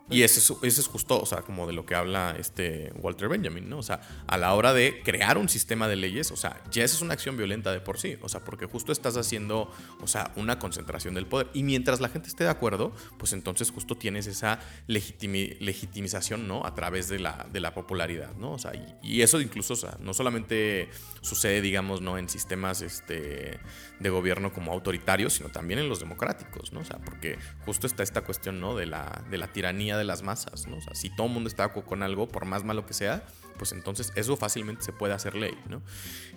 Y 0.09 0.23
ese 0.23 0.39
es, 0.39 0.53
ese 0.63 0.81
es 0.81 0.87
justo, 0.87 1.19
o 1.19 1.25
sea, 1.25 1.41
como 1.41 1.67
de 1.67 1.73
lo 1.73 1.85
que 1.85 1.93
habla 1.93 2.35
este 2.39 2.93
Walter 2.95 3.27
Benjamin, 3.27 3.69
¿no? 3.69 3.79
O 3.79 3.83
sea, 3.83 3.99
a 4.25 4.37
la 4.37 4.53
hora 4.53 4.73
de 4.73 5.01
crear 5.03 5.37
un 5.37 5.49
sistema 5.49 5.87
de 5.87 5.97
leyes, 5.97 6.31
o 6.31 6.37
sea, 6.37 6.61
ya 6.71 6.83
esa 6.83 6.95
es 6.95 7.01
una 7.01 7.13
acción 7.13 7.35
violenta 7.35 7.71
de 7.71 7.81
por 7.81 7.99
sí, 7.99 8.17
o 8.21 8.29
sea, 8.29 8.43
porque 8.43 8.65
justo 8.67 8.91
estás 8.91 9.17
haciendo, 9.17 9.69
o 9.99 10.07
sea, 10.07 10.31
una 10.37 10.59
concentración 10.59 11.13
del 11.13 11.27
poder. 11.27 11.49
Y 11.53 11.63
mientras 11.63 11.99
la 11.99 12.07
gente 12.07 12.29
esté 12.29 12.45
de 12.45 12.49
acuerdo, 12.49 12.93
pues 13.17 13.33
entonces 13.33 13.69
justo 13.69 13.95
tienes 13.95 14.27
esa 14.27 14.59
legitimi 14.87 15.57
legitimización, 15.59 16.47
¿no? 16.47 16.65
A 16.65 16.73
través 16.73 17.09
de 17.09 17.19
la, 17.19 17.47
de 17.51 17.59
la 17.59 17.73
popularidad, 17.73 18.33
¿no? 18.35 18.53
O 18.53 18.59
sea, 18.59 18.75
y, 18.75 18.95
y, 19.03 19.21
eso 19.21 19.41
incluso, 19.41 19.73
o 19.73 19.77
sea, 19.77 19.97
no 19.99 20.13
solamente 20.13 20.89
sucede, 21.21 21.61
digamos, 21.61 22.01
¿no? 22.01 22.17
En 22.17 22.29
sistemas 22.29 22.81
este, 22.81 23.59
de 23.99 24.09
gobierno 24.09 24.53
como 24.53 24.71
autoritarios, 24.71 25.33
sino 25.33 25.49
también 25.49 25.79
en 25.79 25.89
los 25.89 25.99
democráticos, 25.99 26.71
¿no? 26.71 26.81
O 26.81 26.85
sea, 26.85 26.99
porque 26.99 27.37
justo 27.65 27.87
está 27.87 28.03
esta 28.03 28.21
cuestión, 28.21 28.59
¿no? 28.59 28.75
De 28.75 28.85
la, 28.85 29.23
de 29.29 29.37
la 29.37 29.47
tiranía 29.51 29.96
de 29.97 30.03
las 30.03 30.23
masas, 30.23 30.67
¿no? 30.67 30.77
O 30.77 30.81
sea, 30.81 30.95
si 30.95 31.09
todo 31.09 31.27
el 31.27 31.33
mundo 31.33 31.49
está 31.49 31.69
con 31.69 32.03
algo, 32.03 32.27
por 32.27 32.45
más 32.45 32.63
malo 32.63 32.85
que 32.85 32.93
sea, 32.93 33.25
pues 33.57 33.71
entonces 33.71 34.11
eso 34.15 34.37
fácilmente 34.37 34.83
se 34.83 34.93
puede 34.93 35.13
hacer 35.13 35.35
ley, 35.35 35.57
¿no? 35.69 35.81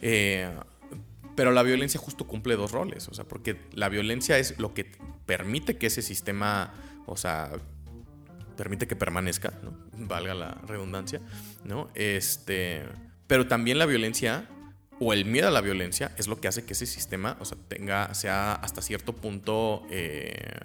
Eh, 0.03 0.51
pero 1.37 1.53
la 1.53 1.63
violencia 1.63 2.01
justo 2.01 2.27
cumple 2.27 2.57
dos 2.57 2.73
roles, 2.73 3.09
o 3.09 3.15
sea, 3.15 3.25
porque 3.25 3.61
la 3.73 3.89
violencia 3.89 4.39
es 4.39 4.59
lo 4.59 4.75
que 4.75 4.91
permite 5.27 5.79
que 5.79 5.87
ese 5.87 6.03
sistema, 6.03 6.75
o 7.07 7.17
sea, 7.17 7.51
permite 8.57 8.87
que 8.87 8.97
permanezca, 8.97 9.53
¿no? 9.63 9.73
Valga 10.07 10.35
la 10.35 10.55
redundancia, 10.67 11.21
¿no? 11.65 11.89
Este, 11.95 12.83
pero 13.27 13.47
también 13.47 13.79
la 13.79 13.87
violencia 13.87 14.49
o 14.99 15.15
el 15.15 15.25
miedo 15.25 15.49
a 15.49 15.51
la 15.51 15.63
violencia 15.63 16.13
es 16.19 16.29
lo 16.29 16.41
que 16.41 16.49
hace 16.49 16.65
que 16.65 16.75
ese 16.75 16.85
sistema, 16.85 17.37
o 17.41 17.47
sea, 17.47 17.57
tenga, 17.69 18.13
sea 18.13 18.53
hasta 18.53 18.83
cierto 18.83 19.15
punto, 19.15 19.87
eh, 19.91 20.61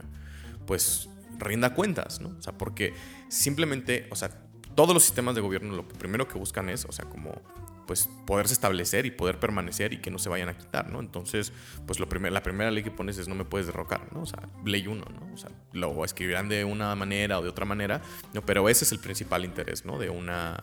pues 0.68 1.10
rinda 1.40 1.74
cuentas, 1.74 2.22
¿no? 2.22 2.30
O 2.38 2.42
sea, 2.42 2.58
porque 2.58 2.94
simplemente, 3.28 4.08
o 4.12 4.16
sea, 4.16 4.30
todos 4.76 4.94
los 4.94 5.04
sistemas 5.04 5.36
de 5.36 5.42
gobierno 5.42 5.76
lo 5.76 5.88
primero 5.88 6.28
que 6.28 6.38
buscan 6.38 6.70
es, 6.70 6.86
o 6.86 6.92
sea, 6.92 7.06
como 7.06 7.42
pues 7.86 8.10
poderse 8.26 8.54
establecer 8.54 9.06
y 9.06 9.12
poder 9.12 9.40
permanecer 9.40 9.94
y 9.94 9.98
que 9.98 10.12
no 10.12 10.20
se 10.20 10.30
vayan 10.30 10.50
a 10.50 10.58
quitar, 10.58 10.90
¿no? 10.90 11.00
Entonces, 11.00 11.54
pues 11.86 12.00
lo 12.00 12.10
primer, 12.10 12.32
la 12.32 12.44
primera 12.44 12.72
ley 12.72 12.84
que 12.84 12.92
pones 12.92 13.18
es 13.18 13.28
no 13.28 13.36
me 13.36 13.46
puedes 13.46 13.68
derrocar, 13.68 14.12
¿no? 14.12 14.22
O 14.22 14.26
sea, 14.26 14.50
ley 14.66 14.88
uno, 14.88 15.06
¿no? 15.06 15.34
O 15.34 15.38
sea, 15.38 15.52
lo 15.72 16.04
escribirán 16.04 16.50
de 16.50 16.66
una 16.66 16.96
manera 16.96 17.40
o 17.40 17.44
de 17.44 17.50
otra 17.50 17.66
manera, 17.66 18.02
¿no? 18.34 18.42
Pero 18.42 18.68
ese 18.70 18.86
es 18.86 18.92
el 18.92 19.00
principal 19.00 19.46
interés, 19.46 19.86
¿no? 19.86 20.00
De 20.00 20.10
una 20.10 20.58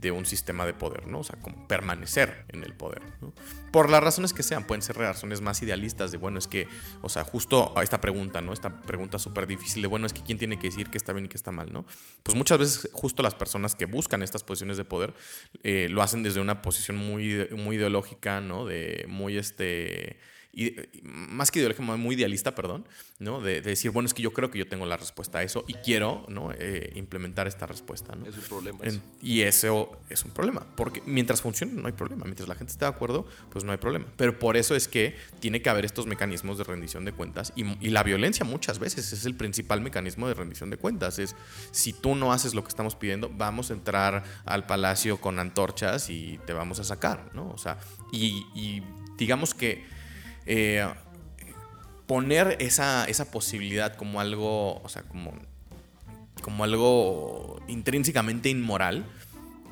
de 0.00 0.10
un 0.10 0.26
sistema 0.26 0.66
de 0.66 0.74
poder, 0.74 1.06
¿no? 1.06 1.20
O 1.20 1.24
sea, 1.24 1.36
como 1.40 1.66
permanecer 1.66 2.44
en 2.48 2.62
el 2.62 2.74
poder, 2.74 3.02
¿no? 3.20 3.32
Por 3.72 3.90
las 3.90 4.02
razones 4.02 4.32
que 4.32 4.42
sean, 4.42 4.66
pueden 4.66 4.82
ser 4.82 4.96
razones 4.96 5.40
más 5.40 5.62
idealistas 5.62 6.12
de, 6.12 6.18
bueno, 6.18 6.38
es 6.38 6.46
que, 6.46 6.68
o 7.02 7.08
sea, 7.08 7.24
justo 7.24 7.76
a 7.76 7.82
esta 7.82 8.00
pregunta, 8.00 8.40
¿no? 8.40 8.52
Esta 8.52 8.82
pregunta 8.82 9.18
súper 9.18 9.46
difícil 9.46 9.82
de, 9.82 9.88
bueno, 9.88 10.06
es 10.06 10.12
que 10.12 10.22
quién 10.22 10.38
tiene 10.38 10.58
que 10.58 10.68
decir 10.68 10.90
que 10.90 10.98
está 10.98 11.12
bien 11.12 11.26
y 11.26 11.28
que 11.28 11.36
está 11.36 11.52
mal, 11.52 11.72
¿no? 11.72 11.84
Pues 12.22 12.36
muchas 12.36 12.58
veces 12.58 12.90
justo 12.92 13.22
las 13.22 13.34
personas 13.34 13.74
que 13.74 13.86
buscan 13.86 14.22
estas 14.22 14.44
posiciones 14.44 14.76
de 14.76 14.84
poder 14.84 15.14
eh, 15.62 15.88
lo 15.90 16.02
hacen 16.02 16.22
desde 16.22 16.40
una 16.40 16.62
posición 16.62 16.96
muy, 16.96 17.48
muy 17.56 17.76
ideológica, 17.76 18.40
¿no? 18.40 18.66
De 18.66 19.06
muy, 19.08 19.38
este 19.38 20.18
y, 20.56 20.76
más 21.02 21.50
que 21.50 21.58
ideológico, 21.58 21.82
muy 21.96 22.14
idealista, 22.14 22.54
perdón, 22.54 22.86
¿no? 23.18 23.40
De, 23.40 23.60
de, 23.60 23.70
decir, 23.70 23.90
bueno, 23.90 24.06
es 24.06 24.14
que 24.14 24.22
yo 24.22 24.32
creo 24.32 24.50
que 24.50 24.58
yo 24.58 24.66
tengo 24.66 24.86
la 24.86 24.96
respuesta 24.96 25.38
a 25.38 25.42
eso 25.42 25.64
y 25.66 25.74
quiero, 25.74 26.24
¿no? 26.28 26.50
Eh, 26.52 26.92
implementar 26.94 27.46
esta 27.46 27.66
respuesta, 27.66 28.14
¿no? 28.14 28.26
Es 28.26 28.36
un 28.36 28.42
problema. 28.44 28.78
Y 29.20 29.42
eso 29.42 29.98
es 30.08 30.24
un 30.24 30.30
problema, 30.30 30.66
porque 30.76 31.02
mientras 31.06 31.42
funcione 31.42 31.72
no 31.72 31.86
hay 31.86 31.92
problema, 31.92 32.24
mientras 32.24 32.48
la 32.48 32.54
gente 32.54 32.72
esté 32.72 32.84
de 32.84 32.90
acuerdo, 32.90 33.26
pues 33.50 33.64
no 33.64 33.72
hay 33.72 33.78
problema. 33.78 34.06
Pero 34.16 34.38
por 34.38 34.56
eso 34.56 34.74
es 34.74 34.88
que 34.88 35.16
tiene 35.40 35.62
que 35.62 35.70
haber 35.70 35.84
estos 35.84 36.06
mecanismos 36.06 36.58
de 36.58 36.64
rendición 36.64 37.04
de 37.04 37.12
cuentas 37.12 37.52
y, 37.56 37.64
y 37.84 37.90
la 37.90 38.02
violencia 38.02 38.44
muchas 38.44 38.78
veces 38.78 39.12
es 39.12 39.24
el 39.26 39.34
principal 39.34 39.80
mecanismo 39.80 40.28
de 40.28 40.34
rendición 40.34 40.70
de 40.70 40.76
cuentas. 40.76 41.18
Es, 41.18 41.34
si 41.70 41.92
tú 41.92 42.14
no 42.14 42.32
haces 42.32 42.54
lo 42.54 42.62
que 42.62 42.68
estamos 42.68 42.96
pidiendo, 42.96 43.30
vamos 43.30 43.70
a 43.70 43.74
entrar 43.74 44.24
al 44.44 44.66
palacio 44.66 45.20
con 45.20 45.38
antorchas 45.38 46.10
y 46.10 46.38
te 46.46 46.52
vamos 46.52 46.78
a 46.78 46.84
sacar, 46.84 47.30
¿no? 47.34 47.50
O 47.50 47.58
sea, 47.58 47.78
y, 48.12 48.46
y 48.54 48.82
digamos 49.16 49.54
que 49.54 49.93
eh, 50.46 50.86
poner 52.06 52.56
esa, 52.60 53.04
esa, 53.06 53.30
posibilidad 53.30 53.94
como 53.96 54.20
algo, 54.20 54.80
o 54.82 54.88
sea, 54.88 55.02
como, 55.02 55.32
como 56.42 56.64
algo 56.64 57.60
intrínsecamente 57.68 58.50
inmoral, 58.50 59.04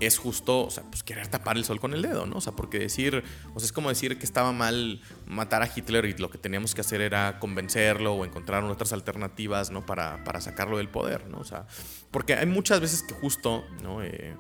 es 0.01 0.19
justo, 0.19 0.67
o 0.67 0.71
sea, 0.71 0.83
pues 0.85 1.03
querer 1.03 1.29
tapar 1.29 1.57
el 1.57 1.65
sol 1.65 1.79
con 1.79 1.95
el 1.95 2.03
dedo, 2.03 2.27
¿no? 2.27 2.37
O 2.37 2.41
sea, 2.41 2.55
porque 2.55 2.79
decir, 2.79 3.23
o 3.55 3.61
sea, 3.61 3.67
es 3.67 3.73
como 3.73 3.89
decir 3.89 4.19
que 4.19 4.25
estaba 4.25 4.53
mal 4.53 5.01
matar 5.27 5.63
a 5.63 5.71
Hitler 5.73 6.05
y 6.07 6.15
lo 6.15 6.31
que 6.31 6.39
teníamos 6.39 6.75
que 6.75 6.81
hacer 6.81 7.01
era 7.01 7.39
convencerlo 7.39 8.15
o 8.15 8.25
encontrar 8.25 8.65
otras 8.65 8.93
alternativas, 8.93 9.71
¿no? 9.71 9.87
Para, 9.87 10.25
para 10.25 10.41
sacarlo 10.41 10.79
del 10.79 10.89
poder, 10.89 11.29
¿no? 11.29 11.39
O 11.39 11.45
sea, 11.45 11.67
porque 12.11 12.35
hay 12.35 12.47
muchas 12.47 12.81
veces 12.81 13.03
que 13.03 13.15
justo, 13.15 13.65
¿no? 13.83 14.03
Eh, 14.03 14.35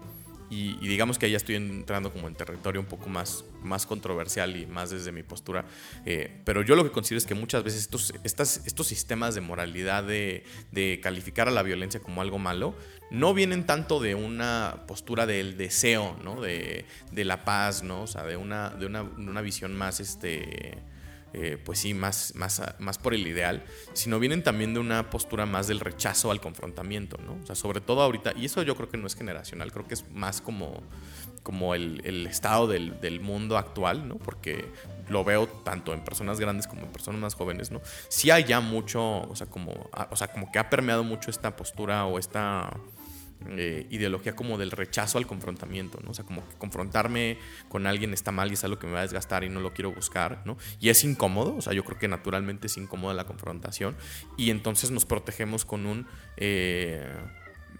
y, 0.52 0.76
digamos 0.86 1.18
que 1.18 1.24
ahí 1.24 1.32
ya 1.32 1.38
estoy 1.38 1.54
entrando 1.54 2.12
como 2.12 2.28
en 2.28 2.34
territorio 2.34 2.78
un 2.78 2.86
poco 2.86 3.08
más, 3.08 3.42
más 3.62 3.86
controversial 3.86 4.54
y 4.54 4.66
más 4.66 4.90
desde 4.90 5.10
mi 5.10 5.22
postura. 5.22 5.64
Eh, 6.04 6.30
pero 6.44 6.60
yo 6.60 6.76
lo 6.76 6.84
que 6.84 6.90
considero 6.90 7.16
es 7.16 7.24
que 7.24 7.34
muchas 7.34 7.64
veces 7.64 7.80
estos, 7.80 8.12
estas, 8.22 8.60
estos 8.66 8.86
sistemas 8.86 9.34
de 9.34 9.40
moralidad, 9.40 10.04
de, 10.04 10.44
de, 10.70 11.00
calificar 11.02 11.48
a 11.48 11.52
la 11.52 11.62
violencia 11.62 12.00
como 12.00 12.20
algo 12.20 12.38
malo, 12.38 12.74
no 13.10 13.32
vienen 13.32 13.64
tanto 13.64 13.98
de 13.98 14.14
una 14.14 14.84
postura 14.86 15.24
del 15.24 15.56
deseo, 15.56 16.18
¿no? 16.22 16.42
De, 16.42 16.84
de 17.12 17.24
la 17.24 17.46
paz, 17.46 17.82
¿no? 17.82 18.02
O 18.02 18.06
sea, 18.06 18.24
de 18.24 18.36
una, 18.36 18.68
de 18.70 18.84
una, 18.84 19.04
una 19.04 19.40
visión 19.40 19.74
más, 19.74 20.00
este 20.00 20.76
eh, 21.34 21.58
pues 21.64 21.78
sí, 21.78 21.94
más, 21.94 22.34
más, 22.34 22.60
más 22.78 22.98
por 22.98 23.14
el 23.14 23.26
ideal, 23.26 23.64
sino 23.94 24.18
vienen 24.18 24.42
también 24.42 24.74
de 24.74 24.80
una 24.80 25.08
postura 25.08 25.46
más 25.46 25.66
del 25.66 25.80
rechazo 25.80 26.30
al 26.30 26.40
confrontamiento, 26.40 27.16
¿no? 27.24 27.38
O 27.42 27.46
sea, 27.46 27.54
sobre 27.54 27.80
todo 27.80 28.02
ahorita, 28.02 28.34
y 28.36 28.44
eso 28.44 28.62
yo 28.62 28.76
creo 28.76 28.90
que 28.90 28.98
no 28.98 29.06
es 29.06 29.14
generacional, 29.14 29.72
creo 29.72 29.88
que 29.88 29.94
es 29.94 30.10
más 30.10 30.42
como, 30.42 30.82
como 31.42 31.74
el, 31.74 32.02
el 32.04 32.26
estado 32.26 32.66
del, 32.66 33.00
del, 33.00 33.20
mundo 33.20 33.56
actual, 33.56 34.08
¿no? 34.08 34.16
Porque 34.16 34.66
lo 35.08 35.24
veo 35.24 35.46
tanto 35.46 35.94
en 35.94 36.04
personas 36.04 36.38
grandes 36.38 36.66
como 36.66 36.82
en 36.82 36.92
personas 36.92 37.20
más 37.20 37.34
jóvenes, 37.34 37.70
¿no? 37.70 37.80
Sí 38.08 38.30
hay 38.30 38.44
ya 38.44 38.60
mucho, 38.60 39.22
o 39.22 39.34
sea, 39.34 39.46
como, 39.46 39.90
o 40.10 40.16
sea, 40.16 40.28
como 40.28 40.52
que 40.52 40.58
ha 40.58 40.68
permeado 40.68 41.02
mucho 41.02 41.30
esta 41.30 41.56
postura 41.56 42.04
o 42.04 42.18
esta 42.18 42.70
eh, 43.50 43.86
ideología 43.90 44.34
como 44.34 44.58
del 44.58 44.70
rechazo 44.70 45.18
al 45.18 45.26
confrontamiento, 45.26 45.98
¿no? 46.04 46.10
O 46.10 46.14
sea, 46.14 46.24
como 46.24 46.46
que 46.48 46.56
confrontarme 46.56 47.38
con 47.68 47.86
alguien 47.86 48.12
está 48.12 48.32
mal 48.32 48.50
y 48.50 48.54
es 48.54 48.64
algo 48.64 48.78
que 48.78 48.86
me 48.86 48.94
va 48.94 49.00
a 49.00 49.02
desgastar 49.02 49.44
y 49.44 49.48
no 49.48 49.60
lo 49.60 49.72
quiero 49.72 49.92
buscar, 49.92 50.42
¿no? 50.44 50.56
Y 50.80 50.88
es 50.88 51.04
incómodo, 51.04 51.56
o 51.56 51.60
sea, 51.60 51.72
yo 51.72 51.84
creo 51.84 51.98
que 51.98 52.08
naturalmente 52.08 52.66
es 52.66 52.76
incómoda 52.76 53.14
la 53.14 53.24
confrontación 53.24 53.96
y 54.36 54.50
entonces 54.50 54.90
nos 54.90 55.04
protegemos 55.04 55.64
con 55.64 55.86
un... 55.86 56.06
Eh, 56.36 57.06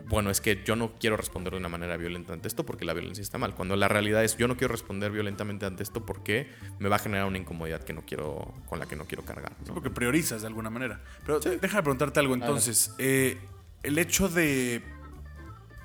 bueno, 0.09 0.31
es 0.31 0.41
que 0.41 0.63
yo 0.65 0.77
no 0.77 0.95
quiero 0.99 1.17
responder 1.17 1.53
de 1.53 1.59
una 1.59 1.69
manera 1.69 1.97
violenta 1.97 2.33
ante 2.33 2.49
esto 2.49 2.67
porque 2.67 2.85
la 2.85 2.93
violencia 2.93 3.23
está 3.23 3.39
mal. 3.39 3.55
Cuando 3.55 3.77
la 3.77 3.89
realidad 3.89 4.25
es 4.25 4.37
yo 4.37 4.49
no 4.49 4.57
quiero 4.57 4.73
responder 4.73 5.11
violentamente 5.11 5.67
ante 5.67 5.83
esto 5.83 6.05
porque 6.05 6.49
me 6.79 6.89
va 6.89 6.97
a 6.97 6.99
generar 6.99 7.27
una 7.27 7.39
incomodidad 7.39 7.83
que 7.83 7.93
no 7.93 8.03
quiero, 8.03 8.53
con 8.67 8.79
la 8.79 8.87
que 8.87 8.97
no 8.97 9.05
quiero 9.05 9.25
cargar. 9.25 9.53
¿no? 9.67 9.75
porque 9.75 9.91
priorizas 9.91 10.43
de 10.43 10.49
alguna 10.49 10.71
manera. 10.71 11.01
Pero 11.25 11.41
déjame 11.41 11.83
preguntarte 11.83 12.21
algo 12.21 12.35
entonces. 12.35 12.95
Eh, 12.99 13.39
el 13.83 13.99
hecho 13.99 14.29
de 14.29 14.83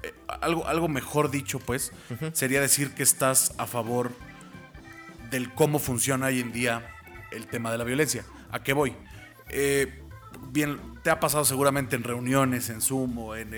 eh, 0.08 0.14
algo, 0.42 0.68
algo 0.68 0.88
mejor 0.88 1.32
dicho, 1.32 1.60
pues, 1.60 1.92
sería 2.34 2.62
decir 2.62 2.92
que 2.92 3.04
estás 3.04 3.54
a 3.58 3.68
favor 3.68 4.12
del 5.30 5.54
cómo 5.54 5.80
funciona 5.80 6.28
hoy 6.28 6.40
en 6.40 6.52
día 6.52 6.96
el 7.32 7.48
tema 7.48 7.72
de 7.72 7.78
la 7.78 7.84
violencia. 7.84 8.24
¿A 8.52 8.64
qué 8.64 8.74
voy? 8.74 8.96
Eh, 9.50 10.04
bien, 10.52 10.80
te 11.04 11.10
ha 11.10 11.20
pasado 11.20 11.46
seguramente 11.46 11.96
en 11.96 12.04
reuniones, 12.04 12.70
en 12.70 12.82
Zoom 12.82 13.18
o 13.18 13.36
en, 13.36 13.52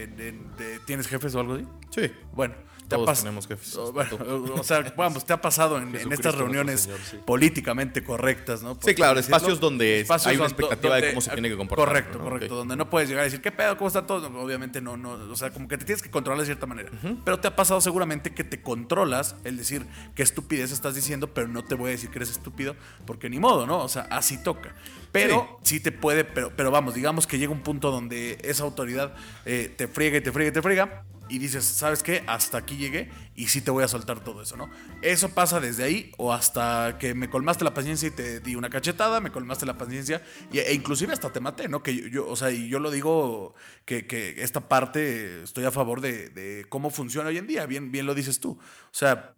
¿Tienes 0.85 1.07
jefes 1.07 1.35
o 1.35 1.39
algo 1.39 1.55
así? 1.55 1.65
Sí. 1.89 2.11
Bueno, 2.33 2.55
todos 2.89 3.19
tenemos 3.19 3.47
jefes. 3.47 3.75
o 3.75 4.63
sea, 4.63 4.93
vamos, 4.95 5.25
te 5.25 5.33
ha 5.33 5.41
pasado 5.41 5.77
en, 5.77 5.95
estas 6.11 6.35
reuniones 6.35 6.89
políticamente 7.25 8.03
correctas, 8.03 8.63
¿no? 8.63 8.77
sí, 8.81 8.93
claro, 8.93 9.19
espacios 9.19 9.59
donde 9.59 10.05
hay 10.25 10.35
una 10.35 10.45
expectativa 10.45 10.95
de 10.95 11.09
cómo 11.09 11.21
se 11.21 11.31
tiene 11.31 11.49
que 11.49 11.57
comportar. 11.57 11.87
Correcto, 11.87 12.19
correcto. 12.19 12.55
Donde 12.55 12.75
no 12.75 12.89
puedes 12.89 13.09
llegar 13.09 13.21
a 13.21 13.25
decir, 13.25 13.41
¿qué 13.41 13.51
pedo? 13.51 13.77
¿Cómo 13.77 13.87
está 13.87 14.05
todo? 14.05 14.27
Obviamente 14.39 14.81
no, 14.81 14.97
no, 14.97 15.11
o 15.11 15.35
sea, 15.35 15.51
como 15.51 15.67
que 15.67 15.77
te 15.77 15.85
tienes 15.85 16.01
que 16.01 16.09
controlar 16.09 16.39
de 16.39 16.45
cierta 16.45 16.65
manera. 16.65 16.89
Pero 17.23 17.39
te 17.39 17.47
ha 17.47 17.55
pasado 17.55 17.81
seguramente 17.81 18.33
que 18.33 18.43
te 18.43 18.61
controlas 18.61 19.35
el 19.43 19.57
decir 19.57 19.85
qué 20.15 20.23
estupidez 20.23 20.71
estás 20.71 20.95
diciendo, 20.95 21.33
pero 21.33 21.47
no 21.47 21.63
te 21.63 21.75
voy 21.75 21.89
a 21.89 21.91
decir 21.91 22.09
que 22.09 22.17
eres 22.17 22.31
estúpido, 22.31 22.75
porque 23.05 23.29
ni 23.29 23.39
modo, 23.39 23.65
¿no? 23.65 23.79
O 23.79 23.89
sea, 23.89 24.03
así 24.09 24.41
toca. 24.41 24.75
Pero 25.11 25.59
sí, 25.63 25.79
te 25.79 25.91
puede, 25.91 26.23
pero, 26.23 26.51
pero 26.55 26.71
vamos, 26.71 26.93
digamos 26.93 27.25
que 27.27 27.37
llega 27.37 27.51
un 27.51 27.61
punto 27.61 27.91
donde 27.91 28.37
esa 28.43 28.63
autoridad 28.63 29.13
eh, 29.45 29.73
te 29.75 29.87
friega 29.87 30.17
y 30.17 30.21
te 30.21 30.31
friega 30.31 30.49
y 30.49 30.53
te 30.53 30.61
friega 30.61 31.03
y 31.29 31.37
dices, 31.37 31.63
¿sabes 31.63 32.03
qué? 32.03 32.23
Hasta 32.27 32.57
aquí 32.57 32.75
llegué 32.75 33.09
y 33.35 33.47
sí 33.47 33.61
te 33.61 33.71
voy 33.71 33.83
a 33.83 33.87
soltar 33.87 34.23
todo 34.23 34.41
eso, 34.41 34.57
¿no? 34.57 34.69
Eso 35.01 35.29
pasa 35.29 35.59
desde 35.59 35.83
ahí 35.83 36.11
o 36.17 36.33
hasta 36.33 36.97
que 36.99 37.13
me 37.13 37.29
colmaste 37.29 37.63
la 37.63 37.73
paciencia 37.73 38.07
y 38.07 38.11
te 38.11 38.39
di 38.39 38.55
una 38.55 38.69
cachetada, 38.69 39.21
me 39.21 39.31
colmaste 39.31 39.65
la 39.65 39.77
paciencia 39.77 40.21
e 40.51 40.73
inclusive 40.73 41.13
hasta 41.13 41.31
te 41.31 41.39
maté, 41.39 41.69
¿no? 41.69 41.83
Que 41.83 42.09
yo, 42.09 42.27
o 42.27 42.35
sea, 42.35 42.51
y 42.51 42.67
yo 42.67 42.79
lo 42.79 42.91
digo 42.91 43.53
que, 43.85 44.07
que 44.07 44.41
esta 44.41 44.67
parte 44.67 45.43
estoy 45.43 45.65
a 45.65 45.71
favor 45.71 46.01
de, 46.01 46.29
de, 46.29 46.65
cómo 46.67 46.89
funciona 46.89 47.29
hoy 47.29 47.37
en 47.37 47.47
día, 47.47 47.65
bien, 47.65 47.91
bien 47.91 48.05
lo 48.05 48.15
dices 48.15 48.39
tú. 48.39 48.51
O 48.51 48.59
sea, 48.91 49.35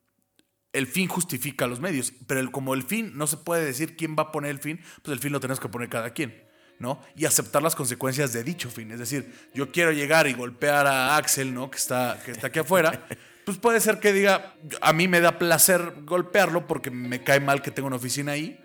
el 0.73 0.87
fin 0.87 1.07
justifica 1.07 1.67
los 1.67 1.81
medios, 1.81 2.13
pero 2.27 2.39
el, 2.39 2.51
como 2.51 2.73
el 2.73 2.83
fin 2.83 3.11
no 3.15 3.27
se 3.27 3.37
puede 3.37 3.65
decir 3.65 3.97
quién 3.97 4.15
va 4.17 4.23
a 4.23 4.31
poner 4.31 4.51
el 4.51 4.59
fin, 4.59 4.79
pues 5.03 5.13
el 5.13 5.19
fin 5.19 5.31
lo 5.31 5.39
tenemos 5.39 5.59
que 5.59 5.69
poner 5.69 5.89
cada 5.89 6.11
quien. 6.11 6.50
¿No? 6.81 7.01
Y 7.15 7.25
aceptar 7.25 7.61
las 7.61 7.75
consecuencias 7.75 8.33
de 8.33 8.43
dicho 8.43 8.69
fin. 8.69 8.91
Es 8.91 8.99
decir, 8.99 9.31
yo 9.53 9.71
quiero 9.71 9.91
llegar 9.91 10.27
y 10.27 10.33
golpear 10.33 10.87
a 10.87 11.15
Axel, 11.15 11.53
¿no? 11.53 11.71
Que 11.71 11.77
está, 11.77 12.19
que 12.25 12.31
está 12.31 12.47
aquí 12.47 12.59
afuera. 12.59 13.07
Pues 13.43 13.57
puede 13.57 13.79
ser 13.79 13.99
que 13.99 14.13
diga, 14.13 14.53
a 14.81 14.93
mí 14.93 15.07
me 15.07 15.19
da 15.19 15.39
placer 15.39 15.95
golpearlo 16.03 16.67
porque 16.67 16.91
me 16.91 17.23
cae 17.23 17.39
mal 17.39 17.63
que 17.63 17.71
tenga 17.71 17.87
una 17.87 17.95
oficina 17.95 18.33
ahí. 18.33 18.59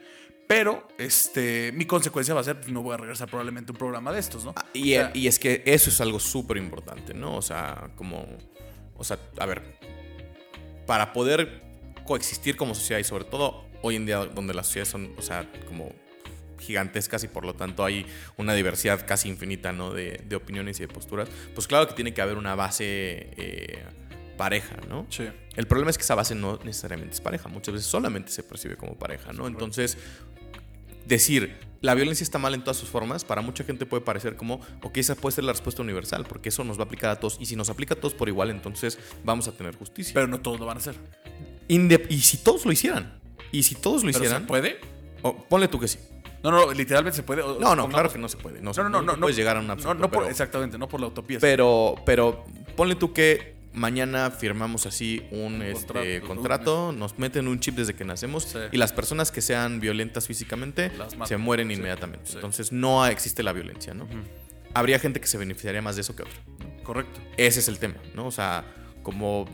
Pero 0.47 0.87
este, 0.99 1.73
mi 1.73 1.87
consecuencia 1.87 2.35
va 2.35 2.43
a 2.43 2.45
ser, 2.45 2.61
pues, 2.61 2.71
no 2.71 2.83
voy 2.83 2.93
a 2.93 2.99
regresar 2.99 3.27
probablemente 3.27 3.71
a 3.71 3.73
un 3.73 3.79
programa 3.79 4.13
de 4.13 4.21
estos, 4.21 4.45
¿no? 4.45 4.53
Ah, 4.55 4.67
y, 4.75 4.95
y 5.15 5.27
es 5.29 5.39
que 5.39 5.63
eso 5.65 5.89
es 5.89 5.99
algo 6.03 6.21
súper 6.21 6.59
importante, 6.59 7.15
¿no? 7.15 7.37
O 7.37 7.43
sea, 7.43 7.91
como, 7.97 8.27
o 8.97 9.03
sea, 9.03 9.19
a 9.39 9.47
ver, 9.47 9.63
para 10.87 11.15
poder 11.15 11.63
coexistir 12.05 12.55
como 12.55 12.75
sociedad 12.75 13.01
y 13.01 13.05
sobre 13.05 13.25
todo 13.25 13.65
hoy 13.83 13.97
en 13.97 14.07
día 14.07 14.19
donde 14.27 14.55
las 14.55 14.67
sociedades 14.67 14.89
son, 14.91 15.15
o 15.17 15.23
sea, 15.23 15.51
como 15.67 15.91
gigantescas 16.59 17.25
y 17.25 17.29
por 17.29 17.45
lo 17.45 17.55
tanto 17.55 17.85
hay 17.85 18.07
una 18.37 18.55
diversidad 18.55 19.07
casi 19.07 19.29
infinita 19.29 19.73
¿no? 19.73 19.93
de, 19.93 20.21
de 20.27 20.37
opiniones 20.37 20.79
y 20.81 20.83
de 20.83 20.89
posturas, 20.89 21.29
pues 21.55 21.67
claro 21.67 21.89
que 21.89 21.95
tiene 21.95 22.15
que 22.15 22.23
haber 22.23 22.37
una 22.37 22.55
base 22.55 23.31
eh, 23.37 23.85
pareja, 24.37 24.77
¿no? 24.89 25.07
Sí. 25.11 25.25
El 25.55 25.67
problema 25.67 25.91
es 25.91 25.99
que 25.99 26.03
esa 26.03 26.15
base 26.15 26.35
no 26.35 26.59
necesariamente 26.65 27.15
es 27.15 27.21
pareja, 27.21 27.49
muchas 27.49 27.75
veces 27.75 27.89
solamente 27.89 28.31
se 28.31 28.43
percibe 28.43 28.77
como 28.77 28.95
pareja, 28.97 29.33
¿no? 29.33 29.47
Entonces, 29.47 29.97
decir 31.07 31.57
la 31.83 31.95
violencia 31.95 32.25
está 32.25 32.39
mal 32.39 32.55
en 32.55 32.63
todas 32.63 32.77
sus 32.77 32.89
formas, 32.89 33.25
para 33.25 33.43
mucha 33.43 33.63
gente 33.63 33.87
puede 33.87 34.03
parecer 34.03 34.37
como, 34.37 34.61
ok, 34.83 34.97
esa 34.97 35.15
puede 35.15 35.37
ser 35.37 35.45
la 35.45 35.53
respuesta 35.53 35.83
universal, 35.83 36.25
porque 36.27 36.49
eso 36.49 36.65
nos 36.65 36.79
va 36.79 36.83
a 36.83 36.87
aplicar 36.87 37.11
a 37.11 37.21
todos, 37.21 37.37
y 37.39 37.47
si 37.47 37.55
nos 37.55 37.71
aplica 37.71 37.95
a 37.95 37.97
todos 37.97 38.15
por 38.15 38.29
igual, 38.29 38.51
entonces 38.51 38.99
vamos 39.25 39.47
a 39.47 39.53
tener 39.53 39.77
justicia. 39.77 40.13
Pero 40.15 40.27
no 40.27 40.41
todos 40.41 40.59
lo 40.59 40.67
van 40.67 40.79
a 40.79 40.81
hacer. 40.81 40.97
y 41.69 42.21
si 42.21 42.39
todos 42.39 42.65
lo 42.65 42.73
hicieran, 42.73 43.21
y 43.53 43.63
si 43.63 43.75
todos 43.75 44.03
lo 44.03 44.11
hicieran... 44.11 44.43
¿Se 44.43 44.49
puede? 44.49 44.97
ponle 45.49 45.69
tú 45.69 45.81
que 45.81 45.89
sí. 45.89 45.99
No, 46.47 46.67
no, 46.67 46.73
literalmente 46.73 47.17
se 47.17 47.23
puede. 47.25 47.43
no, 47.43 47.75
no, 47.75 47.89
claro 47.89 48.13
que 48.13 48.19
no 48.19 48.29
se 48.29 48.37
puede. 48.37 48.61
No, 48.61 48.73
no, 48.73 48.89
no, 48.89 49.03
no, 49.03 49.17
puedes 49.19 49.37
llegar 49.37 49.57
a 49.57 49.61
un 49.61 49.69
absurdo. 49.69 49.95
No, 49.95 50.11
por, 50.11 50.31
exactamente, 50.31 50.79
no 50.79 50.89
por 50.89 51.01
la 51.01 51.09
utopía. 51.09 51.39
Pero, 51.41 51.97
pero 52.05 52.45
ponle 52.77 52.95
tú 52.95 53.13
que 53.13 53.57
mañana 53.73 54.31
firmamos 54.31 54.87
así 54.87 55.27
un, 55.33 55.61
este, 55.63 56.21
contrato, 56.21 56.93
nos 56.93 57.19
meten 57.19 57.49
un 57.49 57.59
chip 57.59 57.75
desde 57.75 57.95
que 57.95 58.05
nacemos 58.05 58.57
y 58.71 58.77
las 58.77 58.93
personas 58.93 59.33
que 59.33 59.43
sean 59.43 59.81
violentas 59.81 60.27
físicamente 60.29 60.93
se 61.25 61.37
mueren 61.37 61.71
inmediatamente. 61.71 62.31
Entonces 62.35 62.71
no 62.71 63.05
existe 63.07 63.43
la 63.43 63.53
violencia, 63.53 63.93
¿no? 63.93 64.07
Habría 64.73 64.99
gente 64.99 65.21
que 65.21 65.27
se 65.27 65.39
beneficiaría 65.39 65.83
más 65.83 65.97
de 65.97 66.03
eso 66.03 66.15
que 66.15 66.23
otra. 66.23 66.37
Correcto. 66.85 67.21
Ese 67.37 67.59
es 67.59 67.69
el 67.69 67.79
tema, 67.79 67.97
¿no? 68.15 68.27
O 68.27 68.31
sea, 68.31 68.65
como 69.03 69.47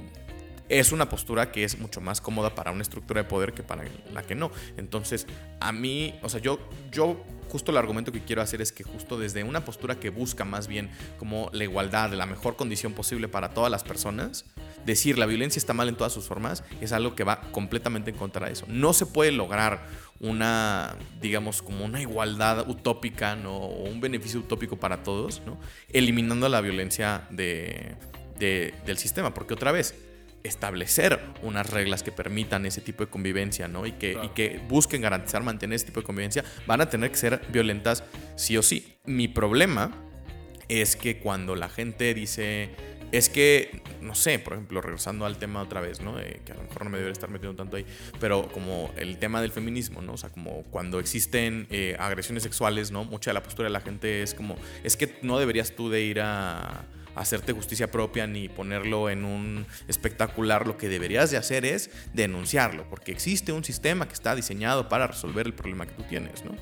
es 0.73 0.91
una 0.91 1.09
postura 1.11 1.53
que 1.53 1.65
es 1.65 1.79
mucho 1.79 2.01
más 2.01 2.23
cómoda 2.23 2.55
para 2.55 2.73
una 2.73 2.81
estructura 2.81 3.23
de 3.23 3.29
poder 3.29 3.53
que 3.53 3.63
para 3.63 3.85
la 4.13 4.23
que 4.23 4.35
no. 4.35 4.51
Entonces, 4.79 5.27
a 5.61 5.71
mí, 5.71 6.19
o 6.23 6.31
sea, 6.31 6.41
yo, 6.41 6.59
yo 6.91 7.23
justo 7.51 7.71
el 7.71 7.77
argumento 7.77 8.11
que 8.11 8.23
quiero 8.23 8.41
hacer 8.41 8.63
es 8.63 8.73
que 8.73 8.83
justo 8.83 9.19
desde 9.19 9.45
una 9.45 9.67
postura 9.67 10.01
que 10.01 10.09
busca 10.09 10.47
más 10.47 10.69
bien 10.69 10.89
como 11.19 11.51
la 11.53 11.65
igualdad, 11.65 12.11
la 12.15 12.25
mejor 12.25 12.57
condición 12.57 12.95
posible 12.95 13.29
para 13.29 13.51
todas 13.51 13.71
las 13.71 13.85
personas, 13.85 14.47
decir 14.87 15.19
la 15.19 15.27
violencia 15.27 15.61
está 15.61 15.75
mal 15.75 15.91
en 15.91 15.97
todas 15.97 16.15
sus 16.15 16.25
formas 16.25 16.65
es 16.81 16.93
algo 16.93 17.15
que 17.15 17.25
va 17.25 17.43
completamente 17.53 18.11
en 18.11 18.17
contra 18.17 18.47
de 18.47 18.55
eso. 18.55 18.65
No 18.67 18.95
se 18.95 19.05
puede 19.05 19.31
lograr 19.31 19.87
una, 20.21 20.97
digamos, 21.21 21.61
como 21.61 21.85
una 21.85 22.01
igualdad 22.01 22.67
utópica, 22.67 23.37
¿no? 23.37 23.59
O 23.59 23.91
un 23.91 24.01
beneficio 24.01 24.41
utópico 24.41 24.79
para 24.79 25.03
todos, 25.03 25.43
¿no? 25.45 25.59
Eliminando 25.91 26.49
la 26.49 26.63
violencia 26.63 27.27
de, 27.29 27.97
del 28.39 28.97
sistema, 28.97 29.35
porque 29.35 29.53
otra 29.53 29.73
vez, 29.73 29.95
establecer 30.45 31.21
unas 31.43 31.71
reglas 31.71 32.03
que 32.03 32.13
permitan 32.13 32.67
ese 32.67 32.81
tipo 32.81 33.05
de 33.05 33.11
convivencia, 33.11 33.69
¿no? 33.69 33.87
Y 33.87 33.93
que, 33.93 34.19
y 34.23 34.29
que 34.31 34.61
busquen 34.69 35.03
garantizar, 35.03 35.43
mantener 35.43 35.77
ese 35.77 35.87
tipo 35.87 36.01
de 36.01 36.07
convivencia, 36.07 36.45
van 36.67 36.81
a 36.81 36.89
tener 36.89 37.11
que 37.11 37.17
ser 37.17 37.43
violentas 37.51 38.05
sí 38.37 38.57
o 38.57 38.63
sí. 38.63 38.99
Mi 39.05 39.29
problema 39.29 39.91
es 40.69 40.97
que 40.97 41.19
cuando 41.19 41.55
la 41.55 41.69
gente 41.69 42.15
dice, 42.15 42.71
es 43.13 43.29
que, 43.29 43.83
no 44.01 44.15
sé, 44.15 44.39
por 44.39 44.55
ejemplo, 44.55 44.81
regresando 44.81 45.27
al 45.27 45.37
tema 45.37 45.61
otra 45.61 45.81
vez, 45.81 46.01
¿no? 46.01 46.17
que 46.17 46.53
a 46.53 46.55
lo 46.55 46.63
mejor 46.63 46.85
no 46.85 46.91
me 46.91 46.97
debería 46.97 47.13
estar 47.13 47.29
metiendo 47.29 47.57
tanto 47.57 47.77
ahí, 47.77 47.85
pero 48.19 48.49
como 48.49 48.91
el 48.97 49.19
tema 49.19 49.43
del 49.43 49.53
feminismo, 49.53 50.01
¿no? 50.01 50.15
O 50.15 50.17
sea, 50.17 50.31
como 50.31 50.63
cuando 50.65 50.99
existen 50.99 51.67
eh, 51.71 51.95
agresiones 51.99 52.43
sexuales, 52.43 52.91
¿no? 52.91 53.05
Mucha 53.05 53.31
de 53.31 53.35
la 53.35 53.43
postura 53.43 53.69
de 53.69 53.73
la 53.73 53.81
gente 53.81 54.23
es 54.23 54.33
como, 54.33 54.57
es 54.83 54.97
que 54.97 55.19
no 55.21 55.39
deberías 55.39 55.77
tú 55.77 55.91
de 55.91 56.01
ir 56.03 56.21
a 56.21 56.87
hacerte 57.15 57.53
justicia 57.53 57.91
propia 57.91 58.27
ni 58.27 58.49
ponerlo 58.49 59.11
en 59.11 59.25
un 59.25 59.67
espectacular. 59.89 60.67
Lo 60.67 60.77
que 60.77 60.89
deberías 60.89 61.31
de 61.31 61.37
hacer 61.37 61.65
es 61.65 61.91
denunciarlo, 62.13 62.89
porque 62.89 63.13
existe 63.13 63.53
un 63.53 63.65
sistema 63.65 64.07
que 64.07 64.15
está 64.15 64.35
diseñado 64.35 64.89
para 64.89 65.07
resolver 65.07 65.47
el 65.47 65.55
problema 65.55 65.87
que 65.87 65.93
tú 65.93 66.03
tienes, 66.05 66.45
¿no? 66.45 66.53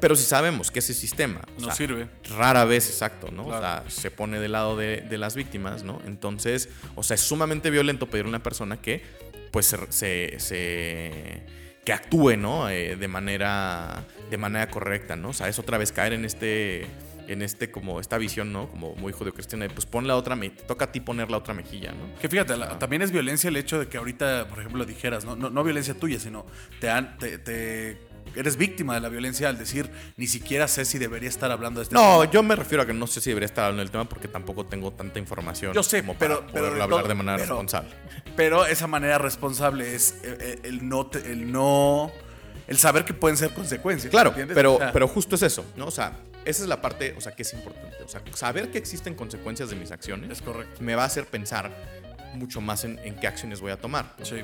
Pero 0.00 0.16
si 0.16 0.24
sabemos 0.24 0.70
que 0.70 0.78
ese 0.78 0.94
sistema 0.94 1.42
no 1.58 1.74
sirve. 1.74 2.08
Rara 2.36 2.64
vez, 2.64 2.88
exacto, 2.88 3.30
¿no? 3.30 3.46
O 3.46 3.58
sea, 3.58 3.84
se 3.88 4.10
pone 4.10 4.40
del 4.40 4.52
lado 4.52 4.76
de, 4.76 5.02
de, 5.02 5.18
las 5.18 5.34
víctimas, 5.34 5.84
¿no? 5.84 6.00
Entonces, 6.06 6.68
o 6.94 7.02
sea, 7.02 7.14
es 7.14 7.20
sumamente 7.20 7.70
violento 7.70 8.08
pedir 8.08 8.24
a 8.24 8.28
una 8.28 8.42
persona 8.42 8.80
que, 8.80 9.02
pues, 9.50 9.76
se, 9.90 10.38
se, 10.40 11.42
que 11.84 11.92
actúe, 11.92 12.36
¿no? 12.36 12.68
Eh, 12.70 12.96
de 12.96 13.08
manera, 13.08 14.04
de 14.30 14.38
manera 14.38 14.70
correcta, 14.70 15.16
¿no? 15.16 15.30
O 15.30 15.34
sea, 15.34 15.48
es 15.48 15.58
otra 15.58 15.76
vez 15.76 15.92
caer 15.92 16.14
en 16.14 16.24
este 16.24 16.86
en 17.32 17.42
este 17.42 17.70
como 17.70 18.00
esta 18.00 18.18
visión, 18.18 18.52
¿no? 18.52 18.68
Como 18.68 18.94
muy 18.96 19.12
judío-cristiana, 19.12 19.68
pues 19.68 19.86
pon 19.86 20.06
la 20.06 20.16
otra, 20.16 20.36
me 20.36 20.50
toca 20.50 20.86
a 20.86 20.92
ti 20.92 21.00
poner 21.00 21.30
la 21.30 21.36
otra 21.38 21.54
mejilla, 21.54 21.92
¿no? 21.92 22.14
Que 22.20 22.28
fíjate, 22.28 22.54
también 22.78 23.02
es 23.02 23.10
violencia 23.10 23.48
el 23.48 23.56
hecho 23.56 23.78
de 23.78 23.88
que 23.88 23.98
ahorita, 23.98 24.48
por 24.48 24.58
ejemplo, 24.58 24.84
dijeras, 24.84 25.24
no, 25.24 25.36
no, 25.36 25.50
no 25.50 25.64
violencia 25.64 25.94
tuya, 25.94 26.18
sino 26.18 26.44
te, 26.80 26.90
han, 26.90 27.16
te, 27.18 27.98
eres 28.34 28.56
víctima 28.56 28.94
de 28.94 29.00
la 29.00 29.08
violencia 29.08 29.48
al 29.48 29.58
decir 29.58 29.90
ni 30.16 30.26
siquiera 30.26 30.68
sé 30.68 30.84
si 30.84 30.98
debería 30.98 31.28
estar 31.28 31.50
hablando 31.50 31.80
de 31.80 31.84
este 31.84 31.94
no, 31.94 32.24
yo 32.24 32.42
me 32.42 32.54
refiero 32.54 32.82
a 32.82 32.86
que 32.86 32.92
no 32.92 33.06
sé 33.06 33.20
si 33.20 33.30
debería 33.30 33.46
estar 33.46 33.64
hablando 33.64 33.80
del 33.80 33.90
tema 33.90 34.08
porque 34.08 34.28
tampoco 34.28 34.66
tengo 34.66 34.92
tanta 34.92 35.18
información. 35.18 35.72
Yo 35.72 35.82
sé, 35.82 36.00
como 36.00 36.14
pero, 36.14 36.40
para 36.40 36.52
poderlo 36.52 36.82
hablar 36.82 37.08
de 37.08 37.14
manera 37.14 37.38
responsable. 37.38 37.90
Pero 38.36 38.66
esa 38.66 38.86
manera 38.86 39.18
responsable 39.18 39.94
es 39.94 40.12
eh, 40.22 40.36
eh, 40.40 40.60
el, 40.64 40.88
no, 40.88 41.10
el 41.24 41.50
no, 41.50 42.12
el 42.66 42.78
saber 42.78 43.04
que 43.04 43.14
pueden 43.14 43.36
ser 43.36 43.52
consecuencias. 43.52 44.10
Claro, 44.10 44.34
pero, 44.54 44.78
pero 44.92 45.08
justo 45.08 45.34
es 45.34 45.42
eso, 45.42 45.64
¿no? 45.76 45.86
O 45.86 45.90
sea, 45.90 46.12
esa 46.44 46.62
es 46.62 46.68
la 46.68 46.80
parte, 46.80 47.14
o 47.16 47.20
sea, 47.20 47.32
que 47.32 47.42
es 47.42 47.52
importante. 47.52 48.02
O 48.04 48.08
sea, 48.08 48.22
saber 48.34 48.70
que 48.70 48.78
existen 48.78 49.14
consecuencias 49.14 49.70
de 49.70 49.76
mis 49.76 49.90
acciones 49.90 50.30
es 50.30 50.42
correcto. 50.42 50.82
me 50.82 50.94
va 50.94 51.02
a 51.02 51.06
hacer 51.06 51.26
pensar 51.26 51.70
mucho 52.34 52.60
más 52.60 52.84
en, 52.84 52.98
qué 53.20 53.26
acciones 53.26 53.60
voy 53.60 53.72
a 53.72 53.76
tomar. 53.76 54.14
Sí. 54.22 54.36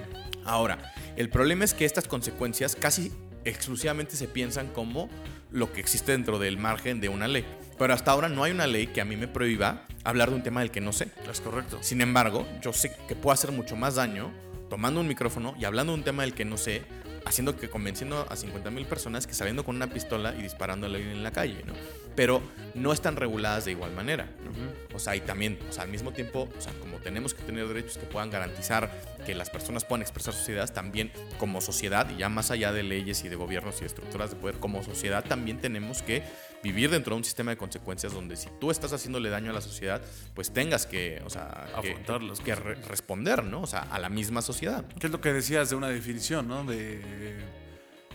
Ahora, 0.45 0.93
el 1.17 1.29
problema 1.29 1.65
es 1.65 1.75
que 1.75 1.85
estas 1.85 2.07
consecuencias 2.09 2.77
casi 2.77 3.13
exclusivamente 3.45 4.17
se 4.17 4.27
piensan 4.29 4.67
como 4.69 5.09
lo 5.51 5.73
que 5.73 5.81
existe 5.81 6.13
dentro 6.13 6.39
del 6.39 6.59
margen 6.59 7.01
de 7.01 7.09
una 7.09 7.29
ley. 7.29 7.45
Pero 7.79 7.95
hasta 7.95 8.11
ahora 8.11 8.29
no 8.29 8.43
hay 8.43 8.53
una 8.53 8.67
ley 8.67 8.89
que 8.89 9.01
a 9.01 9.05
mí 9.05 9.17
me 9.17 9.29
prohíba 9.29 9.87
hablar 10.05 10.31
de 10.31 10.37
un 10.37 10.43
tema 10.43 10.61
del 10.61 10.71
que 10.71 10.81
no 10.81 10.93
sé. 10.93 11.09
Es 11.31 11.41
correcto. 11.41 11.79
Sin 11.83 12.01
embargo, 12.01 12.47
yo 12.61 12.73
sé 12.73 12.93
que 13.07 13.15
puedo 13.15 13.33
hacer 13.33 13.53
mucho 13.53 13.77
más 13.77 13.95
daño 13.95 14.33
tomando 14.69 15.01
un 15.01 15.09
micrófono 15.09 15.55
y 15.59 15.65
hablando 15.65 15.93
de 15.93 15.99
un 15.99 16.05
tema 16.05 16.23
del 16.23 16.35
que 16.35 16.45
no 16.45 16.57
sé 16.57 16.83
haciendo 17.27 17.57
que 17.57 17.69
convenciendo 17.69 18.25
a 18.31 18.37
50 18.37 18.71
mil 18.71 18.87
personas 18.87 19.27
que 19.27 19.35
saliendo 19.35 19.65
con 19.65 19.75
una 19.75 19.89
pistola 19.89 20.33
y 20.39 20.47
alguien 20.87 21.11
en 21.11 21.23
la 21.25 21.33
calle, 21.33 21.63
¿no? 21.67 21.75
Pero 22.15 22.41
no 22.75 22.93
están 22.93 23.17
reguladas 23.17 23.65
de 23.65 23.73
igual 23.73 23.91
manera, 23.93 24.31
¿no? 24.45 24.97
O 24.97 25.01
sea, 25.01 25.17
y 25.17 25.21
también, 25.21 25.59
o 25.69 25.73
sea, 25.73 25.83
al 25.83 25.89
mismo 25.89 26.13
tiempo, 26.13 26.49
o 26.57 26.61
sea, 26.61 26.73
como 26.75 26.99
tenemos 26.99 27.35
que 27.35 27.43
tener 27.43 27.67
derechos 27.67 27.99
que 27.99 28.07
puedan 28.07 28.31
garantizar 28.31 28.91
que 29.27 29.35
las 29.35 29.51
personas 29.51 29.85
puedan 29.85 30.03
expresar 30.03 30.35
sus 30.35 30.49
ideas, 30.49 30.73
también 30.73 31.11
como 31.37 31.61
sociedad, 31.61 32.09
y 32.11 32.19
ya 32.19 32.29
más 32.29 32.53
allá 32.53 32.73
de 32.73 32.85
leyes 32.85 33.25
y 33.25 33.29
de 33.29 33.35
gobiernos 33.35 33.77
y 33.79 33.81
de 33.81 33.87
estructuras 33.87 34.31
de 34.31 34.37
poder, 34.37 34.57
como 34.57 34.85
sociedad 34.85 35.25
también 35.25 35.61
tenemos 35.61 36.03
que 36.03 36.23
vivir 36.63 36.91
dentro 36.91 37.15
de 37.15 37.19
un 37.19 37.25
sistema 37.25 37.51
de 37.51 37.57
consecuencias 37.57 38.13
donde 38.13 38.37
si 38.37 38.49
tú 38.61 38.71
estás 38.71 38.93
haciéndole 38.93 39.29
daño 39.31 39.51
a 39.51 39.55
la 39.55 39.61
sociedad, 39.61 40.03
pues 40.35 40.53
tengas 40.53 40.87
que, 40.87 41.23
o 41.25 41.31
sea, 41.31 41.69
que, 41.83 41.97
que 42.45 42.55
responder, 42.55 43.45
¿no? 43.45 43.63
O 43.63 43.67
sea, 43.67 43.81
a 43.83 43.99
la 43.99 44.09
misma 44.09 44.43
sociedad. 44.43 44.85
¿Qué 44.99 45.07
es 45.07 45.13
lo 45.13 45.21
que 45.21 45.33
decías 45.33 45.71
de 45.71 45.77
una 45.77 45.89
definición, 45.89 46.49
¿no? 46.49 46.65
De 46.65 47.37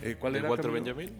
eh, 0.02 0.16
¿Cuál 0.20 0.36
era? 0.36 0.50
Walter 0.50 0.72
Benjamin? 0.72 1.18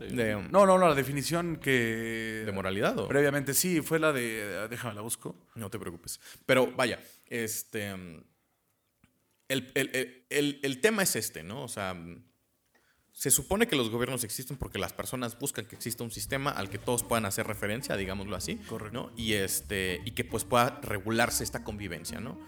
no, 0.52 0.66
no, 0.66 0.78
no, 0.78 0.88
la 0.90 0.96
definición 0.96 1.58
que. 1.58 2.44
¿De 2.46 2.52
moralidad 2.52 2.98
o? 2.98 3.08
Previamente 3.08 3.54
sí, 3.54 3.82
fue 3.82 4.00
la 4.00 4.12
de. 4.12 4.68
Déjame 4.70 4.96
la 4.96 5.02
busco. 5.02 5.36
No 5.56 5.70
te 5.70 5.78
preocupes. 5.78 6.20
Pero 6.46 6.72
vaya, 6.76 7.00
este. 7.28 7.90
El, 9.48 9.70
el, 9.76 10.60
el, 10.62 10.80
tema 10.80 11.04
es 11.04 11.18
este, 11.18 11.44
¿no? 11.44 11.64
O 11.64 11.68
sea, 11.68 11.94
se 13.22 13.30
supone 13.30 13.68
que 13.68 13.76
los 13.76 13.92
gobiernos 13.92 14.24
existen 14.24 14.58
porque 14.58 14.80
las 14.80 14.94
personas 14.94 15.38
buscan 15.38 15.66
que 15.66 15.76
exista 15.76 16.04
un 16.04 16.10
sistema 16.10 16.50
al 16.50 16.72
que 16.72 16.80
todos 16.80 17.04
puedan 17.04 17.26
hacer 17.26 17.46
referencia, 17.46 17.96
digámoslo 17.96 18.36
así. 18.36 18.56
Correcto. 18.56 18.98
¿no? 19.00 19.12
Y, 19.16 19.34
este, 19.34 20.02
y 20.06 20.12
que 20.12 20.24
pues 20.24 20.44
pueda 20.44 20.80
regularse 20.82 21.44
esta 21.44 21.64
convivencia, 21.64 22.20
¿no? 22.20 22.40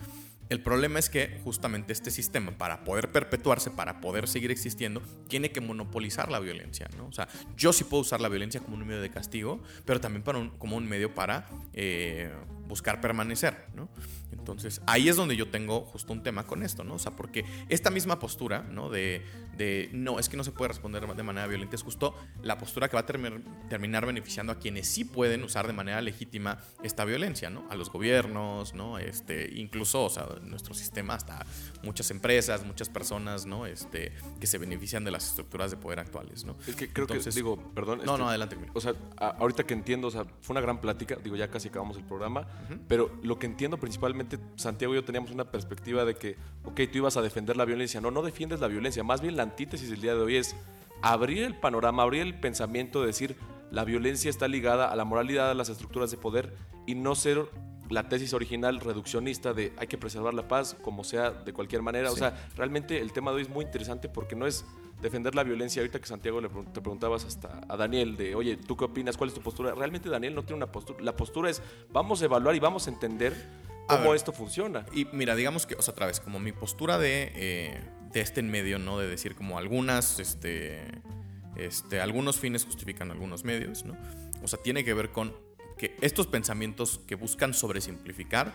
El 0.50 0.64
problema 0.64 0.98
es 0.98 1.12
que 1.12 1.40
justamente 1.44 1.94
este 1.94 2.10
sistema, 2.10 2.58
para 2.58 2.84
poder 2.86 3.12
perpetuarse, 3.12 3.70
para 3.70 4.02
poder 4.02 4.28
seguir 4.28 4.50
existiendo, 4.50 5.04
tiene 5.28 5.52
que 5.52 5.62
monopolizar 5.62 6.32
la 6.32 6.40
violencia. 6.40 6.90
¿no? 6.98 7.06
O 7.06 7.12
sea, 7.12 7.28
yo 7.56 7.72
sí 7.72 7.84
puedo 7.84 8.02
usar 8.02 8.20
la 8.20 8.30
violencia 8.30 8.60
como 8.60 8.76
un 8.76 8.86
medio 8.86 9.02
de 9.02 9.12
castigo, 9.12 9.62
pero 9.86 10.02
también 10.02 10.24
para 10.24 10.52
como 10.58 10.76
un 10.76 10.90
medio 10.90 11.14
para 11.14 11.48
eh, 11.74 12.34
buscar 12.68 13.00
permanecer. 13.00 13.68
¿no? 13.76 13.90
Entonces, 14.34 14.82
ahí 14.88 15.10
es 15.10 15.16
donde 15.16 15.36
yo 15.36 15.48
tengo 15.50 15.82
justo 15.82 16.14
un 16.14 16.24
tema 16.24 16.46
con 16.46 16.64
esto, 16.64 16.84
¿no? 16.84 16.96
O 16.96 17.00
sea, 17.00 17.16
porque 17.16 17.46
esta 17.70 17.90
misma 17.90 18.20
postura, 18.20 18.64
¿no? 18.64 18.90
De, 18.90 19.22
de 19.58 19.90
no, 19.94 20.20
es 20.20 20.30
que 20.30 20.38
no 20.38 20.44
se 20.44 20.52
puede 20.52 20.70
responder 20.70 21.06
de 21.08 21.24
manera 21.24 21.48
violenta, 21.48 21.76
es 21.76 21.84
justo 21.84 22.16
la 22.42 22.58
postura 22.58 22.90
que 22.90 22.96
va 22.96 23.02
a 23.02 23.06
terminar 23.06 24.06
beneficiando 24.06 24.52
a 24.52 24.60
quienes 24.60 24.88
sí 24.88 25.06
pueden 25.06 25.44
usar 25.44 25.68
de 25.68 25.74
manera 25.74 26.02
legítima 26.02 26.58
esta 26.82 27.06
violencia, 27.06 27.50
¿no? 27.50 27.66
A 27.70 27.76
los 27.76 27.92
gobiernos, 27.92 28.74
¿no? 28.74 28.98
Este, 28.98 29.50
incluso, 29.56 30.06
o 30.06 30.10
sea, 30.10 30.28
nuestro 30.42 30.74
sistema, 30.74 31.16
hasta 31.16 31.46
muchas 31.84 32.10
empresas, 32.12 32.66
muchas 32.66 32.90
personas, 32.90 33.46
¿no? 33.46 33.66
Este, 33.66 34.12
que 34.40 34.48
se 34.48 34.58
benefician 34.58 35.04
de 35.04 35.12
las 35.12 35.30
estructuras 35.30 35.72
de 35.72 35.78
poder 35.78 36.00
actuales, 36.00 36.46
¿no? 36.46 36.56
Es 36.68 36.76
que 36.76 36.92
creo 36.92 37.08
que, 37.08 37.20
digo, 37.20 37.58
perdón. 37.74 38.02
No, 38.06 38.18
no, 38.18 38.30
adelante. 38.30 38.58
O 38.74 38.82
sea, 38.82 38.94
ahorita 39.18 39.64
que 39.66 39.74
entiendo, 39.74 40.08
o 40.08 40.12
sea, 40.12 40.26
fue 40.42 40.54
una 40.54 40.62
gran 40.62 40.82
plática, 40.82 41.18
digo, 41.24 41.36
ya 41.36 41.50
casi 41.50 41.68
acabamos 41.70 41.98
el 41.98 42.04
programa, 42.04 42.48
pero 42.88 43.12
lo 43.22 43.38
que 43.40 43.46
entiendo 43.46 43.78
principalmente, 43.78 44.23
Santiago 44.56 44.94
y 44.94 44.98
yo 44.98 45.04
teníamos 45.04 45.32
una 45.32 45.46
perspectiva 45.46 46.06
de 46.06 46.16
que, 46.16 46.36
ok, 46.66 46.82
tú 46.92 47.00
ibas 47.00 47.18
a 47.18 47.22
defender 47.22 47.58
la 47.58 47.66
violencia. 47.66 48.02
No, 48.02 48.12
no 48.12 48.22
defiendes 48.22 48.60
la 48.60 48.68
violencia, 48.68 49.04
más 49.04 49.22
bien 49.22 49.36
la 49.36 49.44
antítesis 49.44 49.90
del 49.90 50.02
día 50.02 50.16
de 50.16 50.22
hoy 50.22 50.36
es 50.38 50.56
abrir 51.02 51.44
el 51.44 51.56
panorama, 51.56 52.04
abrir 52.04 52.22
el 52.22 52.40
pensamiento 52.40 53.02
de 53.02 53.08
decir, 53.08 53.36
la 53.72 53.84
violencia 53.84 54.30
está 54.30 54.48
ligada 54.48 54.92
a 54.92 54.96
la 54.96 55.04
moralidad, 55.04 55.52
a 55.52 55.54
las 55.54 55.70
estructuras 55.70 56.12
de 56.12 56.18
poder 56.18 56.54
y 56.86 56.96
no 56.96 57.16
ser 57.16 57.48
la 57.90 58.08
tesis 58.08 58.34
original 58.34 58.80
reduccionista 58.80 59.54
de 59.54 59.74
hay 59.78 59.88
que 59.88 59.98
preservar 59.98 60.34
la 60.34 60.48
paz 60.48 60.76
como 60.82 61.04
sea 61.04 61.32
de 61.32 61.54
cualquier 61.54 61.82
manera. 61.82 62.12
O 62.12 62.16
sea, 62.16 62.50
realmente 62.56 63.00
el 63.00 63.12
tema 63.12 63.32
de 63.32 63.38
hoy 63.38 63.44
es 63.44 63.50
muy 63.50 63.66
interesante 63.66 64.10
porque 64.10 64.36
no 64.36 64.48
es 64.48 64.66
defender 65.02 65.36
la 65.36 65.44
violencia. 65.44 65.82
Ahorita 65.82 66.00
que 66.00 66.08
Santiago 66.08 66.42
le 66.42 66.50
te 66.50 66.82
preguntabas 66.82 67.26
hasta 67.26 67.62
a 67.68 67.78
Daniel 67.78 68.16
de, 68.16 68.36
oye, 68.36 68.58
¿tú 68.58 68.78
qué 68.78 68.86
opinas? 68.86 69.18
¿Cuál 69.18 69.30
es 69.30 69.34
tu 69.36 69.42
postura? 69.42 69.76
Realmente 69.76 70.10
Daniel 70.10 70.34
no 70.34 70.44
tiene 70.44 70.58
una 70.58 70.72
postura. 70.72 71.04
La 71.04 71.16
postura 71.16 71.50
es, 71.50 71.62
vamos 71.92 72.22
a 72.22 72.26
evaluar 72.26 72.56
y 72.56 72.60
vamos 72.60 72.88
a 72.88 72.92
entender 72.92 73.34
cómo 73.88 74.14
esto 74.14 74.32
funciona. 74.32 74.86
Y 74.94 75.06
mira, 75.12 75.36
digamos 75.36 75.66
que, 75.66 75.76
o 75.76 75.82
sea, 75.82 75.92
otra 75.94 76.08
vez, 76.08 76.20
como 76.20 76.40
mi 76.40 76.52
postura 76.52 76.98
de, 76.98 77.32
eh, 77.36 77.82
de 78.12 78.22
este 78.22 78.40
en 78.40 78.50
medio, 78.50 78.80
¿no? 78.80 79.00
De 79.00 79.08
decir 79.08 79.36
como 79.36 79.58
algunas, 79.58 80.20
este, 80.20 80.86
este, 81.56 82.02
algunos 82.02 82.40
fines 82.40 82.66
justifican 82.66 83.12
algunos 83.12 83.44
medios, 83.44 83.86
¿no? 83.86 83.98
O 84.42 84.48
sea, 84.48 84.60
tiene 84.62 84.84
que 84.84 84.94
ver 84.94 85.12
con 85.12 85.36
que 85.78 85.96
estos 86.02 86.28
pensamientos 86.28 87.02
que 87.08 87.16
buscan 87.16 87.54
sobresimplificar 87.54 88.54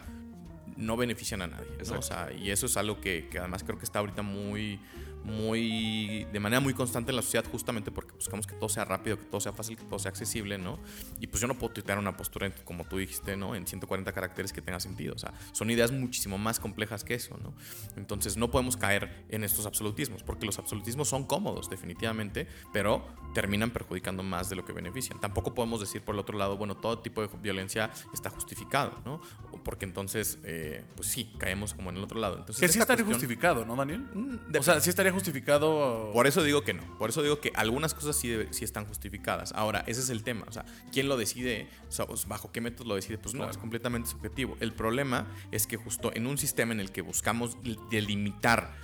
no 0.76 0.97
benefician 0.97 1.43
a 1.43 1.49
nadie. 1.49 1.66
¿no? 1.89 1.99
O 1.99 2.03
sea, 2.03 2.33
y 2.33 2.51
eso 2.51 2.66
es 2.66 2.76
algo 2.76 3.01
que, 3.01 3.29
que, 3.29 3.39
además 3.39 3.64
creo 3.64 3.79
que 3.79 3.85
está 3.85 3.99
ahorita 3.99 4.22
muy, 4.22 4.81
muy, 5.25 6.27
de 6.33 6.41
manera 6.41 6.61
muy 6.61 6.75
constante 6.75 7.11
en 7.11 7.16
la 7.16 7.23
sociedad 7.23 7.45
justamente 7.51 7.91
porque 7.91 8.12
buscamos 8.12 8.47
que 8.47 8.55
todo 8.55 8.69
sea 8.69 8.85
rápido, 8.85 9.19
que 9.19 9.25
todo 9.25 9.41
sea 9.41 9.53
fácil, 9.53 9.77
que 9.77 9.85
todo 9.85 9.99
sea 9.99 10.11
accesible, 10.11 10.59
¿no? 10.59 10.79
Y 11.21 11.27
pues 11.27 11.41
yo 11.41 11.49
no 11.49 11.55
puedo 11.55 11.73
tuitear 11.75 11.99
una 11.99 12.16
postura, 12.16 12.51
como 12.64 12.85
tú 12.85 12.99
dijiste, 12.99 13.37
¿no? 13.37 13.55
En 13.55 13.66
140 13.66 14.12
caracteres 14.12 14.53
que 14.53 14.62
tenga 14.62 14.81
sentido. 14.81 15.14
O 15.14 15.19
sea, 15.19 15.33
son 15.53 15.71
ideas 15.71 15.93
muchísimo 15.93 16.39
más 16.39 16.61
complejas 16.61 17.05
que 17.05 17.14
eso, 17.14 17.39
¿no? 17.43 17.55
Entonces 17.97 18.37
no 18.37 18.51
podemos 18.51 18.77
caer 18.77 19.27
en 19.29 19.45
estos 19.45 19.66
absolutismos 19.66 20.23
porque 20.23 20.47
los 20.47 20.59
absolutismos 20.59 21.09
son 21.09 21.25
cómodos, 21.25 21.69
definitivamente, 21.69 22.47
pero 22.73 23.07
terminan 23.35 23.71
perjudicando 23.71 24.23
más 24.23 24.49
de 24.49 24.57
lo 24.57 24.64
que 24.64 24.73
benefician. 24.73 25.21
Tampoco 25.21 25.55
podemos 25.55 25.81
decir 25.81 26.03
por 26.03 26.14
el 26.14 26.21
otro 26.21 26.39
lado, 26.39 26.57
bueno, 26.57 26.77
todo 26.77 26.99
tipo 26.99 27.21
de 27.23 27.29
violencia 27.43 27.91
está 28.12 28.31
justificado, 28.31 29.01
¿no? 29.05 29.21
Porque 29.64 29.85
entonces, 29.85 30.39
eh, 30.45 30.85
pues 30.97 31.09
sí, 31.09 31.33
caemos 31.39 31.75
como 31.75 31.91
en 31.91 31.97
el 31.97 32.03
otro 32.03 32.19
lado. 32.19 32.39
Entonces, 32.39 32.61
que 32.61 32.69
sí 32.69 32.79
estaría 32.79 33.05
justificado, 33.05 33.64
¿no, 33.64 33.77
Daniel? 33.77 34.01
Mm, 34.14 34.57
o 34.59 34.62
sea, 34.62 34.81
sí 34.81 34.91
estaría 34.91 35.07
justificado. 35.12 36.11
Por 36.12 36.26
eso 36.26 36.42
digo 36.42 36.62
que 36.62 36.74
no. 36.74 36.82
Por 36.98 37.11
eso 37.11 37.22
digo 37.22 37.40
que 37.40 37.52
algunas 37.54 37.94
cosas 37.94 38.16
sí, 38.16 38.34
sí 38.50 38.64
están 38.64 38.86
justificadas. 38.86 39.52
Ahora, 39.52 39.84
ese 39.86 40.00
es 40.00 40.11
el 40.11 40.22
tema. 40.22 40.44
O 40.48 40.52
sea, 40.52 40.64
¿quién 40.92 41.09
lo 41.09 41.16
decide? 41.16 41.68
Pues, 42.06 42.26
¿Bajo 42.26 42.52
qué 42.52 42.61
método 42.61 42.88
lo 42.88 42.94
decide? 42.94 43.18
Pues 43.18 43.34
no, 43.34 43.48
es 43.48 43.59
completamente 43.59 44.09
subjetivo. 44.09 44.56
El 44.61 44.72
problema 44.72 45.26
es 45.52 45.66
que 45.66 45.76
justo 45.76 46.11
en 46.14 46.26
un 46.26 46.38
sistema 46.38 46.72
en 46.72 46.80
el 46.80 46.90
que 46.90 47.02
buscamos 47.02 47.56
delimitar 47.90 48.74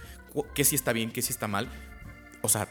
qué 0.55 0.65
sí 0.65 0.75
está 0.75 0.93
bien, 0.93 1.13
qué 1.13 1.23
sí 1.23 1.33
está 1.33 1.47
mal, 1.47 1.69
o 2.43 2.49
sea, 2.49 2.69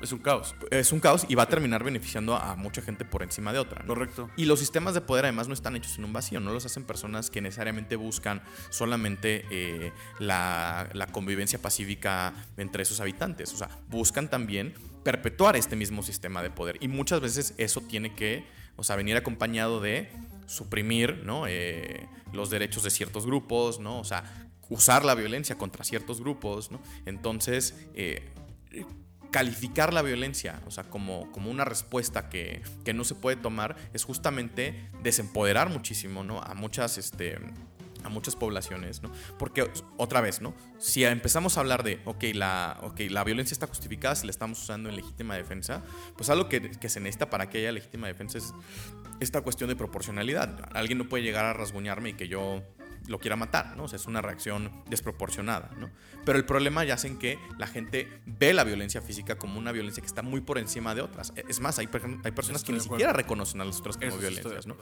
es 0.00 0.12
un 0.12 0.18
caos. 0.18 0.54
Es 0.70 0.92
un 0.92 1.00
caos 1.00 1.26
y 1.28 1.34
va 1.34 1.44
a 1.44 1.48
terminar 1.48 1.84
beneficiando 1.84 2.36
a 2.36 2.56
mucha 2.56 2.82
gente 2.82 3.04
por 3.04 3.22
encima 3.22 3.52
de 3.52 3.58
otra. 3.58 3.84
Correcto. 3.86 4.30
Y 4.36 4.44
los 4.44 4.58
sistemas 4.58 4.94
de 4.94 5.00
poder 5.00 5.24
además 5.24 5.48
no 5.48 5.54
están 5.54 5.76
hechos 5.76 5.98
en 5.98 6.04
un 6.04 6.12
vacío, 6.12 6.40
no 6.40 6.52
los 6.52 6.66
hacen 6.66 6.84
personas 6.84 7.30
que 7.30 7.40
necesariamente 7.40 7.96
buscan 7.96 8.42
solamente 8.70 9.44
eh, 9.50 9.92
la, 10.18 10.88
la 10.92 11.06
convivencia 11.06 11.60
pacífica 11.60 12.34
entre 12.56 12.84
sus 12.84 13.00
habitantes. 13.00 13.52
O 13.52 13.56
sea, 13.56 13.68
buscan 13.88 14.28
también 14.28 14.74
perpetuar 15.02 15.56
este 15.56 15.76
mismo 15.76 16.02
sistema 16.02 16.42
de 16.42 16.50
poder. 16.50 16.76
Y 16.80 16.88
muchas 16.88 17.20
veces 17.20 17.54
eso 17.58 17.80
tiene 17.80 18.14
que 18.14 18.44
o 18.76 18.84
sea, 18.84 18.96
venir 18.96 19.16
acompañado 19.16 19.80
de 19.80 20.10
suprimir, 20.46 21.22
¿no? 21.24 21.46
Eh, 21.48 22.08
los 22.32 22.50
derechos 22.50 22.82
de 22.82 22.90
ciertos 22.90 23.26
grupos, 23.26 23.80
¿no? 23.80 23.98
O 23.98 24.04
sea, 24.04 24.24
usar 24.68 25.04
la 25.04 25.14
violencia 25.14 25.56
contra 25.56 25.84
ciertos 25.84 26.20
grupos, 26.20 26.70
¿no? 26.70 26.80
Entonces, 27.06 27.74
eh, 27.94 28.30
calificar 29.36 29.92
la 29.92 30.00
violencia, 30.00 30.62
o 30.66 30.70
sea, 30.70 30.84
como, 30.84 31.30
como 31.30 31.50
una 31.50 31.66
respuesta 31.66 32.30
que, 32.30 32.62
que, 32.86 32.94
no 32.94 33.04
se 33.04 33.14
puede 33.14 33.36
tomar, 33.36 33.76
es 33.92 34.02
justamente 34.02 34.88
desempoderar 35.02 35.68
muchísimo, 35.68 36.24
¿no? 36.24 36.40
A 36.40 36.54
muchas, 36.54 36.96
este, 36.96 37.36
a 38.02 38.08
muchas 38.08 38.34
poblaciones, 38.34 39.02
¿no? 39.02 39.12
Porque, 39.38 39.70
otra 39.98 40.22
vez, 40.22 40.40
¿no? 40.40 40.54
Si 40.78 41.04
empezamos 41.04 41.58
a 41.58 41.60
hablar 41.60 41.82
de, 41.82 42.00
ok, 42.06 42.24
la, 42.32 42.78
okay, 42.80 43.10
la 43.10 43.24
violencia 43.24 43.52
está 43.52 43.66
justificada 43.66 44.14
si 44.14 44.24
la 44.26 44.30
estamos 44.30 44.58
usando 44.58 44.88
en 44.88 44.96
legítima 44.96 45.34
defensa, 45.34 45.82
pues 46.16 46.30
algo 46.30 46.48
que, 46.48 46.70
que 46.70 46.88
se 46.88 47.00
necesita 47.00 47.28
para 47.28 47.50
que 47.50 47.58
haya 47.58 47.72
legítima 47.72 48.06
defensa 48.06 48.38
es 48.38 48.54
esta 49.20 49.42
cuestión 49.42 49.68
de 49.68 49.76
proporcionalidad. 49.76 50.66
Alguien 50.72 50.96
no 50.96 51.10
puede 51.10 51.24
llegar 51.24 51.44
a 51.44 51.52
rasguñarme 51.52 52.08
y 52.08 52.14
que 52.14 52.26
yo 52.26 52.62
lo 53.08 53.18
quiera 53.18 53.36
matar, 53.36 53.76
¿no? 53.76 53.84
O 53.84 53.88
sea, 53.88 53.96
es 53.96 54.06
una 54.06 54.22
reacción 54.22 54.70
desproporcionada, 54.88 55.70
¿no? 55.78 55.90
Pero 56.24 56.38
el 56.38 56.44
problema 56.44 56.84
ya 56.84 56.94
es 56.94 57.04
en 57.04 57.18
que 57.18 57.38
la 57.58 57.66
gente 57.66 58.08
ve 58.26 58.52
la 58.52 58.64
violencia 58.64 59.00
física 59.00 59.36
como 59.36 59.58
una 59.58 59.72
violencia 59.72 60.00
que 60.00 60.06
está 60.06 60.22
muy 60.22 60.40
por 60.40 60.58
encima 60.58 60.94
de 60.94 61.02
otras. 61.02 61.32
Es 61.48 61.60
más, 61.60 61.78
hay, 61.78 61.88
hay 62.24 62.32
personas 62.32 62.64
que 62.64 62.72
ni 62.72 62.80
siquiera 62.80 63.12
reconocen 63.12 63.60
a 63.60 63.64
las 63.64 63.78
otras 63.80 63.96
como 63.96 64.16
violencias, 64.18 64.66
¿no? 64.66 64.76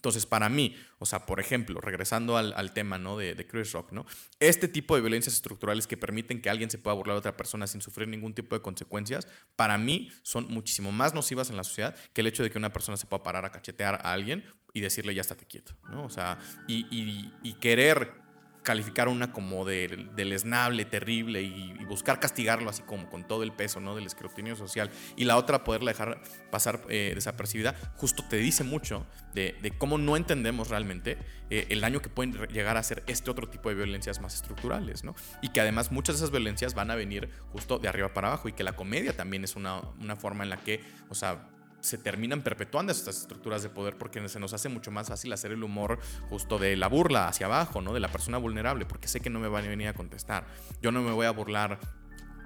Entonces, 0.00 0.24
para 0.24 0.48
mí, 0.48 0.74
o 0.98 1.04
sea, 1.04 1.26
por 1.26 1.40
ejemplo, 1.40 1.78
regresando 1.78 2.38
al, 2.38 2.72
tema 2.72 2.96
¿no? 2.98 3.18
de, 3.18 3.34
de, 3.34 3.46
Chris 3.46 3.70
Rock, 3.72 3.92
¿no? 3.92 4.06
Este 4.38 4.66
tipo 4.66 4.94
de 4.94 5.02
violencias 5.02 5.34
estructurales 5.34 5.86
que 5.86 5.98
permiten 5.98 6.40
que 6.40 6.48
alguien 6.48 6.70
se 6.70 6.78
pueda 6.78 6.94
burlar 6.94 7.16
de 7.16 7.18
otra 7.18 7.36
persona 7.36 7.66
sin 7.66 7.82
sufrir 7.82 8.08
ningún 8.08 8.32
tipo 8.32 8.56
de 8.56 8.62
consecuencias, 8.62 9.28
para 9.56 9.76
mí 9.76 10.10
son 10.22 10.48
muchísimo 10.48 10.90
más 10.90 11.12
nocivas 11.12 11.50
en 11.50 11.58
la 11.58 11.64
sociedad 11.64 11.94
que 12.14 12.22
el 12.22 12.28
hecho 12.28 12.42
de 12.42 12.50
que 12.50 12.56
una 12.56 12.72
persona 12.72 12.96
se 12.96 13.06
pueda 13.06 13.22
parar 13.22 13.44
a 13.44 13.50
cachetear 13.50 13.96
a 13.96 14.12
alguien 14.12 14.42
y 14.72 14.80
decirle 14.80 15.14
ya 15.14 15.20
estate 15.20 15.46
quieto, 15.46 15.74
¿no? 15.90 16.04
O 16.04 16.10
sea, 16.10 16.38
y, 16.66 17.54
querer 17.60 18.14
calificar 18.62 19.08
una 19.08 19.32
como 19.32 19.64
de, 19.64 20.08
lesnable, 20.16 20.84
terrible 20.84 21.42
y, 21.42 21.76
buscar 21.90 22.20
castigarlo 22.20 22.70
así 22.70 22.82
como 22.82 23.10
con 23.10 23.26
todo 23.26 23.42
el 23.42 23.50
peso 23.50 23.80
¿no? 23.80 23.96
del 23.96 24.06
escrutinio 24.06 24.54
social 24.54 24.92
y 25.16 25.24
la 25.24 25.36
otra 25.36 25.64
poderla 25.64 25.90
dejar 25.90 26.22
pasar 26.48 26.82
eh, 26.88 27.10
desapercibida, 27.16 27.74
justo 27.96 28.22
te 28.28 28.36
dice 28.36 28.62
mucho 28.62 29.04
de, 29.34 29.74
cómo 29.76 29.98
no 29.98 30.16
entendemos 30.16 30.68
realmente 30.68 31.18
eh, 31.50 31.66
el 31.70 31.80
daño 31.80 32.00
que 32.00 32.08
pueden 32.08 32.34
llegar 32.46 32.76
a 32.76 32.82
ser 32.84 33.02
este 33.08 33.28
otro 33.28 33.48
tipo 33.48 33.70
de 33.70 33.74
violencias 33.74 34.20
más 34.20 34.36
estructurales, 34.36 35.02
¿no? 35.02 35.16
Y 35.42 35.48
que 35.48 35.60
además 35.60 35.90
muchas 35.90 36.14
de 36.14 36.18
esas 36.18 36.30
violencias 36.30 36.74
van 36.74 36.92
a 36.92 36.94
venir 36.94 37.28
justo 37.50 37.80
de 37.80 37.88
arriba 37.88 38.14
para 38.14 38.28
abajo 38.28 38.48
y 38.48 38.52
que 38.52 38.62
la 38.62 38.74
comedia 38.74 39.16
también 39.16 39.42
es 39.42 39.56
una, 39.56 39.80
una 39.98 40.14
forma 40.14 40.44
en 40.44 40.50
la 40.50 40.58
que, 40.58 40.80
o 41.08 41.14
sea, 41.16 41.48
se 41.80 41.98
terminan 41.98 42.42
perpetuando 42.42 42.92
estas 42.92 43.18
estructuras 43.18 43.62
de 43.62 43.68
poder 43.68 43.96
porque 43.96 44.26
se 44.28 44.40
nos 44.40 44.52
hace 44.52 44.68
mucho 44.68 44.90
más 44.90 45.08
fácil 45.08 45.32
hacer 45.32 45.52
el 45.52 45.62
humor 45.62 45.98
justo 46.28 46.58
de 46.58 46.76
la 46.76 46.88
burla 46.88 47.28
hacia 47.28 47.46
abajo, 47.46 47.80
¿no? 47.80 47.92
De 47.92 48.00
la 48.00 48.08
persona 48.08 48.38
vulnerable, 48.38 48.86
porque 48.86 49.08
sé 49.08 49.20
que 49.20 49.30
no 49.30 49.40
me 49.40 49.48
van 49.48 49.64
a 49.64 49.68
venir 49.68 49.88
a 49.88 49.94
contestar. 49.94 50.44
Yo 50.82 50.92
no 50.92 51.02
me 51.02 51.12
voy 51.12 51.26
a 51.26 51.30
burlar 51.30 51.78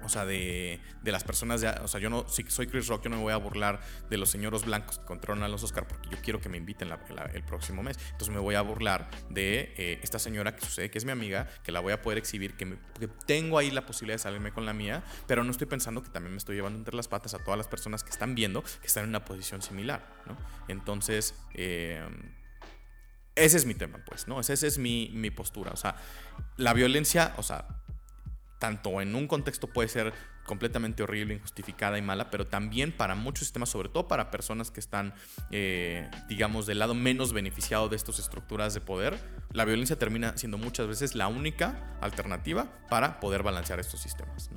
o 0.05 0.09
sea, 0.09 0.25
de, 0.25 0.79
de 1.01 1.11
las 1.11 1.23
personas, 1.23 1.61
de, 1.61 1.69
o 1.69 1.87
sea, 1.87 1.99
yo 1.99 2.09
no, 2.09 2.27
si 2.29 2.43
soy 2.47 2.67
Chris 2.67 2.87
Rock, 2.87 3.03
yo 3.03 3.09
no 3.09 3.17
me 3.17 3.23
voy 3.23 3.33
a 3.33 3.37
burlar 3.37 3.79
de 4.09 4.17
los 4.17 4.29
señoros 4.29 4.65
blancos 4.65 4.99
que 4.99 5.05
controlan 5.05 5.51
los 5.51 5.63
Oscar 5.63 5.87
porque 5.87 6.09
yo 6.09 6.17
quiero 6.21 6.39
que 6.39 6.47
me 6.49 6.57
inviten 6.57 6.89
el 7.33 7.43
próximo 7.43 7.81
mes. 7.83 7.97
Entonces 8.11 8.29
me 8.29 8.39
voy 8.39 8.55
a 8.55 8.61
burlar 8.61 9.09
de 9.29 9.73
eh, 9.77 9.99
esta 10.03 10.19
señora 10.19 10.55
que 10.55 10.65
sucede 10.65 10.91
que 10.91 10.97
es 10.97 11.05
mi 11.05 11.11
amiga, 11.11 11.47
que 11.63 11.71
la 11.71 11.79
voy 11.79 11.93
a 11.93 12.01
poder 12.01 12.17
exhibir, 12.17 12.55
que, 12.55 12.77
tengo 13.25 13.57
ahí 13.57 13.71
la 13.71 13.85
posibilidad 13.85 14.15
de 14.15 14.23
salirme 14.23 14.51
con 14.51 14.65
la 14.65 14.73
mía, 14.73 15.03
pero 15.27 15.43
no 15.43 15.51
estoy 15.51 15.67
pensando 15.67 16.03
que 16.03 16.09
también 16.09 16.31
me 16.31 16.37
estoy 16.37 16.55
llevando 16.55 16.77
entre 16.77 16.95
las 16.95 17.07
patas 17.07 17.33
a 17.33 17.39
todas 17.43 17.57
las 17.57 17.67
personas 17.67 18.03
que 18.03 18.11
están 18.11 18.35
viendo 18.35 18.63
que 18.63 18.87
están 18.87 19.03
en 19.03 19.09
una 19.09 19.25
posición 19.25 19.61
similar, 19.61 20.07
¿no? 20.25 20.37
Entonces, 20.67 21.33
eh, 21.53 22.07
ese 23.35 23.57
es 23.57 23.65
mi 23.65 23.73
tema, 23.73 23.99
pues, 24.05 24.27
¿no? 24.27 24.39
Esa 24.39 24.53
es 24.53 24.77
mi, 24.77 25.11
mi 25.13 25.29
postura. 25.31 25.71
O 25.71 25.75
sea, 25.75 25.95
la 26.57 26.73
violencia, 26.73 27.33
o 27.37 27.43
sea, 27.43 27.67
tanto 28.59 29.01
en 29.01 29.15
un 29.15 29.27
contexto 29.27 29.67
puede 29.67 29.89
ser 29.89 30.13
completamente 30.45 31.03
horrible, 31.03 31.33
injustificada 31.33 31.97
y 31.97 32.01
mala, 32.01 32.29
pero 32.29 32.45
también 32.47 32.91
para 32.91 33.15
muchos 33.15 33.45
sistemas, 33.45 33.69
sobre 33.69 33.89
todo 33.89 34.07
para 34.07 34.31
personas 34.31 34.71
que 34.71 34.79
están, 34.79 35.13
eh, 35.51 36.09
digamos, 36.29 36.67
del 36.67 36.79
lado 36.79 36.93
menos 36.93 37.33
beneficiado 37.33 37.89
de 37.89 37.95
estas 37.95 38.19
estructuras 38.19 38.73
de 38.73 38.81
poder, 38.81 39.17
la 39.51 39.65
violencia 39.65 39.97
termina 39.97 40.37
siendo 40.37 40.57
muchas 40.57 40.87
veces 40.87 41.15
la 41.15 41.27
única 41.27 41.97
alternativa 42.01 42.67
para 42.89 43.19
poder 43.19 43.43
balancear 43.43 43.79
estos 43.79 44.01
sistemas. 44.01 44.49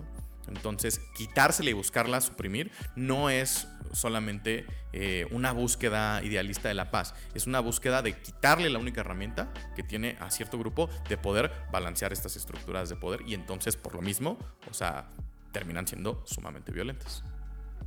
Entonces, 0.48 1.00
quitársela 1.16 1.70
y 1.70 1.72
buscarla 1.72 2.20
suprimir 2.20 2.70
no 2.96 3.30
es 3.30 3.68
solamente 3.92 4.66
eh, 4.92 5.26
una 5.30 5.52
búsqueda 5.52 6.22
idealista 6.22 6.68
de 6.68 6.74
la 6.74 6.90
paz, 6.90 7.14
es 7.34 7.46
una 7.46 7.60
búsqueda 7.60 8.02
de 8.02 8.20
quitarle 8.20 8.70
la 8.70 8.78
única 8.78 9.00
herramienta 9.00 9.52
que 9.76 9.82
tiene 9.82 10.16
a 10.20 10.30
cierto 10.30 10.58
grupo 10.58 10.88
de 11.08 11.16
poder 11.16 11.52
balancear 11.72 12.12
estas 12.12 12.36
estructuras 12.36 12.88
de 12.88 12.96
poder 12.96 13.22
y 13.26 13.34
entonces 13.34 13.76
por 13.76 13.94
lo 13.94 14.02
mismo, 14.02 14.38
o 14.70 14.74
sea, 14.74 15.08
terminan 15.52 15.86
siendo 15.86 16.22
sumamente 16.26 16.72
violentas. 16.72 17.24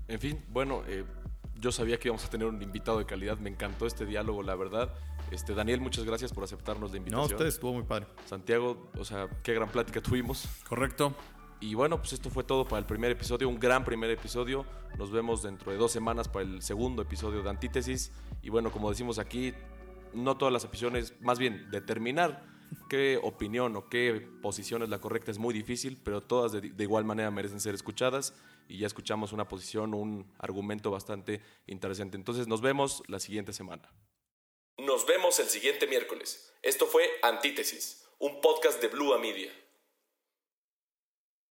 En 0.07 0.20
fin, 0.20 0.43
bueno, 0.49 0.84
eh, 0.88 1.05
yo 1.55 1.72
sabía 1.72 1.99
que 1.99 2.07
íbamos 2.07 2.26
a 2.26 2.30
tener 2.30 2.47
un 2.47 2.62
invitado 2.62 2.97
de 2.99 3.05
calidad, 3.05 3.38
me 3.38 3.49
encantó 3.49 3.86
este 3.86 4.05
diálogo, 4.05 4.43
la 4.43 4.55
verdad. 4.55 4.93
Este, 5.30 5.53
Daniel, 5.53 5.80
muchas 5.80 6.03
gracias 6.03 6.34
por 6.34 6.43
aceptarnos 6.43 6.91
la 6.91 6.97
invitación. 6.97 7.30
No, 7.30 7.34
ustedes 7.34 7.53
estuvo 7.53 7.74
muy 7.74 7.84
padre. 7.84 8.07
Santiago, 8.26 8.89
o 8.97 9.05
sea, 9.05 9.30
qué 9.43 9.53
gran 9.53 9.70
plática 9.70 10.01
tuvimos. 10.01 10.45
Correcto. 10.68 11.16
Y 11.62 11.76
bueno, 11.76 11.99
pues 11.99 12.14
esto 12.14 12.32
fue 12.32 12.43
todo 12.43 12.66
para 12.68 12.80
el 12.80 12.88
primer 12.88 13.12
episodio, 13.12 13.47
un 13.47 13.59
gran 13.59 13.86
primer 13.86 14.09
episodio. 14.09 14.66
Nos 14.97 15.12
vemos 15.12 15.43
dentro 15.43 15.72
de 15.72 15.78
dos 15.78 15.91
semanas 15.91 16.28
para 16.28 16.43
el 16.43 16.64
segundo 16.64 17.03
episodio 17.03 17.43
de 17.43 17.49
Antítesis. 17.51 18.12
Y 18.41 18.49
bueno, 18.49 18.72
como 18.72 18.89
decimos 18.89 19.20
aquí, 19.20 19.53
no 20.12 20.38
todas 20.38 20.51
las 20.51 20.66
opciones, 20.66 21.14
más 21.22 21.38
bien 21.38 21.70
determinar 21.70 22.43
qué 22.89 23.20
opinión 23.22 23.76
o 23.76 23.89
qué 23.89 24.28
posición 24.41 24.82
es 24.82 24.89
la 24.89 24.99
correcta 24.99 25.30
es 25.30 25.38
muy 25.38 25.53
difícil, 25.53 26.01
pero 26.03 26.22
todas 26.22 26.51
de, 26.51 26.74
igual 26.80 27.05
manera 27.05 27.30
merecen 27.30 27.59
ser 27.59 27.76
escuchadas 27.76 28.34
y 28.68 28.80
ya 28.80 28.88
escuchamos 28.88 29.32
una 29.32 29.47
posición, 29.47 29.93
un 29.93 30.34
argumento 30.39 30.89
bastante 30.89 31.41
interesante. 31.68 32.18
Entonces 32.18 32.47
nos 32.47 32.62
vemos 32.62 33.03
la 33.07 33.20
siguiente 33.20 33.53
semana. 33.53 33.93
Nos 34.80 35.05
vemos 35.05 35.39
el 35.39 35.45
siguiente 35.45 35.86
miércoles. 35.86 36.55
Esto 36.64 36.88
fue 36.88 37.07
Antítesis, 37.22 38.03
un 38.18 38.41
podcast 38.41 38.82
de 38.82 38.88
Blue 38.88 39.16
Media. 39.20 39.51